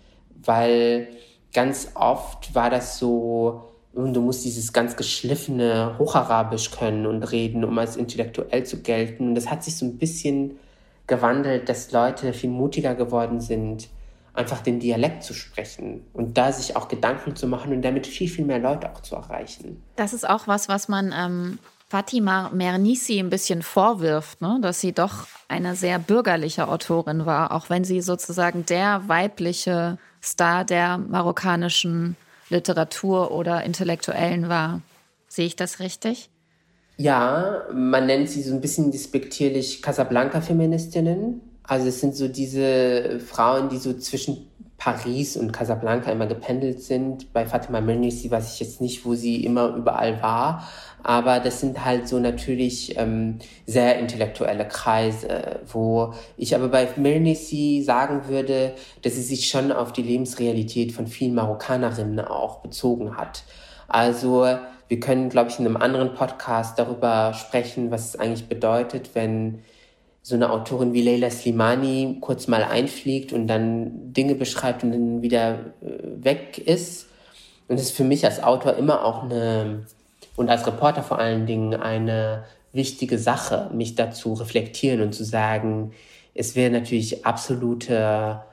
Weil 0.43 1.07
ganz 1.55 1.93
oft 1.95 2.53
war 2.57 2.69
das 2.69 2.99
so, 2.99 3.78
und 4.05 4.15
du 4.15 4.21
musst 4.21 4.45
dieses 4.45 4.73
ganz 4.73 4.95
geschliffene 4.97 5.97
Hocharabisch 5.99 6.71
können 6.71 7.07
und 7.07 7.25
reden, 7.25 7.65
um 7.65 7.77
als 7.79 7.97
intellektuell 7.97 8.65
zu 8.65 8.81
gelten. 8.81 9.29
Und 9.29 9.35
das 9.35 9.51
hat 9.51 9.65
sich 9.65 9.77
so 9.77 9.85
ein 9.87 9.99
bisschen 9.99 10.59
gewandelt, 11.09 11.69
dass 11.69 11.91
Leute 11.91 12.33
viel 12.33 12.51
mutiger 12.51 12.95
geworden 12.95 13.41
sind, 13.41 13.89
einfach 14.35 14.61
den 14.61 14.79
Dialekt 14.79 15.25
zu 15.25 15.35
sprechen 15.35 16.05
und 16.13 16.39
da 16.39 16.53
sich 16.53 16.77
auch 16.77 16.87
Gedanken 16.87 17.35
zu 17.35 17.49
machen 17.49 17.73
und 17.73 17.83
damit 17.83 18.07
viel, 18.07 18.29
viel 18.29 18.45
mehr 18.45 18.61
Leute 18.61 18.93
auch 18.93 19.01
zu 19.01 19.17
erreichen. 19.17 19.83
Das 19.97 20.13
ist 20.13 20.29
auch 20.29 20.47
was, 20.47 20.69
was 20.69 20.87
man 20.87 21.13
ähm, 21.19 21.59
Fatima 21.89 22.51
Mernissi 22.55 23.19
ein 23.19 23.31
bisschen 23.31 23.63
vorwirft, 23.63 24.41
ne? 24.41 24.61
dass 24.63 24.81
sie 24.81 24.93
doch 24.93 25.27
eine 25.49 25.75
sehr 25.75 25.99
bürgerliche 25.99 26.69
Autorin 26.69 27.27
war, 27.27 27.51
auch 27.51 27.69
wenn 27.69 27.83
sie 27.83 28.01
sozusagen 28.01 28.65
der 28.65 29.09
weibliche 29.09 29.99
Star 30.23 30.65
der 30.65 30.99
marokkanischen 30.99 32.17
Literatur 32.51 33.31
oder 33.31 33.65
Intellektuellen 33.65 34.49
war. 34.49 34.83
Sehe 35.29 35.47
ich 35.47 35.57
das 35.57 35.81
richtig? 35.81 36.31
Ja, 36.97 37.63
man 37.73 38.07
nennt 38.07 38.29
sie 38.29 38.43
so 38.43 38.53
ein 38.53 38.61
bisschen 38.61 38.91
despektierlich 38.91 39.83
Casablanca-Feministinnen. 39.83 41.41
Also 41.63 41.89
es 41.89 42.01
sind 42.01 42.17
so 42.17 42.29
diese 42.29 43.21
Frauen, 43.21 43.69
die 43.69 43.77
so 43.77 43.93
zwischen 43.95 44.49
Paris 44.79 45.37
und 45.37 45.53
Casablanca 45.53 46.11
immer 46.11 46.27
gependelt 46.27 46.83
sind. 46.83 47.33
Bei 47.33 47.45
Fatima 47.45 47.81
Mernissi 47.81 48.31
weiß 48.31 48.55
ich 48.55 48.61
jetzt 48.61 48.81
nicht, 48.81 49.05
wo 49.05 49.15
sie 49.15 49.45
immer 49.45 49.75
überall 49.75 50.23
war. 50.23 50.67
Aber 51.09 51.41
das 51.41 51.61
sind 51.61 51.87
halt 51.87 52.07
so 52.07 52.19
natürlich 52.19 52.99
ähm, 52.99 53.39
sehr 53.65 53.99
intellektuelle 53.99 54.69
Kreise, 54.69 55.61
wo 55.67 56.13
ich 56.37 56.55
aber 56.55 56.69
bei 56.69 56.87
Mernissi 56.97 57.83
sagen 57.83 58.29
würde, 58.29 58.75
dass 59.01 59.15
sie 59.15 59.23
sich 59.23 59.49
schon 59.49 59.73
auf 59.73 59.95
die 59.95 60.03
Lebensrealität 60.03 60.93
von 60.93 61.07
vielen 61.07 61.35
Marokkanerinnen 61.35 62.21
auch 62.21 62.59
bezogen 62.61 63.17
hat. 63.17 63.45
Also 63.89 64.59
wir 64.89 65.01
können, 65.01 65.31
glaube 65.31 65.49
ich, 65.49 65.59
in 65.59 65.65
einem 65.65 65.79
anderen 65.79 66.13
Podcast 66.13 66.79
darüber 66.79 67.33
sprechen, 67.33 67.91
was 67.91 68.11
es 68.11 68.17
eigentlich 68.17 68.47
bedeutet, 68.47 69.15
wenn 69.15 69.61
so 70.21 70.35
eine 70.35 70.51
Autorin 70.51 70.93
wie 70.93 71.01
Leila 71.01 71.31
Slimani 71.31 72.19
kurz 72.21 72.49
mal 72.49 72.63
einfliegt 72.65 73.33
und 73.33 73.47
dann 73.47 74.13
Dinge 74.13 74.35
beschreibt 74.35 74.85
und 74.85 74.93
dann 74.93 75.23
wieder 75.23 75.73
äh, 75.81 76.23
weg 76.23 76.59
ist. 76.59 77.07
Und 77.67 77.79
das 77.79 77.87
ist 77.87 77.97
für 77.97 78.05
mich 78.05 78.27
als 78.27 78.43
Autor 78.43 78.75
immer 78.75 79.07
auch 79.07 79.23
eine 79.23 79.87
und 80.39 80.49
als 80.51 80.67
Reporter 80.69 81.03
vor 81.03 81.19
allen 81.19 81.47
Dingen 81.47 81.75
eine 81.75 82.45
wichtige 82.73 83.19
Sache, 83.19 83.71
mich 83.75 83.97
dazu 83.97 84.35
reflektieren 84.35 85.01
und 85.01 85.13
zu 85.13 85.25
sagen, 85.25 85.91
es 86.33 86.55
wäre 86.55 86.71
natürlich 86.71 87.27
absoluter 87.27 88.47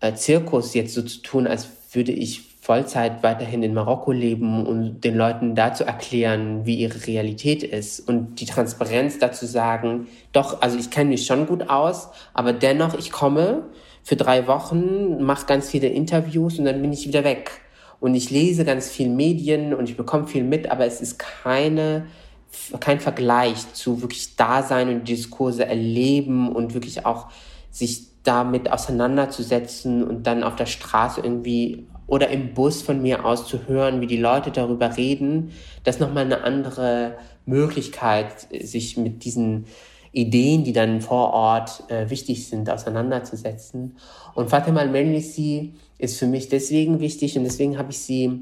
äh, 0.00 0.14
Zirkus, 0.14 0.74
jetzt 0.74 0.94
so 0.94 1.02
zu 1.02 1.22
tun, 1.22 1.46
als 1.46 1.68
würde 1.92 2.10
ich 2.10 2.42
Vollzeit 2.60 3.22
weiterhin 3.22 3.62
in 3.62 3.72
Marokko 3.72 4.10
leben 4.10 4.66
und 4.66 5.02
den 5.02 5.16
Leuten 5.16 5.54
dazu 5.54 5.84
erklären, 5.84 6.66
wie 6.66 6.76
ihre 6.76 7.06
Realität 7.06 7.62
ist 7.62 8.00
und 8.00 8.40
die 8.40 8.46
Transparenz 8.46 9.20
dazu 9.20 9.46
sagen, 9.46 10.08
doch, 10.32 10.60
also 10.60 10.76
ich 10.76 10.90
kenne 10.90 11.10
mich 11.10 11.24
schon 11.24 11.46
gut 11.46 11.70
aus, 11.70 12.08
aber 12.34 12.52
dennoch, 12.52 12.94
ich 12.94 13.12
komme 13.12 13.62
für 14.02 14.16
drei 14.16 14.48
Wochen, 14.48 15.22
mache 15.22 15.46
ganz 15.46 15.70
viele 15.70 15.88
Interviews 15.88 16.58
und 16.58 16.64
dann 16.64 16.82
bin 16.82 16.92
ich 16.92 17.06
wieder 17.06 17.22
weg. 17.22 17.62
Und 18.02 18.16
ich 18.16 18.30
lese 18.30 18.64
ganz 18.64 18.90
viel 18.90 19.08
Medien 19.08 19.72
und 19.72 19.88
ich 19.88 19.96
bekomme 19.96 20.26
viel 20.26 20.42
mit, 20.42 20.68
aber 20.68 20.84
es 20.84 21.00
ist 21.00 21.20
keine, 21.20 22.06
kein 22.80 22.98
Vergleich 22.98 23.74
zu 23.74 24.02
wirklich 24.02 24.34
Dasein 24.34 24.88
und 24.88 25.06
Diskurse 25.06 25.66
erleben 25.66 26.50
und 26.50 26.74
wirklich 26.74 27.06
auch 27.06 27.28
sich 27.70 28.08
damit 28.24 28.72
auseinanderzusetzen 28.72 30.02
und 30.02 30.26
dann 30.26 30.42
auf 30.42 30.56
der 30.56 30.66
Straße 30.66 31.20
irgendwie 31.20 31.86
oder 32.08 32.28
im 32.30 32.54
Bus 32.54 32.82
von 32.82 33.00
mir 33.00 33.24
aus 33.24 33.46
zu 33.46 33.68
hören, 33.68 34.00
wie 34.00 34.08
die 34.08 34.16
Leute 34.16 34.50
darüber 34.50 34.96
reden, 34.96 35.52
das 35.84 35.94
ist 35.96 36.00
nochmal 36.00 36.24
eine 36.24 36.42
andere 36.42 37.18
Möglichkeit, 37.46 38.48
sich 38.64 38.96
mit 38.96 39.22
diesen 39.24 39.66
Ideen, 40.10 40.64
die 40.64 40.72
dann 40.72 41.00
vor 41.02 41.32
Ort 41.32 41.84
äh, 41.88 42.10
wichtig 42.10 42.48
sind, 42.48 42.68
auseinanderzusetzen. 42.68 43.96
Und 44.34 44.50
Fatima 44.50 44.80
al-Menlisi 44.80 45.74
ist 46.02 46.18
für 46.18 46.26
mich 46.26 46.48
deswegen 46.48 47.00
wichtig 47.00 47.38
und 47.38 47.44
deswegen 47.44 47.78
habe 47.78 47.92
ich 47.92 47.98
sie 47.98 48.40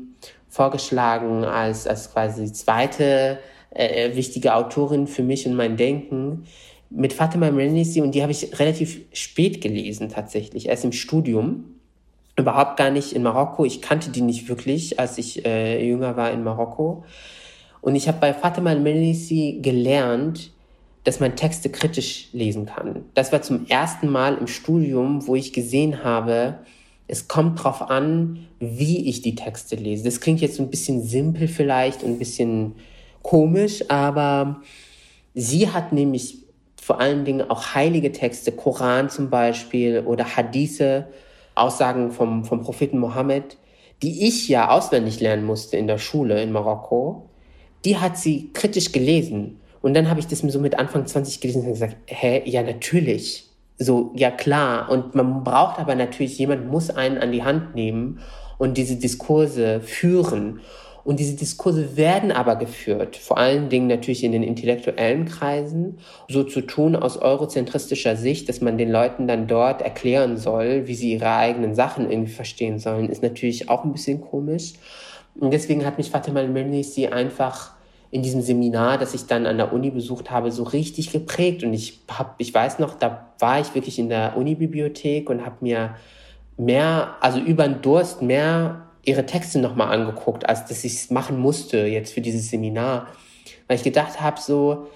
vorgeschlagen 0.49 1.45
als, 1.45 1.87
als 1.87 2.11
quasi 2.13 2.53
zweite 2.53 3.39
äh, 3.71 4.17
wichtige 4.17 4.55
Autorin 4.55 5.07
für 5.07 5.23
mich 5.23 5.47
und 5.47 5.55
mein 5.55 5.77
Denken. 5.77 6.45
Mit 6.89 7.13
Fatima 7.13 7.47
al-Menlisi 7.47 8.01
und 8.01 8.15
die 8.15 8.23
habe 8.23 8.33
ich 8.33 8.59
relativ 8.59 9.03
spät 9.13 9.61
gelesen 9.61 10.09
tatsächlich, 10.09 10.69
erst 10.69 10.85
im 10.85 10.93
Studium 10.93 11.77
überhaupt 12.37 12.79
gar 12.79 12.91
nicht 12.91 13.13
in 13.13 13.23
Marokko. 13.23 13.65
Ich 13.65 13.83
kannte 13.83 14.11
die 14.11 14.23
nicht 14.23 14.49
wirklich, 14.49 14.99
als 14.99 15.19
ich 15.19 15.45
äh, 15.45 15.87
jünger 15.87 16.17
war 16.17 16.33
in 16.33 16.43
Marokko. 16.43 17.05
Und 17.83 17.95
ich 17.95 18.09
habe 18.09 18.19
bei 18.19 18.33
Fatima 18.33 18.71
al-Menisi 18.71 19.59
gelernt, 19.61 20.51
dass 21.05 21.21
man 21.21 21.37
Texte 21.37 21.71
kritisch 21.71 22.29
lesen 22.33 22.67
kann. 22.67 23.05
Das 23.15 23.33
war 23.33 23.43
zum 23.43 23.67
ersten 23.69 24.09
Mal 24.09 24.37
im 24.39 24.47
Studium, 24.47 25.27
wo 25.27 25.35
ich 25.35 25.53
gesehen 25.53 26.03
habe, 26.03 26.59
es 27.11 27.27
kommt 27.27 27.63
drauf 27.63 27.91
an, 27.91 28.47
wie 28.61 29.09
ich 29.09 29.21
die 29.21 29.35
Texte 29.35 29.75
lese. 29.75 30.05
Das 30.05 30.21
klingt 30.21 30.41
jetzt 30.41 30.61
ein 30.61 30.71
bisschen 30.71 31.03
simpel 31.03 31.49
vielleicht 31.49 32.05
ein 32.05 32.19
bisschen 32.19 32.77
komisch, 33.23 33.85
aber 33.91 34.63
sie 35.35 35.69
hat 35.69 35.93
nämlich 35.93 36.39
vor 36.81 37.01
allen 37.01 37.25
Dingen 37.25 37.51
auch 37.51 37.75
heilige 37.75 38.13
Texte, 38.13 38.53
Koran 38.53 39.11
zum 39.11 39.29
Beispiel 39.29 40.05
oder 40.07 40.37
Hadithe, 40.37 41.09
Aussagen 41.57 42.13
vom, 42.13 42.45
vom 42.45 42.63
Propheten 42.63 42.99
Mohammed, 42.99 43.59
die 44.03 44.29
ich 44.29 44.49
ja 44.49 44.71
auswendig 44.71 45.19
lernen 45.21 45.45
musste 45.45 45.77
in 45.77 45.89
der 45.89 45.99
Schule 45.99 46.41
in 46.41 46.53
Marokko, 46.53 47.29
die 47.85 47.99
hat 47.99 48.19
sie 48.19 48.51
kritisch 48.53 48.93
gelesen. 48.93 49.61
Und 49.83 49.95
dann 49.95 50.09
habe 50.09 50.21
ich 50.21 50.29
das 50.29 50.39
so 50.39 50.61
mit 50.61 50.79
Anfang 50.79 51.07
20 51.07 51.41
gelesen 51.41 51.63
und 51.63 51.73
gesagt, 51.73 51.97
hä, 52.07 52.43
ja 52.45 52.63
natürlich. 52.63 53.50
So, 53.83 54.13
ja 54.15 54.31
klar. 54.31 54.91
Und 54.91 55.15
man 55.15 55.43
braucht 55.43 55.79
aber 55.79 55.95
natürlich, 55.95 56.39
jemand 56.39 56.71
muss 56.71 56.91
einen 56.91 57.17
an 57.17 57.33
die 57.33 57.43
Hand 57.43 57.75
nehmen 57.75 58.21
und 58.59 58.77
diese 58.77 58.97
Diskurse 58.97 59.81
führen. 59.81 60.61
Und 61.03 61.19
diese 61.19 61.35
Diskurse 61.35 61.97
werden 61.97 62.31
aber 62.31 62.57
geführt, 62.57 63.17
vor 63.17 63.39
allen 63.39 63.71
Dingen 63.71 63.87
natürlich 63.87 64.23
in 64.23 64.33
den 64.33 64.43
intellektuellen 64.43 65.25
Kreisen, 65.25 65.97
so 66.29 66.45
zu 66.45 66.61
tun 66.61 66.95
aus 66.95 67.17
eurozentristischer 67.17 68.17
Sicht, 68.17 68.51
dass 68.51 68.61
man 68.61 68.77
den 68.77 68.93
Leuten 68.93 69.27
dann 69.27 69.47
dort 69.47 69.81
erklären 69.81 70.37
soll, 70.37 70.87
wie 70.87 70.95
sie 70.95 71.15
ihre 71.15 71.35
eigenen 71.35 71.75
Sachen 71.75 72.11
irgendwie 72.11 72.33
verstehen 72.33 72.79
sollen, 72.79 73.09
ist 73.09 73.23
natürlich 73.23 73.71
auch 73.71 73.85
ein 73.85 73.93
bisschen 73.93 74.21
komisch. 74.21 74.75
Und 75.41 75.55
deswegen 75.55 75.87
hat 75.87 75.97
mich 75.97 76.11
Fatima 76.11 76.41
al-Melnisi 76.41 77.07
einfach 77.07 77.73
in 78.11 78.23
diesem 78.23 78.43
Seminar, 78.43 78.99
das 78.99 79.15
ich 79.15 79.27
dann 79.27 79.47
an 79.47 79.57
der 79.57 79.73
Uni 79.73 79.91
besucht 79.91 80.31
habe, 80.31 80.51
so 80.51 80.65
richtig 80.65 81.13
geprägt. 81.13 81.63
Und 81.63 81.73
ich 81.73 82.01
hab, 82.09 82.35
ich 82.39 82.53
weiß 82.53 82.79
noch, 82.79 82.95
da 82.95 83.29
war 83.39 83.61
ich 83.61 83.75
wirklich 83.75 83.99
in 83.99 84.09
der 84.09 84.37
Unibibliothek 84.37 85.31
und 85.31 85.45
habe 85.45 85.57
mir 85.61 85.95
mehr, 86.57 87.17
also 87.21 87.39
über 87.39 87.67
den 87.69 87.83
Durst 87.83 88.21
mehr 88.21 88.87
ihre 89.05 89.27
Texte 89.27 89.61
nochmal 89.61 89.97
angeguckt, 89.97 90.49
als 90.49 90.67
dass 90.67 90.85
ich 90.85 90.95
es 90.95 91.11
machen 91.11 91.39
musste 91.39 91.79
jetzt 91.87 92.13
für 92.13 92.21
dieses 92.21 92.51
Seminar. 92.51 93.07
Weil 93.67 93.77
ich 93.77 93.85
gedacht 93.85 94.21
habe, 94.21 94.41
so 94.41 94.89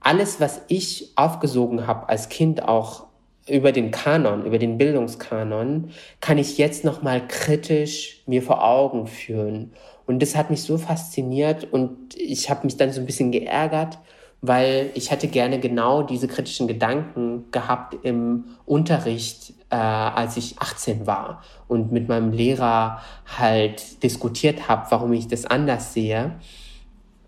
alles, 0.00 0.40
was 0.40 0.62
ich 0.68 1.12
aufgesogen 1.16 1.86
habe 1.86 2.08
als 2.08 2.28
Kind 2.28 2.62
auch 2.62 3.06
über 3.48 3.72
den 3.72 3.90
Kanon, 3.90 4.46
über 4.46 4.58
den 4.58 4.78
Bildungskanon, 4.78 5.90
kann 6.20 6.38
ich 6.38 6.56
jetzt 6.56 6.84
nochmal 6.84 7.26
kritisch 7.26 8.22
mir 8.26 8.42
vor 8.42 8.64
Augen 8.64 9.06
führen. 9.06 9.72
Und 10.10 10.20
das 10.20 10.34
hat 10.34 10.50
mich 10.50 10.64
so 10.64 10.76
fasziniert 10.76 11.72
und 11.72 12.16
ich 12.16 12.50
habe 12.50 12.64
mich 12.64 12.76
dann 12.76 12.90
so 12.90 12.98
ein 12.98 13.06
bisschen 13.06 13.30
geärgert, 13.30 13.98
weil 14.40 14.90
ich 14.94 15.12
hätte 15.12 15.28
gerne 15.28 15.60
genau 15.60 16.02
diese 16.02 16.26
kritischen 16.26 16.66
Gedanken 16.66 17.44
gehabt 17.52 17.94
im 18.02 18.46
Unterricht, 18.66 19.52
äh, 19.70 19.76
als 19.76 20.36
ich 20.36 20.58
18 20.58 21.06
war 21.06 21.44
und 21.68 21.92
mit 21.92 22.08
meinem 22.08 22.32
Lehrer 22.32 23.02
halt 23.38 24.02
diskutiert 24.02 24.66
habe, 24.68 24.90
warum 24.90 25.12
ich 25.12 25.28
das 25.28 25.46
anders 25.46 25.94
sehe. 25.94 26.32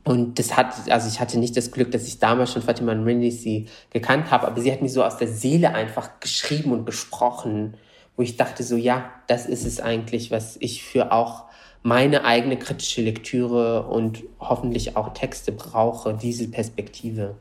Und 0.02 0.40
das 0.40 0.56
hat, 0.56 0.90
also 0.90 1.06
ich 1.06 1.20
hatte 1.20 1.38
nicht 1.38 1.56
das 1.56 1.70
Glück, 1.70 1.92
dass 1.92 2.08
ich 2.08 2.18
damals 2.18 2.52
schon 2.52 2.62
Fatima 2.62 2.90
Rindisi 2.90 3.68
gekannt 3.90 4.32
habe, 4.32 4.48
aber 4.48 4.60
sie 4.60 4.72
hat 4.72 4.82
mir 4.82 4.88
so 4.88 5.04
aus 5.04 5.18
der 5.18 5.28
Seele 5.28 5.72
einfach 5.72 6.18
geschrieben 6.18 6.72
und 6.72 6.84
gesprochen, 6.84 7.74
wo 8.16 8.24
ich 8.24 8.36
dachte 8.36 8.64
so, 8.64 8.74
ja, 8.74 9.08
das 9.28 9.46
ist 9.46 9.64
es 9.64 9.78
eigentlich, 9.78 10.32
was 10.32 10.56
ich 10.58 10.82
für 10.82 11.12
auch 11.12 11.44
meine 11.82 12.24
eigene 12.24 12.58
kritische 12.58 13.02
Lektüre 13.02 13.86
und 13.86 14.22
hoffentlich 14.38 14.96
auch 14.96 15.12
Texte 15.12 15.52
brauche, 15.52 16.14
diese 16.14 16.48
Perspektive. 16.48 17.36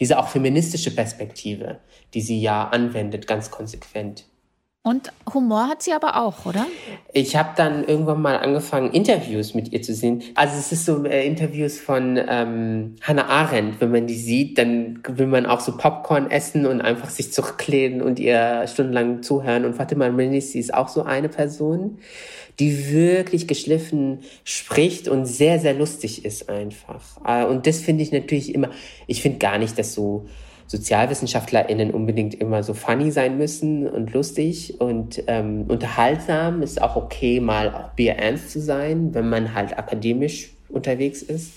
Diese 0.00 0.18
auch 0.18 0.28
feministische 0.28 0.92
Perspektive, 0.92 1.78
die 2.14 2.20
sie 2.20 2.40
ja 2.40 2.68
anwendet, 2.68 3.26
ganz 3.26 3.50
konsequent. 3.50 4.24
Und 4.88 5.12
Humor 5.34 5.68
hat 5.68 5.82
sie 5.82 5.92
aber 5.92 6.16
auch, 6.16 6.46
oder? 6.46 6.66
Ich 7.12 7.36
habe 7.36 7.50
dann 7.58 7.84
irgendwann 7.84 8.22
mal 8.22 8.38
angefangen, 8.38 8.90
Interviews 8.92 9.52
mit 9.52 9.70
ihr 9.70 9.82
zu 9.82 9.92
sehen. 9.92 10.22
Also 10.34 10.56
es 10.56 10.72
ist 10.72 10.86
so 10.86 11.04
äh, 11.04 11.26
Interviews 11.26 11.78
von 11.78 12.18
ähm, 12.26 12.96
Hannah 13.02 13.26
Arendt. 13.26 13.82
Wenn 13.82 13.90
man 13.90 14.06
die 14.06 14.16
sieht, 14.16 14.56
dann 14.56 15.00
will 15.06 15.26
man 15.26 15.44
auch 15.44 15.60
so 15.60 15.76
Popcorn 15.76 16.30
essen 16.30 16.64
und 16.64 16.80
einfach 16.80 17.10
sich 17.10 17.34
zurücklehnen 17.34 18.00
und 18.00 18.18
ihr 18.18 18.66
stundenlang 18.66 19.22
zuhören. 19.22 19.66
Und 19.66 19.74
Fatima 19.74 20.08
Menisi 20.08 20.58
ist 20.58 20.72
auch 20.72 20.88
so 20.88 21.02
eine 21.02 21.28
Person 21.28 21.98
die 22.58 22.90
wirklich 22.90 23.46
geschliffen 23.46 24.18
spricht 24.42 25.06
und 25.06 25.26
sehr, 25.26 25.60
sehr 25.60 25.74
lustig 25.74 26.24
ist 26.24 26.48
einfach. 26.48 27.02
Äh, 27.24 27.44
und 27.44 27.68
das 27.68 27.78
finde 27.78 28.02
ich 28.02 28.10
natürlich 28.10 28.52
immer, 28.52 28.70
ich 29.06 29.22
finde 29.22 29.38
gar 29.38 29.58
nicht, 29.58 29.78
dass 29.78 29.94
so 29.94 30.26
SozialwissenschaftlerInnen 30.68 31.90
unbedingt 31.90 32.34
immer 32.34 32.62
so 32.62 32.74
funny 32.74 33.10
sein 33.10 33.38
müssen 33.38 33.86
und 33.86 34.12
lustig 34.12 34.80
und 34.80 35.22
ähm, 35.26 35.64
unterhaltsam. 35.66 36.62
Ist 36.62 36.80
auch 36.80 36.94
okay, 36.94 37.40
mal 37.40 37.74
auch 37.74 37.90
bierernst 37.94 38.50
zu 38.50 38.60
sein, 38.60 39.14
wenn 39.14 39.28
man 39.28 39.54
halt 39.54 39.78
akademisch 39.78 40.50
unterwegs 40.68 41.22
ist. 41.22 41.54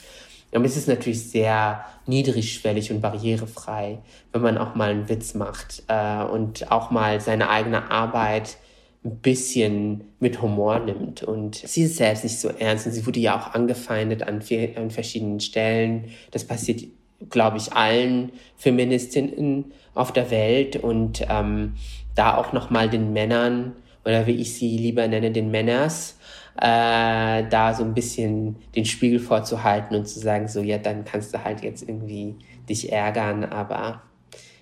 Aber 0.54 0.66
es 0.66 0.78
ist 0.78 0.88
natürlich 0.88 1.30
sehr 1.30 1.86
niedrigschwellig 2.08 2.92
und 2.92 3.02
barrierefrei, 3.02 4.00
wenn 4.32 4.42
man 4.42 4.58
auch 4.58 4.76
mal 4.76 4.92
einen 4.92 5.10
Witz 5.10 5.34
macht 5.34 5.84
äh, 5.88 6.24
und 6.24 6.72
auch 6.72 6.92
mal 6.92 7.22
seine 7.22 7.50
eigene 7.50 7.92
Arbeit 7.92 8.58
ein 9.04 9.18
bisschen 9.18 10.06
mit 10.20 10.42
Humor 10.42 10.80
nimmt. 10.80 11.24
Und 11.24 11.56
sie 11.56 11.84
ist 11.84 11.98
selbst 11.98 12.24
nicht 12.24 12.40
so 12.40 12.50
ernst 12.50 12.86
und 12.86 12.92
sie 12.92 13.06
wurde 13.06 13.20
ja 13.20 13.38
auch 13.38 13.54
angefeindet 13.54 14.24
an, 14.24 14.42
an 14.76 14.92
verschiedenen 14.92 15.40
Stellen. 15.40 16.10
Das 16.32 16.46
passiert, 16.46 16.84
glaube 17.30 17.58
ich, 17.58 17.74
allen 17.74 18.32
Feministinnen 18.58 19.74
auf 19.94 20.12
der 20.12 20.32
Welt 20.32 20.78
und 20.78 21.26
ähm, 21.30 21.74
da 22.16 22.36
auch 22.36 22.54
nochmal 22.54 22.90
den 22.90 23.14
Männern 23.14 23.74
oder 24.06 24.26
wie 24.28 24.36
ich 24.36 24.56
sie 24.56 24.78
lieber 24.78 25.08
nenne, 25.08 25.32
den 25.32 25.52
Männers, 25.52 26.18
äh, 26.58 27.44
da 27.50 27.74
so 27.74 27.84
ein 27.84 27.94
bisschen 27.94 28.56
den 28.76 28.86
Spiegel 28.86 29.20
vorzuhalten 29.20 29.96
und 29.96 30.08
zu 30.08 30.20
sagen, 30.20 30.48
so, 30.48 30.62
ja, 30.62 30.78
dann 30.78 31.06
kannst 31.06 31.34
du 31.34 31.44
halt 31.44 31.62
jetzt 31.62 31.88
irgendwie 31.88 32.36
dich 32.68 32.92
ärgern, 32.92 33.46
aber 33.46 34.02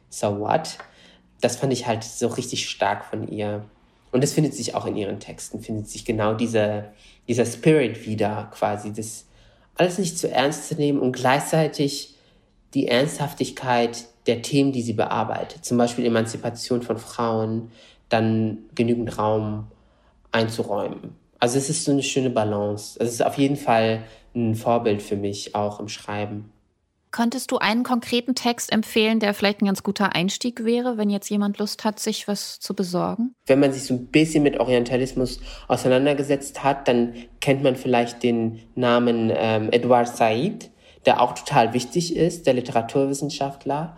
so 0.10 0.40
what? 0.40 0.78
Das 1.42 1.56
fand 1.56 1.72
ich 1.72 1.88
halt 1.88 2.04
so 2.04 2.28
richtig 2.28 2.70
stark 2.70 3.06
von 3.06 3.28
ihr. 3.28 3.64
Und 4.12 4.24
das 4.24 4.34
findet 4.34 4.56
sich 4.56 4.76
auch 4.76 4.86
in 4.86 4.98
ihren 4.98 5.20
Texten, 5.20 5.62
findet 5.62 5.88
sich 5.88 6.04
genau 6.04 6.34
dieser, 6.34 6.92
dieser 7.28 7.46
Spirit 7.46 8.06
wieder, 8.06 8.50
quasi, 8.52 8.92
das 8.92 9.26
alles 9.76 9.98
nicht 9.98 10.18
zu 10.18 10.30
ernst 10.30 10.68
zu 10.68 10.76
nehmen 10.76 11.00
und 11.00 11.14
gleichzeitig 11.14 12.16
die 12.74 12.88
Ernsthaftigkeit 12.88 14.06
der 14.28 14.42
Themen, 14.42 14.72
die 14.72 14.82
sie 14.82 14.94
bearbeitet, 14.94 15.66
zum 15.66 15.78
Beispiel 15.78 16.06
Emanzipation 16.06 16.82
von 16.82 16.98
Frauen, 16.98 17.72
dann 18.10 18.60
genügend 18.76 19.18
Raum 19.18 19.68
einzuräumen. 20.32 21.16
Also 21.40 21.58
es 21.58 21.70
ist 21.70 21.86
so 21.86 21.92
eine 21.92 22.04
schöne 22.04 22.30
Balance. 22.30 23.00
Es 23.00 23.14
ist 23.14 23.26
auf 23.26 23.38
jeden 23.38 23.56
Fall 23.56 24.04
ein 24.36 24.56
Vorbild 24.56 25.02
für 25.02 25.16
mich 25.16 25.56
auch 25.56 25.80
im 25.80 25.88
Schreiben. 25.88 26.52
Könntest 27.12 27.52
du 27.52 27.58
einen 27.58 27.82
konkreten 27.84 28.36
Text 28.36 28.72
empfehlen, 28.72 29.20
der 29.20 29.34
vielleicht 29.34 29.62
ein 29.62 29.66
ganz 29.66 29.82
guter 29.82 30.14
Einstieg 30.14 30.64
wäre, 30.64 30.98
wenn 30.98 31.10
jetzt 31.10 31.30
jemand 31.30 31.58
Lust 31.58 31.84
hat, 31.84 32.00
sich 32.00 32.28
was 32.28 32.60
zu 32.60 32.76
besorgen? 32.76 33.34
Wenn 33.48 33.60
man 33.60 33.74
sich 33.74 33.84
so 33.84 33.96
ein 33.96 34.06
bisschen 34.08 34.44
mit 34.44 34.60
Orientalismus 34.60 35.40
auseinandergesetzt 35.68 36.64
hat, 36.64 36.88
dann 36.88 37.16
kennt 37.42 37.64
man 37.64 37.76
vielleicht 37.76 38.22
den 38.22 38.60
Namen 38.76 39.32
ähm, 39.34 39.70
Edward 39.72 40.16
Said, 40.16 40.70
der 41.06 41.22
auch 41.22 41.34
total 41.34 41.74
wichtig 41.74 42.16
ist, 42.16 42.46
der 42.48 42.54
Literaturwissenschaftler. 42.54 43.98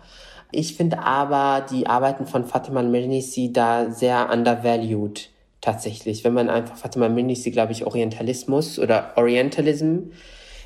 Ich 0.50 0.76
finde 0.76 0.98
aber 0.98 1.66
die 1.70 1.86
Arbeiten 1.86 2.26
von 2.26 2.44
Fatima 2.44 2.80
al-Mernissi 2.80 3.52
da 3.52 3.90
sehr 3.90 4.30
undervalued 4.30 5.30
tatsächlich. 5.60 6.24
Wenn 6.24 6.34
man 6.34 6.50
einfach 6.50 6.76
Fatima 6.76 7.06
al-Mernissi, 7.06 7.50
glaube 7.50 7.72
ich, 7.72 7.86
Orientalismus 7.86 8.78
oder 8.78 9.12
Orientalism 9.16 10.10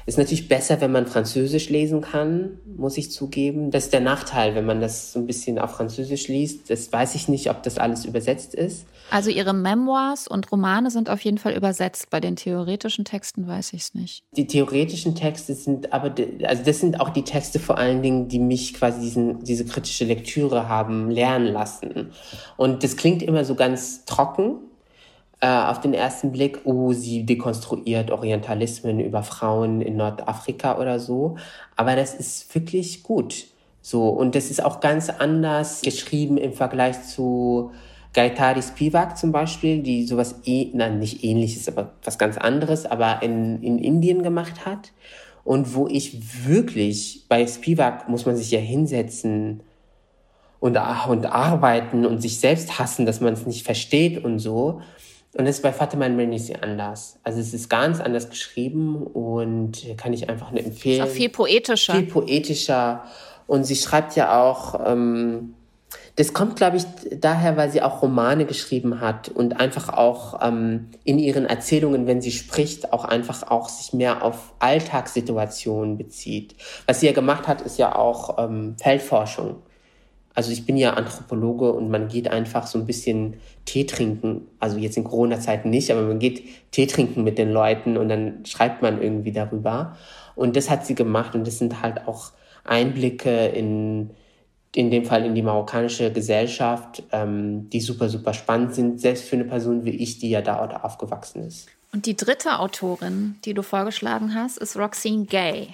ist 0.06 0.18
natürlich 0.18 0.48
besser, 0.48 0.80
wenn 0.80 0.92
man 0.92 1.08
Französisch 1.08 1.68
lesen 1.68 2.00
kann, 2.00 2.60
muss 2.76 2.96
ich 2.96 3.10
zugeben. 3.10 3.72
Das 3.72 3.84
ist 3.84 3.92
der 3.92 4.00
Nachteil, 4.00 4.54
wenn 4.54 4.64
man 4.64 4.80
das 4.80 5.12
so 5.12 5.18
ein 5.18 5.26
bisschen 5.26 5.58
auf 5.58 5.72
Französisch 5.72 6.28
liest. 6.28 6.70
Das 6.70 6.92
weiß 6.92 7.16
ich 7.16 7.26
nicht, 7.26 7.50
ob 7.50 7.64
das 7.64 7.76
alles 7.76 8.04
übersetzt 8.04 8.54
ist. 8.54 8.86
Also 9.10 9.30
Ihre 9.30 9.52
Memoirs 9.52 10.28
und 10.28 10.50
Romane 10.52 10.92
sind 10.92 11.10
auf 11.10 11.20
jeden 11.22 11.38
Fall 11.38 11.54
übersetzt. 11.54 12.10
Bei 12.10 12.20
den 12.20 12.36
theoretischen 12.36 13.04
Texten 13.04 13.48
weiß 13.48 13.72
ich 13.72 13.82
es 13.82 13.94
nicht. 13.94 14.22
Die 14.36 14.46
theoretischen 14.46 15.16
Texte 15.16 15.54
sind 15.54 15.92
aber, 15.92 16.14
also 16.44 16.62
das 16.64 16.78
sind 16.78 17.00
auch 17.00 17.10
die 17.10 17.22
Texte 17.22 17.58
vor 17.58 17.76
allen 17.76 18.02
Dingen, 18.02 18.28
die 18.28 18.38
mich 18.38 18.74
quasi 18.74 19.00
diesen, 19.00 19.42
diese 19.42 19.64
kritische 19.64 20.04
Lektüre 20.04 20.68
haben 20.68 21.10
lernen 21.10 21.52
lassen. 21.52 22.10
Und 22.56 22.84
das 22.84 22.96
klingt 22.96 23.22
immer 23.22 23.44
so 23.44 23.56
ganz 23.56 24.04
trocken, 24.04 24.58
äh, 25.40 25.46
auf 25.48 25.80
den 25.80 25.94
ersten 25.94 26.32
Blick, 26.32 26.60
oh, 26.64 26.92
sie 26.92 27.24
dekonstruiert 27.24 28.10
Orientalismen 28.10 29.00
über 29.00 29.22
Frauen 29.22 29.80
in 29.80 29.96
Nordafrika 29.96 30.78
oder 30.78 30.98
so. 30.98 31.36
Aber 31.76 31.96
das 31.96 32.14
ist 32.14 32.54
wirklich 32.54 33.02
gut. 33.02 33.46
So, 33.82 34.08
und 34.08 34.34
das 34.34 34.50
ist 34.50 34.64
auch 34.64 34.80
ganz 34.80 35.10
anders 35.10 35.82
geschrieben 35.82 36.38
im 36.38 36.52
Vergleich 36.52 37.02
zu 37.04 37.70
Gaetari 38.14 38.62
Spivak 38.62 39.18
zum 39.18 39.30
Beispiel, 39.30 39.82
die 39.82 40.06
sowas, 40.06 40.40
eh, 40.44 40.70
nein, 40.72 40.98
nicht 40.98 41.22
ähnliches, 41.22 41.68
aber 41.68 41.92
was 42.02 42.18
ganz 42.18 42.38
anderes, 42.38 42.86
aber 42.86 43.22
in, 43.22 43.62
in 43.62 43.78
Indien 43.78 44.22
gemacht 44.22 44.64
hat. 44.64 44.92
Und 45.44 45.74
wo 45.74 45.86
ich 45.86 46.46
wirklich, 46.48 47.26
bei 47.28 47.46
Spivak 47.46 48.08
muss 48.08 48.26
man 48.26 48.36
sich 48.36 48.50
ja 48.50 48.58
hinsetzen 48.58 49.60
und, 50.60 50.76
und 50.76 51.26
arbeiten 51.26 52.06
und 52.06 52.20
sich 52.20 52.40
selbst 52.40 52.78
hassen, 52.78 53.06
dass 53.06 53.20
man 53.20 53.34
es 53.34 53.46
nicht 53.46 53.64
versteht 53.64 54.24
und 54.24 54.38
so. 54.38 54.80
Und 55.36 55.44
das 55.44 55.56
ist 55.56 55.62
bei 55.62 55.72
Fatima 55.72 56.08
Mernissi 56.08 56.54
anders. 56.60 57.18
Also 57.22 57.40
es 57.40 57.52
ist 57.52 57.68
ganz 57.68 58.00
anders 58.00 58.30
geschrieben 58.30 59.02
und 59.02 59.84
kann 59.98 60.12
ich 60.14 60.30
einfach 60.30 60.50
nur 60.50 60.64
empfehlen. 60.64 61.04
Ist 61.04 61.10
auch 61.10 61.14
viel 61.14 61.28
poetischer. 61.28 61.94
Viel 61.94 62.06
poetischer. 62.06 63.04
Und 63.46 63.64
sie 63.64 63.76
schreibt 63.76 64.16
ja 64.16 64.40
auch, 64.42 64.80
ähm, 64.86 65.54
das 66.16 66.32
kommt, 66.32 66.56
glaube 66.56 66.78
ich, 66.78 66.84
daher, 67.20 67.58
weil 67.58 67.70
sie 67.70 67.82
auch 67.82 68.00
Romane 68.00 68.46
geschrieben 68.46 69.00
hat 69.00 69.28
und 69.28 69.60
einfach 69.60 69.90
auch 69.90 70.40
ähm, 70.42 70.88
in 71.04 71.18
ihren 71.18 71.44
Erzählungen, 71.44 72.06
wenn 72.06 72.22
sie 72.22 72.32
spricht, 72.32 72.94
auch 72.94 73.04
einfach 73.04 73.42
auch 73.50 73.68
sich 73.68 73.92
mehr 73.92 74.22
auf 74.24 74.54
Alltagssituationen 74.58 75.98
bezieht. 75.98 76.56
Was 76.86 77.00
sie 77.00 77.06
ja 77.06 77.12
gemacht 77.12 77.46
hat, 77.46 77.60
ist 77.60 77.78
ja 77.78 77.94
auch 77.94 78.38
ähm, 78.38 78.76
Feldforschung. 78.82 79.56
Also 80.36 80.52
ich 80.52 80.66
bin 80.66 80.76
ja 80.76 80.92
Anthropologe 80.92 81.72
und 81.72 81.90
man 81.90 82.08
geht 82.08 82.28
einfach 82.28 82.66
so 82.66 82.78
ein 82.78 82.84
bisschen 82.84 83.38
Tee 83.64 83.86
trinken. 83.86 84.42
Also 84.60 84.76
jetzt 84.76 84.98
in 84.98 85.04
Corona-Zeiten 85.04 85.70
nicht, 85.70 85.90
aber 85.90 86.02
man 86.02 86.18
geht 86.18 86.44
Tee 86.72 86.86
trinken 86.86 87.24
mit 87.24 87.38
den 87.38 87.50
Leuten 87.50 87.96
und 87.96 88.10
dann 88.10 88.44
schreibt 88.44 88.82
man 88.82 89.00
irgendwie 89.00 89.32
darüber. 89.32 89.96
Und 90.34 90.54
das 90.54 90.68
hat 90.68 90.84
sie 90.84 90.94
gemacht 90.94 91.34
und 91.34 91.46
das 91.46 91.58
sind 91.58 91.80
halt 91.80 92.06
auch 92.06 92.32
Einblicke 92.64 93.46
in, 93.46 94.10
in 94.74 94.90
dem 94.90 95.06
Fall 95.06 95.24
in 95.24 95.34
die 95.34 95.40
marokkanische 95.40 96.12
Gesellschaft, 96.12 97.02
ähm, 97.12 97.70
die 97.70 97.80
super, 97.80 98.10
super 98.10 98.34
spannend 98.34 98.74
sind, 98.74 99.00
selbst 99.00 99.24
für 99.24 99.36
eine 99.36 99.46
Person 99.46 99.86
wie 99.86 99.96
ich, 99.96 100.18
die 100.18 100.28
ja 100.28 100.42
da 100.42 100.58
aufgewachsen 100.82 101.44
ist. 101.44 101.68
Und 101.94 102.04
die 102.04 102.14
dritte 102.14 102.58
Autorin, 102.58 103.36
die 103.46 103.54
du 103.54 103.62
vorgeschlagen 103.62 104.34
hast, 104.34 104.58
ist 104.58 104.76
Roxane 104.76 105.24
Gay. 105.24 105.68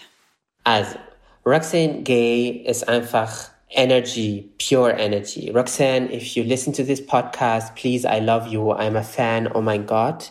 Also, 0.62 0.96
Roxane 1.44 2.02
Gay 2.02 2.62
ist 2.64 2.88
einfach 2.88 3.51
energy, 3.74 4.50
pure 4.58 4.92
energy. 4.96 5.50
Roxanne, 5.50 6.10
if 6.10 6.36
you 6.36 6.44
listen 6.44 6.72
to 6.74 6.84
this 6.84 7.00
podcast, 7.00 7.74
please, 7.74 8.04
I 8.04 8.20
love 8.20 8.48
you. 8.48 8.72
I'm 8.72 8.96
a 8.96 9.02
fan. 9.02 9.48
Oh 9.54 9.60
my 9.60 9.78
God. 9.78 10.30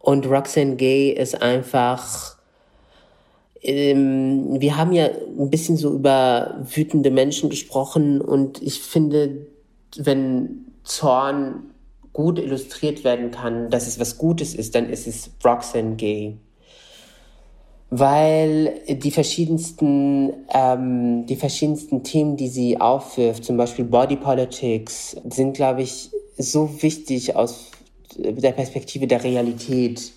Und 0.00 0.26
Roxanne 0.26 0.76
Gay 0.76 1.10
ist 1.10 1.40
einfach, 1.40 2.36
ähm, 3.62 4.60
wir 4.60 4.76
haben 4.76 4.92
ja 4.92 5.06
ein 5.06 5.50
bisschen 5.50 5.76
so 5.76 5.92
über 5.92 6.60
wütende 6.74 7.10
Menschen 7.10 7.50
gesprochen 7.50 8.20
und 8.20 8.60
ich 8.60 8.80
finde, 8.80 9.46
wenn 9.96 10.66
Zorn 10.82 11.70
gut 12.12 12.38
illustriert 12.38 13.04
werden 13.04 13.30
kann, 13.30 13.70
dass 13.70 13.86
es 13.86 14.00
was 14.00 14.18
Gutes 14.18 14.54
ist, 14.54 14.74
dann 14.74 14.90
ist 14.90 15.06
es 15.06 15.30
Roxanne 15.44 15.94
Gay 15.94 16.36
weil 17.94 18.80
die 18.88 19.10
verschiedensten, 19.10 20.32
ähm, 20.48 21.26
die 21.26 21.36
verschiedensten 21.36 22.02
Themen, 22.02 22.38
die 22.38 22.48
sie 22.48 22.80
aufwirft, 22.80 23.44
zum 23.44 23.58
Beispiel 23.58 23.84
Body 23.84 24.16
Politics, 24.16 25.14
sind, 25.28 25.52
glaube 25.52 25.82
ich, 25.82 26.10
so 26.38 26.82
wichtig 26.82 27.36
aus 27.36 27.70
der 28.16 28.52
Perspektive 28.52 29.06
der 29.06 29.22
Realität 29.22 30.10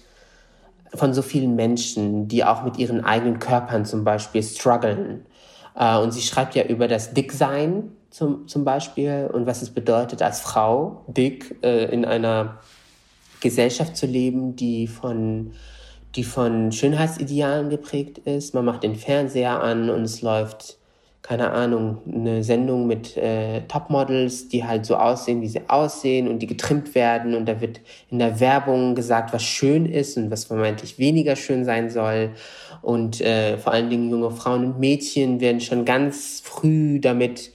von 0.94 1.14
so 1.14 1.22
vielen 1.22 1.58
Menschen, 1.58 2.30
die 2.30 2.46
auch 2.46 2.64
mit 2.64 2.78
ihren 2.78 3.04
eigenen 3.04 3.40
Körpern 3.40 3.84
zum 3.84 4.06
Beispiel 4.06 4.42
strugglen. 4.42 5.26
Äh, 5.78 5.98
und 5.98 6.14
sie 6.14 6.22
schreibt 6.22 6.56
ja 6.56 6.64
über 6.64 6.88
das 6.88 7.14
Dicksein 7.14 7.92
zum, 8.10 8.48
zum 8.48 8.64
Beispiel 8.64 9.30
und 9.34 9.48
was 9.48 9.62
es 9.62 9.70
bedeutet, 9.70 10.22
als 10.22 10.40
Frau 10.40 11.04
dick 11.08 11.58
äh, 11.62 11.92
in 11.94 12.06
einer 12.06 12.60
Gesellschaft 13.42 13.98
zu 13.98 14.06
leben, 14.06 14.56
die 14.56 14.88
von 14.88 15.52
die 16.16 16.24
von 16.24 16.72
Schönheitsidealen 16.72 17.70
geprägt 17.70 18.20
ist. 18.20 18.54
Man 18.54 18.66
macht 18.66 18.84
den 18.84 18.96
Fernseher 18.96 19.62
an 19.62 19.90
und 19.90 20.04
es 20.04 20.22
läuft, 20.22 20.78
keine 21.22 21.52
Ahnung, 21.52 21.98
eine 22.08 22.44
Sendung 22.44 22.88
mit 22.88 23.18
äh, 23.18 23.62
Topmodels, 23.68 24.48
die 24.48 24.64
halt 24.64 24.86
so 24.86 24.96
aussehen, 24.96 25.42
wie 25.42 25.48
sie 25.48 25.62
aussehen 25.68 26.28
und 26.28 26.40
die 26.40 26.48
getrimmt 26.48 26.96
werden. 26.96 27.36
Und 27.36 27.48
da 27.48 27.60
wird 27.60 27.82
in 28.10 28.20
der 28.20 28.40
Werbung 28.40 28.96
gesagt, 28.96 29.34
was 29.34 29.44
schön 29.44 29.86
ist 29.86 30.18
und 30.18 30.32
was 30.32 30.46
vermeintlich 30.46 31.00
weniger 31.00 31.36
schön 31.36 31.66
sein 31.66 31.90
soll. 31.90 32.32
Und 32.82 33.20
äh, 33.22 33.58
vor 33.58 33.74
allen 33.74 33.90
Dingen 33.90 34.10
junge 34.10 34.32
Frauen 34.32 34.66
und 34.66 34.80
Mädchen 34.80 35.42
werden 35.42 35.60
schon 35.60 35.84
ganz 35.84 36.42
früh 36.44 37.00
damit, 37.00 37.52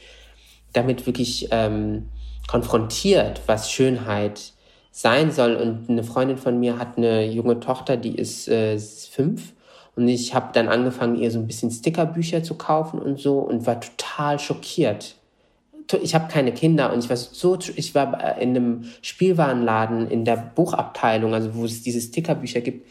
damit 0.73 1.07
wirklich 1.07 1.49
ähm, 1.51 2.09
konfrontiert, 2.49 3.41
was 3.47 3.71
Schönheit 3.71 4.39
ist 4.39 4.60
sein 4.91 5.31
soll. 5.31 5.57
Und 5.57 5.89
eine 5.89 6.05
Freundin 6.05 6.37
von 6.37 6.59
mir 6.59 6.79
hat 6.79 6.97
eine 6.97 7.27
junge 7.27 7.61
Tochter, 7.61 7.97
die 7.97 8.15
ist 8.15 8.49
äh, 8.49 8.79
fünf. 8.79 9.53
Und 9.97 10.09
ich 10.09 10.35
habe 10.35 10.51
dann 10.53 10.69
angefangen, 10.69 11.17
ihr 11.17 11.31
so 11.31 11.39
ein 11.39 11.47
bisschen 11.47 11.71
Stickerbücher 11.71 12.43
zu 12.43 12.55
kaufen 12.55 13.01
und 13.01 13.19
so 13.19 13.39
und 13.39 13.67
war 13.67 13.81
total 13.81 14.39
schockiert. 14.39 15.17
Ich 16.03 16.15
habe 16.15 16.29
keine 16.29 16.53
Kinder 16.53 16.93
und 16.93 17.01
ich 17.01 17.11
war 17.11 17.17
so, 17.17 17.59
ich 17.75 17.95
war 17.97 18.39
in 18.39 18.51
einem 18.51 18.85
Spielwarenladen 19.03 20.09
in 20.09 20.25
der 20.25 20.37
Buchabteilung, 20.37 21.35
also 21.35 21.55
wo 21.57 21.65
es 21.65 21.83
diese 21.83 22.01
Stickerbücher 22.01 22.61
gibt, 22.61 22.87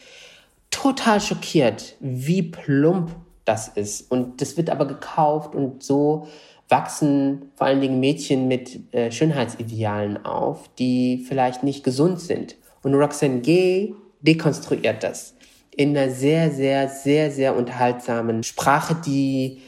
total 0.70 1.22
schockiert, 1.22 1.96
wie 2.02 2.42
plump 2.42 3.12
das 3.46 3.70
ist. 3.70 4.12
Und 4.12 4.42
das 4.42 4.58
wird 4.58 4.70
aber 4.70 4.86
gekauft 4.86 5.56
und 5.56 5.82
so 5.82 6.28
wachsen 6.70 7.52
vor 7.56 7.68
allen 7.68 7.82
Dingen 7.82 8.00
Mädchen 8.00 8.48
mit 8.48 8.94
äh, 8.94 9.12
Schönheitsidealen 9.12 10.24
auf, 10.24 10.70
die 10.78 11.26
vielleicht 11.28 11.64
nicht 11.64 11.84
gesund 11.84 12.22
sind. 12.22 12.56
Und 12.84 12.94
Roxanne 12.94 13.42
Gay 13.42 13.96
dekonstruiert 14.22 15.04
das 15.04 15.34
in 15.80 15.98
einer 15.98 16.12
sehr, 16.12 16.52
sehr, 16.52 16.90
sehr, 16.90 17.32
sehr 17.32 17.56
unterhaltsamen 17.56 18.44
Sprache, 18.44 18.96
die 18.96 19.62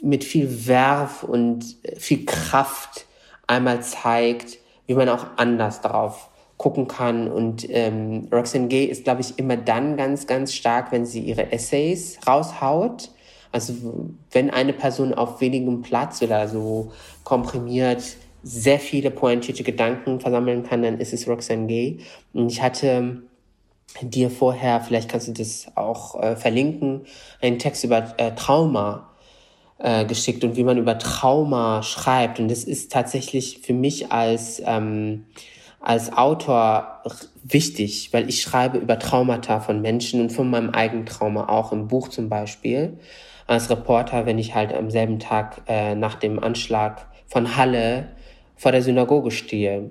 mit 0.00 0.22
viel 0.22 0.68
Werf 0.68 1.24
und 1.24 1.76
äh, 1.82 1.96
viel 1.96 2.24
Kraft 2.24 3.06
einmal 3.48 3.82
zeigt, 3.82 4.58
wie 4.86 4.94
man 4.94 5.08
auch 5.08 5.26
anders 5.36 5.80
darauf 5.80 6.30
gucken 6.56 6.86
kann. 6.86 7.28
Und 7.28 7.66
ähm, 7.68 8.28
Roxanne 8.32 8.68
Gay 8.68 8.84
ist, 8.84 9.04
glaube 9.04 9.22
ich, 9.22 9.38
immer 9.38 9.56
dann 9.56 9.96
ganz, 9.96 10.28
ganz 10.28 10.54
stark, 10.54 10.92
wenn 10.92 11.04
sie 11.04 11.20
ihre 11.20 11.50
Essays 11.50 12.18
raushaut 12.26 13.10
also 13.52 13.74
wenn 14.30 14.50
eine 14.50 14.72
Person 14.72 15.14
auf 15.14 15.40
wenigem 15.40 15.82
Platz 15.82 16.22
oder 16.22 16.48
so 16.48 16.92
komprimiert 17.24 18.02
sehr 18.42 18.78
viele 18.78 19.10
pointierte 19.10 19.62
Gedanken 19.62 20.20
versammeln 20.20 20.62
kann, 20.62 20.82
dann 20.82 20.98
ist 20.98 21.12
es 21.12 21.28
Roxanne 21.28 21.66
Gay. 21.66 21.98
Und 22.32 22.50
ich 22.50 22.62
hatte 22.62 23.22
dir 24.00 24.30
vorher, 24.30 24.80
vielleicht 24.80 25.10
kannst 25.10 25.28
du 25.28 25.32
das 25.32 25.66
auch 25.74 26.20
äh, 26.22 26.36
verlinken, 26.36 27.02
einen 27.42 27.58
Text 27.58 27.84
über 27.84 28.14
äh, 28.16 28.34
Trauma 28.34 29.10
äh, 29.78 30.04
geschickt 30.04 30.44
und 30.44 30.56
wie 30.56 30.64
man 30.64 30.78
über 30.78 30.98
Trauma 30.98 31.82
schreibt. 31.82 32.38
Und 32.38 32.50
das 32.50 32.64
ist 32.64 32.92
tatsächlich 32.92 33.60
für 33.62 33.74
mich 33.74 34.12
als, 34.12 34.62
ähm, 34.64 35.26
als 35.80 36.12
Autor 36.12 37.02
wichtig, 37.42 38.12
weil 38.12 38.28
ich 38.28 38.42
schreibe 38.42 38.78
über 38.78 38.98
Traumata 38.98 39.60
von 39.60 39.80
Menschen 39.82 40.20
und 40.20 40.30
von 40.30 40.48
meinem 40.50 40.70
eigenen 40.70 41.06
Trauma 41.06 41.48
auch 41.48 41.72
im 41.72 41.88
Buch 41.88 42.08
zum 42.08 42.28
Beispiel. 42.28 42.98
Als 43.50 43.68
Reporter, 43.68 44.26
wenn 44.26 44.38
ich 44.38 44.54
halt 44.54 44.72
am 44.72 44.92
selben 44.92 45.18
Tag 45.18 45.62
äh, 45.66 45.96
nach 45.96 46.14
dem 46.14 46.38
Anschlag 46.38 47.08
von 47.26 47.56
Halle 47.56 48.06
vor 48.54 48.70
der 48.70 48.80
Synagoge 48.80 49.32
stehe, 49.32 49.90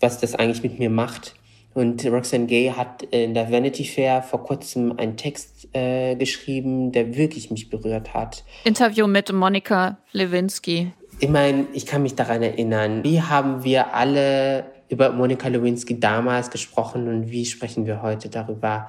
was 0.00 0.20
das 0.20 0.34
eigentlich 0.34 0.62
mit 0.62 0.78
mir 0.78 0.88
macht. 0.88 1.34
Und 1.74 2.02
Roxane 2.06 2.46
Gay 2.46 2.72
hat 2.74 3.02
in 3.02 3.34
der 3.34 3.52
Vanity 3.52 3.84
Fair 3.84 4.22
vor 4.22 4.42
kurzem 4.42 4.94
einen 4.96 5.18
Text 5.18 5.68
äh, 5.74 6.16
geschrieben, 6.16 6.92
der 6.92 7.14
wirklich 7.14 7.50
mich 7.50 7.68
berührt 7.68 8.14
hat. 8.14 8.42
Interview 8.64 9.06
mit 9.06 9.30
Monika 9.30 9.98
Lewinsky. 10.12 10.90
Ich 11.20 11.28
meine, 11.28 11.66
ich 11.74 11.84
kann 11.84 12.02
mich 12.02 12.14
daran 12.14 12.42
erinnern, 12.42 13.04
wie 13.04 13.20
haben 13.20 13.64
wir 13.64 13.92
alle 13.92 14.64
über 14.88 15.12
Monika 15.12 15.48
Lewinsky 15.48 16.00
damals 16.00 16.50
gesprochen 16.50 17.06
und 17.08 17.30
wie 17.30 17.44
sprechen 17.44 17.84
wir 17.84 18.00
heute 18.00 18.30
darüber? 18.30 18.88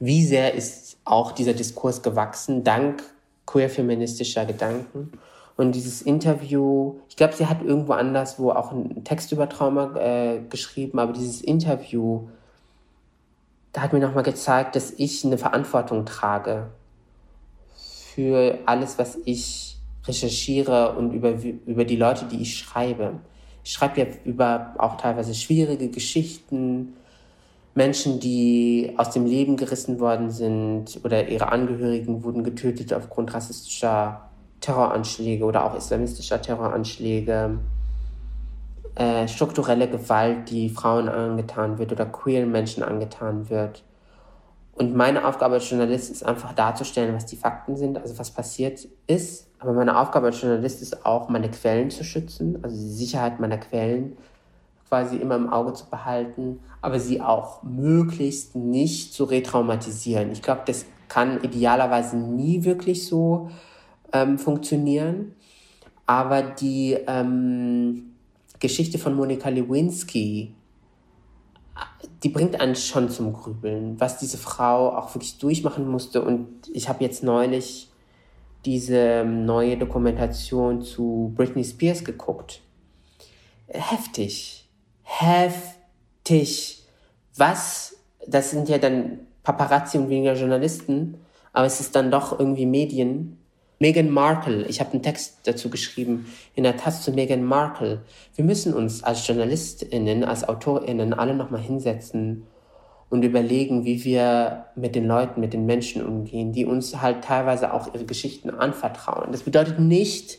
Wie 0.00 0.24
sehr 0.24 0.52
ist 0.54 0.98
auch 1.04 1.30
dieser 1.30 1.54
Diskurs 1.54 2.02
gewachsen, 2.02 2.64
dank 2.64 3.04
queer-feministischer 3.52 4.44
Gedanken? 4.46 5.12
Und 5.56 5.74
dieses 5.74 6.02
Interview, 6.02 6.96
ich 7.08 7.16
glaube, 7.16 7.34
sie 7.34 7.46
hat 7.46 7.62
irgendwo 7.62 7.92
anders 7.92 8.38
wo 8.38 8.50
auch 8.50 8.72
einen 8.72 9.04
Text 9.04 9.32
über 9.32 9.48
Trauma 9.48 9.94
äh, 9.96 10.40
geschrieben, 10.48 10.98
aber 10.98 11.12
dieses 11.12 11.42
Interview, 11.42 12.28
da 13.72 13.82
hat 13.82 13.92
mir 13.92 14.00
nochmal 14.00 14.22
gezeigt, 14.22 14.76
dass 14.76 14.90
ich 14.92 15.24
eine 15.24 15.38
Verantwortung 15.38 16.06
trage 16.06 16.70
für 18.14 18.58
alles, 18.66 18.98
was 18.98 19.18
ich 19.24 19.78
recherchiere 20.04 20.92
und 20.96 21.12
über, 21.12 21.34
über 21.66 21.84
die 21.84 21.96
Leute, 21.96 22.24
die 22.24 22.42
ich 22.42 22.58
schreibe. 22.58 23.20
Ich 23.64 23.72
schreibe 23.72 24.00
ja 24.00 24.06
über 24.24 24.74
auch 24.78 24.96
teilweise 24.96 25.34
schwierige 25.34 25.88
Geschichten, 25.88 26.94
Menschen, 27.74 28.20
die 28.20 28.92
aus 28.98 29.10
dem 29.10 29.24
Leben 29.24 29.56
gerissen 29.56 29.98
worden 29.98 30.30
sind 30.30 31.00
oder 31.04 31.28
ihre 31.28 31.50
Angehörigen 31.50 32.22
wurden 32.22 32.44
getötet 32.44 32.92
aufgrund 32.92 33.32
rassistischer 33.32 34.28
Terroranschläge 34.60 35.44
oder 35.44 35.64
auch 35.64 35.76
islamistischer 35.76 36.40
Terroranschläge, 36.40 37.58
äh, 38.94 39.26
strukturelle 39.26 39.88
Gewalt, 39.88 40.50
die 40.50 40.68
Frauen 40.68 41.08
angetan 41.08 41.78
wird 41.78 41.92
oder 41.92 42.04
queeren 42.04 42.52
Menschen 42.52 42.82
angetan 42.82 43.48
wird. 43.48 43.82
Und 44.74 44.94
meine 44.94 45.26
Aufgabe 45.26 45.54
als 45.54 45.68
Journalist 45.68 46.10
ist 46.10 46.24
einfach 46.24 46.52
darzustellen, 46.52 47.14
was 47.14 47.26
die 47.26 47.36
Fakten 47.36 47.76
sind, 47.76 47.98
also 47.98 48.18
was 48.18 48.30
passiert 48.30 48.86
ist. 49.06 49.48
Aber 49.58 49.72
meine 49.72 49.98
Aufgabe 49.98 50.26
als 50.26 50.40
Journalist 50.40 50.82
ist 50.82 51.04
auch, 51.06 51.28
meine 51.28 51.50
Quellen 51.50 51.90
zu 51.90 52.04
schützen, 52.04 52.58
also 52.62 52.76
die 52.76 52.90
Sicherheit 52.90 53.38
meiner 53.40 53.58
Quellen 53.58 54.16
quasi 54.92 55.16
immer 55.16 55.36
im 55.36 55.48
Auge 55.48 55.72
zu 55.72 55.88
behalten, 55.88 56.60
aber 56.82 57.00
sie 57.00 57.22
auch 57.22 57.62
möglichst 57.62 58.54
nicht 58.54 59.14
zu 59.14 59.24
retraumatisieren. 59.24 60.30
Ich 60.32 60.42
glaube, 60.42 60.64
das 60.66 60.84
kann 61.08 61.42
idealerweise 61.42 62.18
nie 62.18 62.64
wirklich 62.64 63.06
so 63.06 63.48
ähm, 64.12 64.36
funktionieren. 64.36 65.34
Aber 66.04 66.42
die 66.42 66.98
ähm, 67.06 68.12
Geschichte 68.60 68.98
von 68.98 69.14
Monika 69.14 69.48
Lewinsky, 69.48 70.54
die 72.22 72.28
bringt 72.28 72.60
einen 72.60 72.74
schon 72.74 73.08
zum 73.08 73.32
Grübeln, 73.32 73.98
was 73.98 74.18
diese 74.18 74.36
Frau 74.36 74.94
auch 74.94 75.14
wirklich 75.14 75.38
durchmachen 75.38 75.88
musste. 75.88 76.20
Und 76.20 76.48
ich 76.70 76.90
habe 76.90 77.02
jetzt 77.02 77.22
neulich 77.22 77.90
diese 78.66 79.24
neue 79.24 79.78
Dokumentation 79.78 80.82
zu 80.82 81.32
Britney 81.34 81.64
Spears 81.64 82.04
geguckt. 82.04 82.60
Heftig. 83.68 84.61
Heftig. 85.18 86.84
Was? 87.36 87.96
Das 88.26 88.50
sind 88.50 88.68
ja 88.68 88.78
dann 88.78 89.20
Paparazzi 89.42 89.98
und 89.98 90.08
weniger 90.08 90.34
Journalisten, 90.34 91.18
aber 91.52 91.66
es 91.66 91.80
ist 91.80 91.94
dann 91.94 92.10
doch 92.10 92.38
irgendwie 92.38 92.66
Medien, 92.66 93.36
Meghan 93.78 94.10
Markle, 94.10 94.64
ich 94.66 94.80
habe 94.80 94.92
einen 94.92 95.02
Text 95.02 95.40
dazu 95.42 95.68
geschrieben, 95.68 96.32
in 96.54 96.62
der 96.62 96.76
Tat 96.76 96.94
zu 96.94 97.10
Meghan 97.10 97.44
Markle. 97.44 98.02
Wir 98.36 98.44
müssen 98.44 98.74
uns 98.74 99.02
als 99.02 99.26
JournalistInnen, 99.26 100.22
als 100.22 100.48
AutorInnen 100.48 101.12
alle 101.12 101.34
nochmal 101.34 101.60
hinsetzen 101.60 102.44
und 103.10 103.24
überlegen, 103.24 103.84
wie 103.84 104.04
wir 104.04 104.66
mit 104.76 104.94
den 104.94 105.06
Leuten, 105.06 105.40
mit 105.40 105.52
den 105.52 105.66
Menschen 105.66 106.06
umgehen, 106.06 106.52
die 106.52 106.64
uns 106.64 107.02
halt 107.02 107.24
teilweise 107.24 107.74
auch 107.74 107.92
ihre 107.92 108.04
Geschichten 108.04 108.50
anvertrauen. 108.50 109.32
Das 109.32 109.42
bedeutet 109.42 109.80
nicht, 109.80 110.38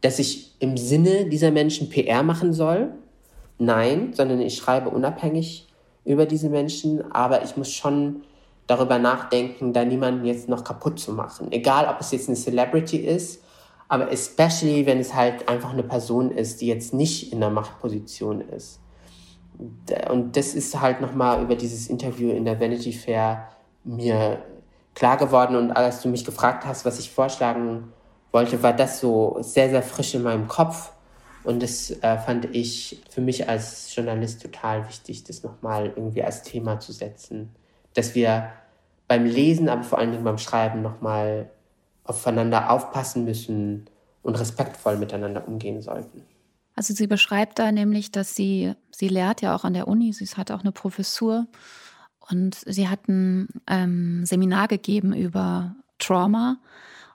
dass 0.00 0.20
ich 0.20 0.54
im 0.60 0.76
Sinne 0.76 1.26
dieser 1.26 1.50
Menschen 1.50 1.90
PR 1.90 2.22
machen 2.22 2.52
soll. 2.52 2.92
Nein, 3.58 4.12
sondern 4.14 4.40
ich 4.40 4.56
schreibe 4.56 4.90
unabhängig 4.90 5.68
über 6.04 6.26
diese 6.26 6.48
Menschen, 6.48 7.12
aber 7.12 7.44
ich 7.44 7.56
muss 7.56 7.70
schon 7.70 8.22
darüber 8.66 8.98
nachdenken, 8.98 9.72
da 9.72 9.84
niemanden 9.84 10.24
jetzt 10.24 10.48
noch 10.48 10.64
kaputt 10.64 10.98
zu 10.98 11.12
machen. 11.12 11.52
Egal, 11.52 11.86
ob 11.88 12.00
es 12.00 12.10
jetzt 12.12 12.28
eine 12.28 12.36
Celebrity 12.36 12.98
ist, 12.98 13.42
aber 13.88 14.10
especially, 14.10 14.86
wenn 14.86 14.98
es 14.98 15.14
halt 15.14 15.48
einfach 15.48 15.72
eine 15.72 15.82
Person 15.82 16.30
ist, 16.30 16.60
die 16.60 16.66
jetzt 16.66 16.94
nicht 16.94 17.32
in 17.32 17.40
der 17.40 17.50
Machtposition 17.50 18.40
ist. 18.40 18.80
Und 20.10 20.36
das 20.36 20.54
ist 20.54 20.80
halt 20.80 21.00
nochmal 21.00 21.42
über 21.42 21.54
dieses 21.54 21.88
Interview 21.88 22.30
in 22.30 22.44
der 22.44 22.58
Vanity 22.58 22.92
Fair 22.92 23.48
mir 23.84 24.42
klar 24.94 25.16
geworden. 25.16 25.54
Und 25.56 25.70
als 25.72 26.00
du 26.00 26.08
mich 26.08 26.24
gefragt 26.24 26.66
hast, 26.66 26.84
was 26.84 26.98
ich 26.98 27.10
vorschlagen 27.10 27.92
wollte, 28.32 28.62
war 28.62 28.72
das 28.72 29.00
so 29.00 29.36
sehr, 29.40 29.70
sehr 29.70 29.82
frisch 29.82 30.14
in 30.14 30.22
meinem 30.22 30.48
Kopf. 30.48 30.90
Und 31.44 31.62
das 31.62 31.90
äh, 31.90 32.18
fand 32.18 32.54
ich 32.54 33.02
für 33.10 33.20
mich 33.20 33.48
als 33.48 33.94
Journalist 33.94 34.42
total 34.42 34.88
wichtig, 34.88 35.24
das 35.24 35.42
nochmal 35.42 35.92
irgendwie 35.94 36.22
als 36.22 36.42
Thema 36.42 36.80
zu 36.80 36.92
setzen 36.92 37.54
dass 37.94 38.14
wir 38.14 38.52
beim 39.08 39.24
Lesen, 39.24 39.68
aber 39.68 39.84
vor 39.84 39.98
allen 39.98 40.12
Dingen 40.12 40.24
beim 40.24 40.38
Schreiben 40.38 40.82
nochmal 40.82 41.50
aufeinander 42.02 42.70
aufpassen 42.70 43.24
müssen 43.24 43.86
und 44.22 44.38
respektvoll 44.38 44.98
miteinander 44.98 45.48
umgehen 45.48 45.80
sollten. 45.80 46.22
Also 46.76 46.92
sie 46.92 47.06
beschreibt 47.06 47.58
da 47.58 47.70
nämlich, 47.70 48.10
dass 48.10 48.34
sie, 48.34 48.74
sie 48.90 49.08
lehrt 49.08 49.42
ja 49.42 49.54
auch 49.54 49.64
an 49.64 49.74
der 49.74 49.88
Uni, 49.88 50.12
sie 50.12 50.26
hat 50.36 50.50
auch 50.50 50.60
eine 50.60 50.72
Professur 50.72 51.46
und 52.30 52.56
sie 52.66 52.88
hat 52.88 53.08
ein 53.08 53.48
ähm, 53.68 54.26
Seminar 54.26 54.68
gegeben 54.68 55.14
über 55.14 55.76
Trauma 55.98 56.58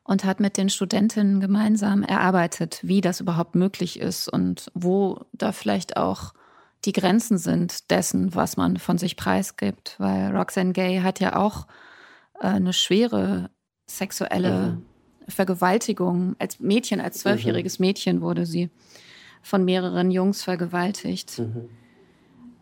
und 0.10 0.24
hat 0.24 0.40
mit 0.40 0.58
den 0.58 0.70
Studentinnen 0.70 1.40
gemeinsam 1.40 2.02
erarbeitet, 2.02 2.80
wie 2.82 3.00
das 3.00 3.20
überhaupt 3.20 3.54
möglich 3.54 4.00
ist 4.00 4.28
und 4.28 4.72
wo 4.74 5.22
da 5.34 5.52
vielleicht 5.52 5.98
auch 5.98 6.34
die 6.84 6.94
Grenzen 6.94 7.38
sind 7.38 7.92
dessen, 7.92 8.34
was 8.34 8.58
man 8.58 8.78
von 8.78 8.98
sich 8.98 9.18
preisgibt. 9.18 9.98
Weil 10.00 10.36
Roxanne 10.36 10.74
Gay 10.74 11.02
hat 11.02 11.20
ja 11.20 11.36
auch 11.36 11.68
äh, 12.42 12.48
eine 12.48 12.74
schwere 12.74 13.52
sexuelle 13.86 14.80
mhm. 14.80 14.86
Vergewaltigung. 15.28 16.36
Als 16.40 16.60
Mädchen, 16.60 17.02
als 17.02 17.20
zwölfjähriges 17.20 17.78
mhm. 17.78 17.86
Mädchen 17.86 18.22
wurde 18.22 18.48
sie 18.48 18.72
von 19.44 19.64
mehreren 19.64 20.10
Jungs 20.10 20.42
vergewaltigt. 20.42 21.38
Mhm. 21.38 21.70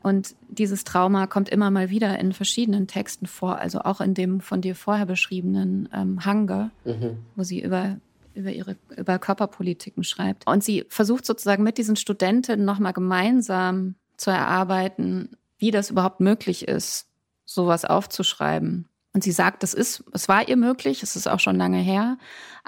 Und 0.08 0.36
dieses 0.48 0.86
Trauma 0.86 1.28
kommt 1.28 1.50
immer 1.50 1.70
mal 1.70 1.90
wieder 1.90 2.18
in 2.18 2.32
verschiedenen 2.32 2.88
Texten 2.88 3.26
vor, 3.26 3.60
also 3.60 3.80
auch 3.80 4.00
in 4.00 4.14
dem 4.14 4.40
von 4.40 4.62
dir 4.62 4.74
vorher 4.74 5.06
beschriebenen 5.06 5.90
ähm, 5.94 6.26
Hunger, 6.26 6.72
mhm. 6.86 7.18
wo 7.36 7.44
sie 7.44 7.62
über 7.62 7.98
über 8.34 8.52
ihre 8.52 8.78
über 8.96 9.20
Körperpolitiken 9.20 10.06
schreibt. 10.06 10.48
Und 10.48 10.64
sie 10.64 10.86
versucht 10.88 11.26
sozusagen 11.26 11.62
mit 11.62 11.78
diesen 11.78 11.98
Studentinnen 11.98 12.66
nochmal 12.66 12.94
gemeinsam 12.94 13.96
zu 14.16 14.30
erarbeiten, 14.30 15.36
wie 15.58 15.72
das 15.72 15.90
überhaupt 15.90 16.22
möglich 16.22 16.70
ist, 16.70 17.10
sowas 17.44 17.84
aufzuschreiben. 17.84 18.88
Und 19.12 19.26
sie 19.26 19.34
sagt, 19.34 19.62
das 19.62 19.74
ist, 19.74 20.06
es 20.14 20.30
war 20.30 20.48
ihr 20.48 20.56
möglich, 20.56 21.04
es 21.04 21.18
ist 21.18 21.28
auch 21.28 21.42
schon 21.42 21.58
lange 21.58 21.80
her, 21.80 22.18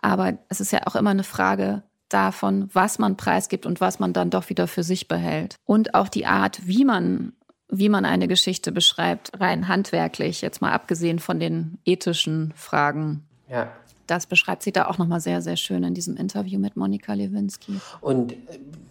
aber 0.02 0.40
es 0.50 0.60
ist 0.60 0.74
ja 0.74 0.82
auch 0.88 0.98
immer 0.98 1.12
eine 1.12 1.24
Frage 1.24 1.84
davon, 2.10 2.70
was 2.74 3.00
man 3.00 3.18
preisgibt 3.18 3.66
und 3.66 3.82
was 3.82 4.00
man 4.00 4.14
dann 4.14 4.30
doch 4.30 4.50
wieder 4.50 4.68
für 4.68 4.84
sich 4.84 5.08
behält. 5.08 5.56
Und 5.66 5.96
auch 5.96 6.10
die 6.10 6.26
Art, 6.26 6.68
wie 6.68 6.86
man, 6.86 7.34
wie 7.70 7.90
man 7.90 8.06
eine 8.06 8.28
Geschichte 8.28 8.72
beschreibt, 8.72 9.40
rein 9.40 9.68
handwerklich, 9.68 10.42
jetzt 10.42 10.62
mal 10.62 10.74
abgesehen 10.74 11.20
von 11.20 11.40
den 11.40 11.78
ethischen 11.86 12.54
Fragen. 12.56 13.24
Ja 13.50 13.72
das 14.10 14.26
beschreibt 14.26 14.64
sie 14.64 14.72
da 14.72 14.88
auch 14.88 14.98
nochmal 14.98 15.22
sehr, 15.22 15.42
sehr 15.42 15.56
schön 15.56 15.84
in 15.84 15.94
diesem 15.94 16.18
Interview 16.18 16.60
mit 16.60 16.76
Monika 16.76 17.14
Lewinsky. 17.14 17.80
Und 18.02 18.34
äh, 18.34 18.38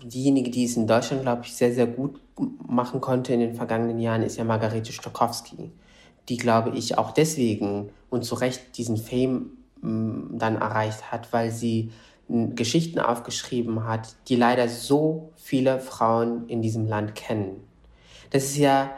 diejenige, 0.04 0.50
die 0.50 0.64
es 0.64 0.76
in 0.76 0.86
Deutschland, 0.86 1.22
glaube 1.22 1.42
ich, 1.44 1.54
sehr, 1.54 1.74
sehr 1.74 1.86
gut 1.86 2.20
machen 2.66 3.00
konnte 3.00 3.32
in 3.32 3.40
den 3.40 3.54
vergangenen 3.54 3.98
Jahren, 3.98 4.22
ist 4.22 4.36
ja 4.36 4.44
Margarete 4.44 4.92
Stokowski, 4.92 5.72
die, 6.28 6.36
glaube 6.36 6.76
ich, 6.76 6.98
auch 6.98 7.10
deswegen 7.10 7.90
und 8.10 8.24
zu 8.24 8.36
Recht 8.36 8.76
diesen 8.76 8.96
Fame 8.96 9.50
mm, 9.80 10.38
dann 10.38 10.56
erreicht 10.56 11.10
hat, 11.10 11.32
weil 11.32 11.50
sie 11.50 11.90
Geschichten 12.28 12.98
aufgeschrieben 12.98 13.86
hat, 13.86 14.14
die 14.28 14.36
leider 14.36 14.68
so 14.68 15.32
viele 15.36 15.80
Frauen 15.80 16.46
in 16.48 16.60
diesem 16.60 16.86
Land 16.86 17.14
kennen. 17.14 17.62
Das 18.30 18.44
ist 18.44 18.58
ja 18.58 18.90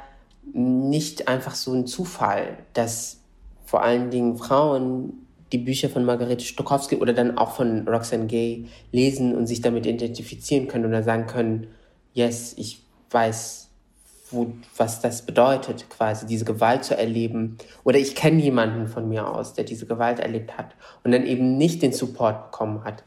nicht 0.53 1.29
einfach 1.29 1.55
so 1.55 1.73
ein 1.73 1.87
Zufall, 1.87 2.59
dass 2.73 3.21
vor 3.65 3.83
allen 3.83 4.11
Dingen 4.11 4.37
Frauen 4.37 5.27
die 5.53 5.59
Bücher 5.59 5.89
von 5.89 6.05
Margarete 6.05 6.45
Stokowski 6.45 6.97
oder 6.97 7.13
dann 7.13 7.39
auch 7.39 7.53
von 7.53 7.87
Roxane 7.87 8.27
Gay 8.27 8.67
lesen 8.93 9.35
und 9.37 9.47
sich 9.47 9.61
damit 9.61 9.87
identifizieren 9.87 10.69
können 10.69 10.87
oder 10.87 11.03
sagen 11.03 11.27
können, 11.27 11.69
yes, 12.13 12.55
ich 12.57 12.83
weiß, 13.11 13.69
wo, 14.31 14.53
was 14.77 15.01
das 15.01 15.27
bedeutet, 15.27 15.89
quasi 15.91 16.27
diese 16.27 16.45
Gewalt 16.45 16.85
zu 16.85 16.97
erleben. 16.97 17.59
Oder 17.85 17.99
ich 17.99 18.15
kenne 18.15 18.41
jemanden 18.41 18.87
von 18.87 19.09
mir 19.09 19.29
aus, 19.29 19.55
der 19.55 19.65
diese 19.65 19.87
Gewalt 19.87 20.21
erlebt 20.21 20.57
hat 20.57 20.75
und 21.05 21.13
dann 21.13 21.27
eben 21.27 21.57
nicht 21.57 21.83
den 21.83 21.93
Support 21.93 22.51
bekommen 22.51 22.85
hat, 22.85 23.03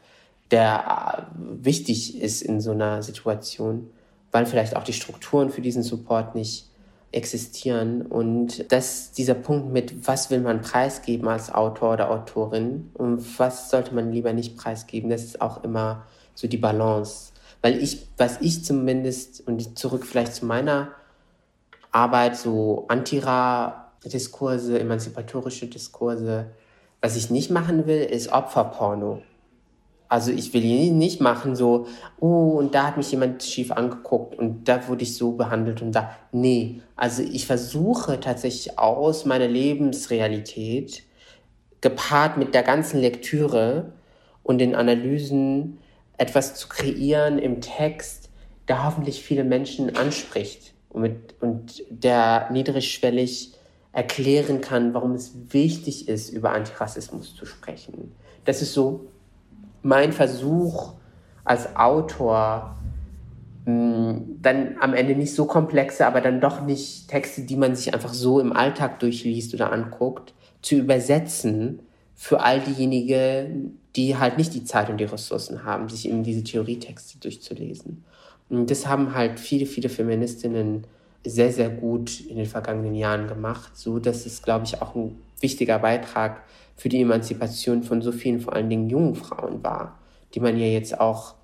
der 0.54 1.26
äh, 1.34 1.64
wichtig 1.64 2.22
ist 2.22 2.40
in 2.42 2.60
so 2.60 2.70
einer 2.70 3.02
Situation, 3.02 3.90
weil 4.30 4.46
vielleicht 4.46 4.76
auch 4.76 4.84
die 4.84 4.92
Strukturen 4.92 5.50
für 5.50 5.60
diesen 5.60 5.82
Support 5.82 6.36
nicht 6.36 6.70
existieren. 7.10 8.02
Und 8.02 8.70
dass 8.70 9.10
dieser 9.10 9.34
Punkt 9.34 9.72
mit, 9.72 10.06
was 10.06 10.30
will 10.30 10.40
man 10.40 10.60
preisgeben 10.60 11.26
als 11.26 11.52
Autor 11.52 11.94
oder 11.94 12.10
Autorin 12.10 12.90
und 12.94 13.38
was 13.38 13.68
sollte 13.68 13.94
man 13.94 14.12
lieber 14.12 14.32
nicht 14.32 14.56
preisgeben, 14.56 15.10
das 15.10 15.24
ist 15.24 15.40
auch 15.40 15.64
immer 15.64 16.06
so 16.34 16.46
die 16.46 16.56
Balance. 16.56 17.32
Weil 17.60 17.82
ich, 17.82 18.06
was 18.16 18.40
ich 18.40 18.64
zumindest, 18.64 19.46
und 19.48 19.76
zurück 19.76 20.06
vielleicht 20.06 20.34
zu 20.34 20.46
meiner 20.46 20.90
Arbeit, 21.90 22.36
so 22.36 22.84
Antira-Diskurse, 22.88 24.78
emanzipatorische 24.78 25.66
Diskurse, 25.66 26.46
was 27.00 27.16
ich 27.16 27.30
nicht 27.30 27.50
machen 27.50 27.86
will, 27.86 28.02
ist 28.02 28.32
Opferporno. 28.32 29.22
Also 30.14 30.30
ich 30.30 30.54
will 30.54 30.62
ihn 30.62 30.96
nicht 30.96 31.20
machen, 31.20 31.56
so, 31.56 31.88
oh, 32.20 32.50
und 32.50 32.76
da 32.76 32.86
hat 32.86 32.96
mich 32.96 33.10
jemand 33.10 33.42
schief 33.42 33.72
angeguckt 33.72 34.38
und 34.38 34.68
da 34.68 34.86
wurde 34.86 35.02
ich 35.02 35.16
so 35.16 35.32
behandelt 35.32 35.82
und 35.82 35.90
da. 35.90 36.14
Nee, 36.30 36.82
also 36.94 37.20
ich 37.24 37.48
versuche 37.48 38.20
tatsächlich 38.20 38.78
aus 38.78 39.24
meiner 39.24 39.48
Lebensrealität, 39.48 41.02
gepaart 41.80 42.36
mit 42.36 42.54
der 42.54 42.62
ganzen 42.62 43.00
Lektüre 43.00 43.92
und 44.44 44.58
den 44.58 44.76
Analysen, 44.76 45.78
etwas 46.16 46.54
zu 46.54 46.68
kreieren 46.68 47.40
im 47.40 47.60
Text, 47.60 48.30
der 48.68 48.86
hoffentlich 48.86 49.20
viele 49.20 49.42
Menschen 49.42 49.96
anspricht 49.96 50.74
und, 50.90 51.02
mit, 51.02 51.34
und 51.40 51.82
der 51.90 52.50
niedrigschwellig 52.52 53.54
erklären 53.90 54.60
kann, 54.60 54.94
warum 54.94 55.16
es 55.16 55.32
wichtig 55.52 56.06
ist, 56.06 56.30
über 56.30 56.52
Antirassismus 56.52 57.34
zu 57.34 57.46
sprechen. 57.46 58.12
Das 58.44 58.62
ist 58.62 58.74
so 58.74 59.08
mein 59.84 60.12
Versuch 60.12 60.94
als 61.44 61.76
Autor, 61.76 62.76
mh, 63.66 64.14
dann 64.42 64.76
am 64.80 64.94
Ende 64.94 65.14
nicht 65.14 65.34
so 65.34 65.44
komplexe, 65.44 66.06
aber 66.06 66.20
dann 66.20 66.40
doch 66.40 66.62
nicht 66.62 67.08
Texte, 67.08 67.42
die 67.42 67.56
man 67.56 67.76
sich 67.76 67.92
einfach 67.94 68.14
so 68.14 68.40
im 68.40 68.52
Alltag 68.52 68.98
durchliest 69.00 69.54
oder 69.54 69.72
anguckt, 69.72 70.34
zu 70.62 70.76
übersetzen 70.76 71.80
für 72.14 72.40
all 72.40 72.60
diejenigen, 72.60 73.78
die 73.96 74.16
halt 74.16 74.38
nicht 74.38 74.54
die 74.54 74.64
Zeit 74.64 74.88
und 74.88 74.98
die 74.98 75.04
Ressourcen 75.04 75.64
haben, 75.64 75.88
sich 75.88 76.08
eben 76.08 76.22
diese 76.22 76.42
Theorietexte 76.42 77.18
durchzulesen. 77.18 78.04
Und 78.48 78.70
das 78.70 78.86
haben 78.86 79.14
halt 79.14 79.38
viele, 79.38 79.66
viele 79.66 79.88
Feministinnen 79.88 80.86
sehr, 81.26 81.52
sehr 81.52 81.70
gut 81.70 82.20
in 82.20 82.36
den 82.36 82.46
vergangenen 82.46 82.94
Jahren 82.94 83.28
gemacht, 83.28 83.72
so 83.74 83.98
dass 83.98 84.26
es, 84.26 84.42
glaube 84.42 84.64
ich, 84.66 84.80
auch 84.80 84.94
ein 84.94 85.18
wichtiger 85.44 85.78
Beitrag 85.78 86.42
für 86.74 86.88
die 86.88 87.02
Emanzipation 87.02 87.84
von 87.84 88.02
so 88.02 88.10
vielen, 88.10 88.40
vor 88.40 88.54
allen 88.54 88.68
Dingen 88.68 88.90
jungen 88.90 89.14
Frauen 89.14 89.62
war, 89.62 90.00
die 90.34 90.40
man 90.40 90.58
ja 90.58 90.66
jetzt 90.66 90.98
auch 90.98 91.34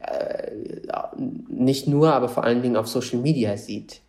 äh, 0.00 0.50
nicht 1.48 1.86
nur, 1.86 2.12
aber 2.12 2.28
vor 2.28 2.42
allen 2.42 2.62
Dingen 2.62 2.76
auf 2.76 2.88
Social 2.88 3.20
Media 3.20 3.56
sieht, 3.56 4.00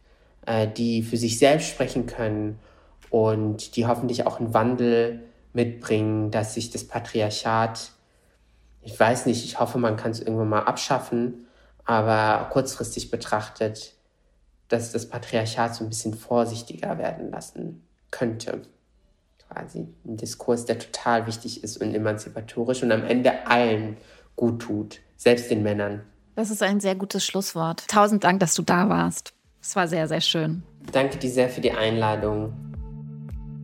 äh, 0.47 0.68
die 0.68 1.04
für 1.04 1.18
sich 1.18 1.38
selbst 1.38 1.68
sprechen 1.68 2.08
können 2.08 2.58
und 3.12 3.76
die 3.76 3.86
hoffentlich 3.86 4.26
auch 4.26 4.39
einen 4.39 4.54
Wandel 4.56 5.22
mitbringen, 5.54 6.32
dass 6.32 6.56
sich 6.56 6.72
das 6.72 6.84
Patriarchat, 6.86 7.91
ich 8.82 8.99
weiß 8.99 9.28
nicht, 9.28 9.45
ich 9.45 9.60
hoffe, 9.60 9.78
man 9.78 9.97
kann 9.97 10.12
es 10.12 10.20
irgendwann 10.22 10.49
mal 10.49 10.64
abschaffen, 10.64 11.45
aber 11.86 12.49
kurzfristig 12.49 13.12
betrachtet, 13.12 13.93
dass 14.70 14.91
das 14.91 15.08
Patriarchat 15.10 15.76
so 15.76 15.84
ein 15.84 15.89
bisschen 15.89 16.16
vorsichtiger 16.16 16.97
werden 16.97 17.30
lassen 17.30 17.84
könnte 18.10 18.62
quasi 19.49 19.87
ein 20.05 20.17
Diskurs, 20.17 20.65
der 20.65 20.79
total 20.79 21.27
wichtig 21.27 21.63
ist 21.63 21.77
und 21.77 21.93
emanzipatorisch 21.93 22.83
und 22.83 22.91
am 22.91 23.03
Ende 23.03 23.47
allen 23.47 23.97
gut 24.35 24.61
tut, 24.61 24.99
selbst 25.15 25.49
den 25.51 25.63
Männern. 25.63 26.01
Das 26.35 26.49
ist 26.49 26.63
ein 26.63 26.79
sehr 26.79 26.95
gutes 26.95 27.25
Schlusswort. 27.25 27.87
Tausend 27.87 28.23
Dank, 28.23 28.39
dass 28.39 28.55
du 28.55 28.63
da 28.63 28.89
warst. 28.89 29.33
Es 29.61 29.75
war 29.75 29.87
sehr, 29.87 30.07
sehr 30.07 30.21
schön. 30.21 30.63
Danke 30.91 31.17
dir 31.17 31.29
sehr 31.29 31.49
für 31.49 31.61
die 31.61 31.71
Einladung. 31.71 32.53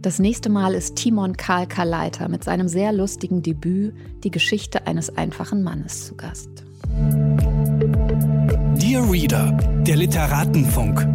Das 0.02 0.18
nächste 0.18 0.50
Mal 0.50 0.76
ist 0.76 0.96
Timon 0.96 1.36
Karl 1.36 1.68
Kaleiter 1.68 2.30
mit 2.30 2.44
seinem 2.44 2.70
sehr 2.70 2.94
lustigen 2.94 3.42
Debüt 3.42 3.94
Die 4.24 4.32
Geschichte 4.32 4.88
eines 4.88 5.18
einfachen 5.18 5.62
Mannes 5.62 6.06
zu 6.06 6.16
Gast. 6.16 6.50
Dear 8.78 9.12
Reader, 9.12 9.52
der 9.86 9.98
Literatenfunk. 9.98 11.06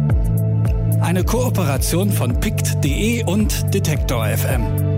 Eine 1.05 1.23
Kooperation 1.23 2.11
von 2.11 2.39
pict.de 2.39 3.25
und 3.25 3.71
Detektor 3.71 4.25
FM. 4.25 4.94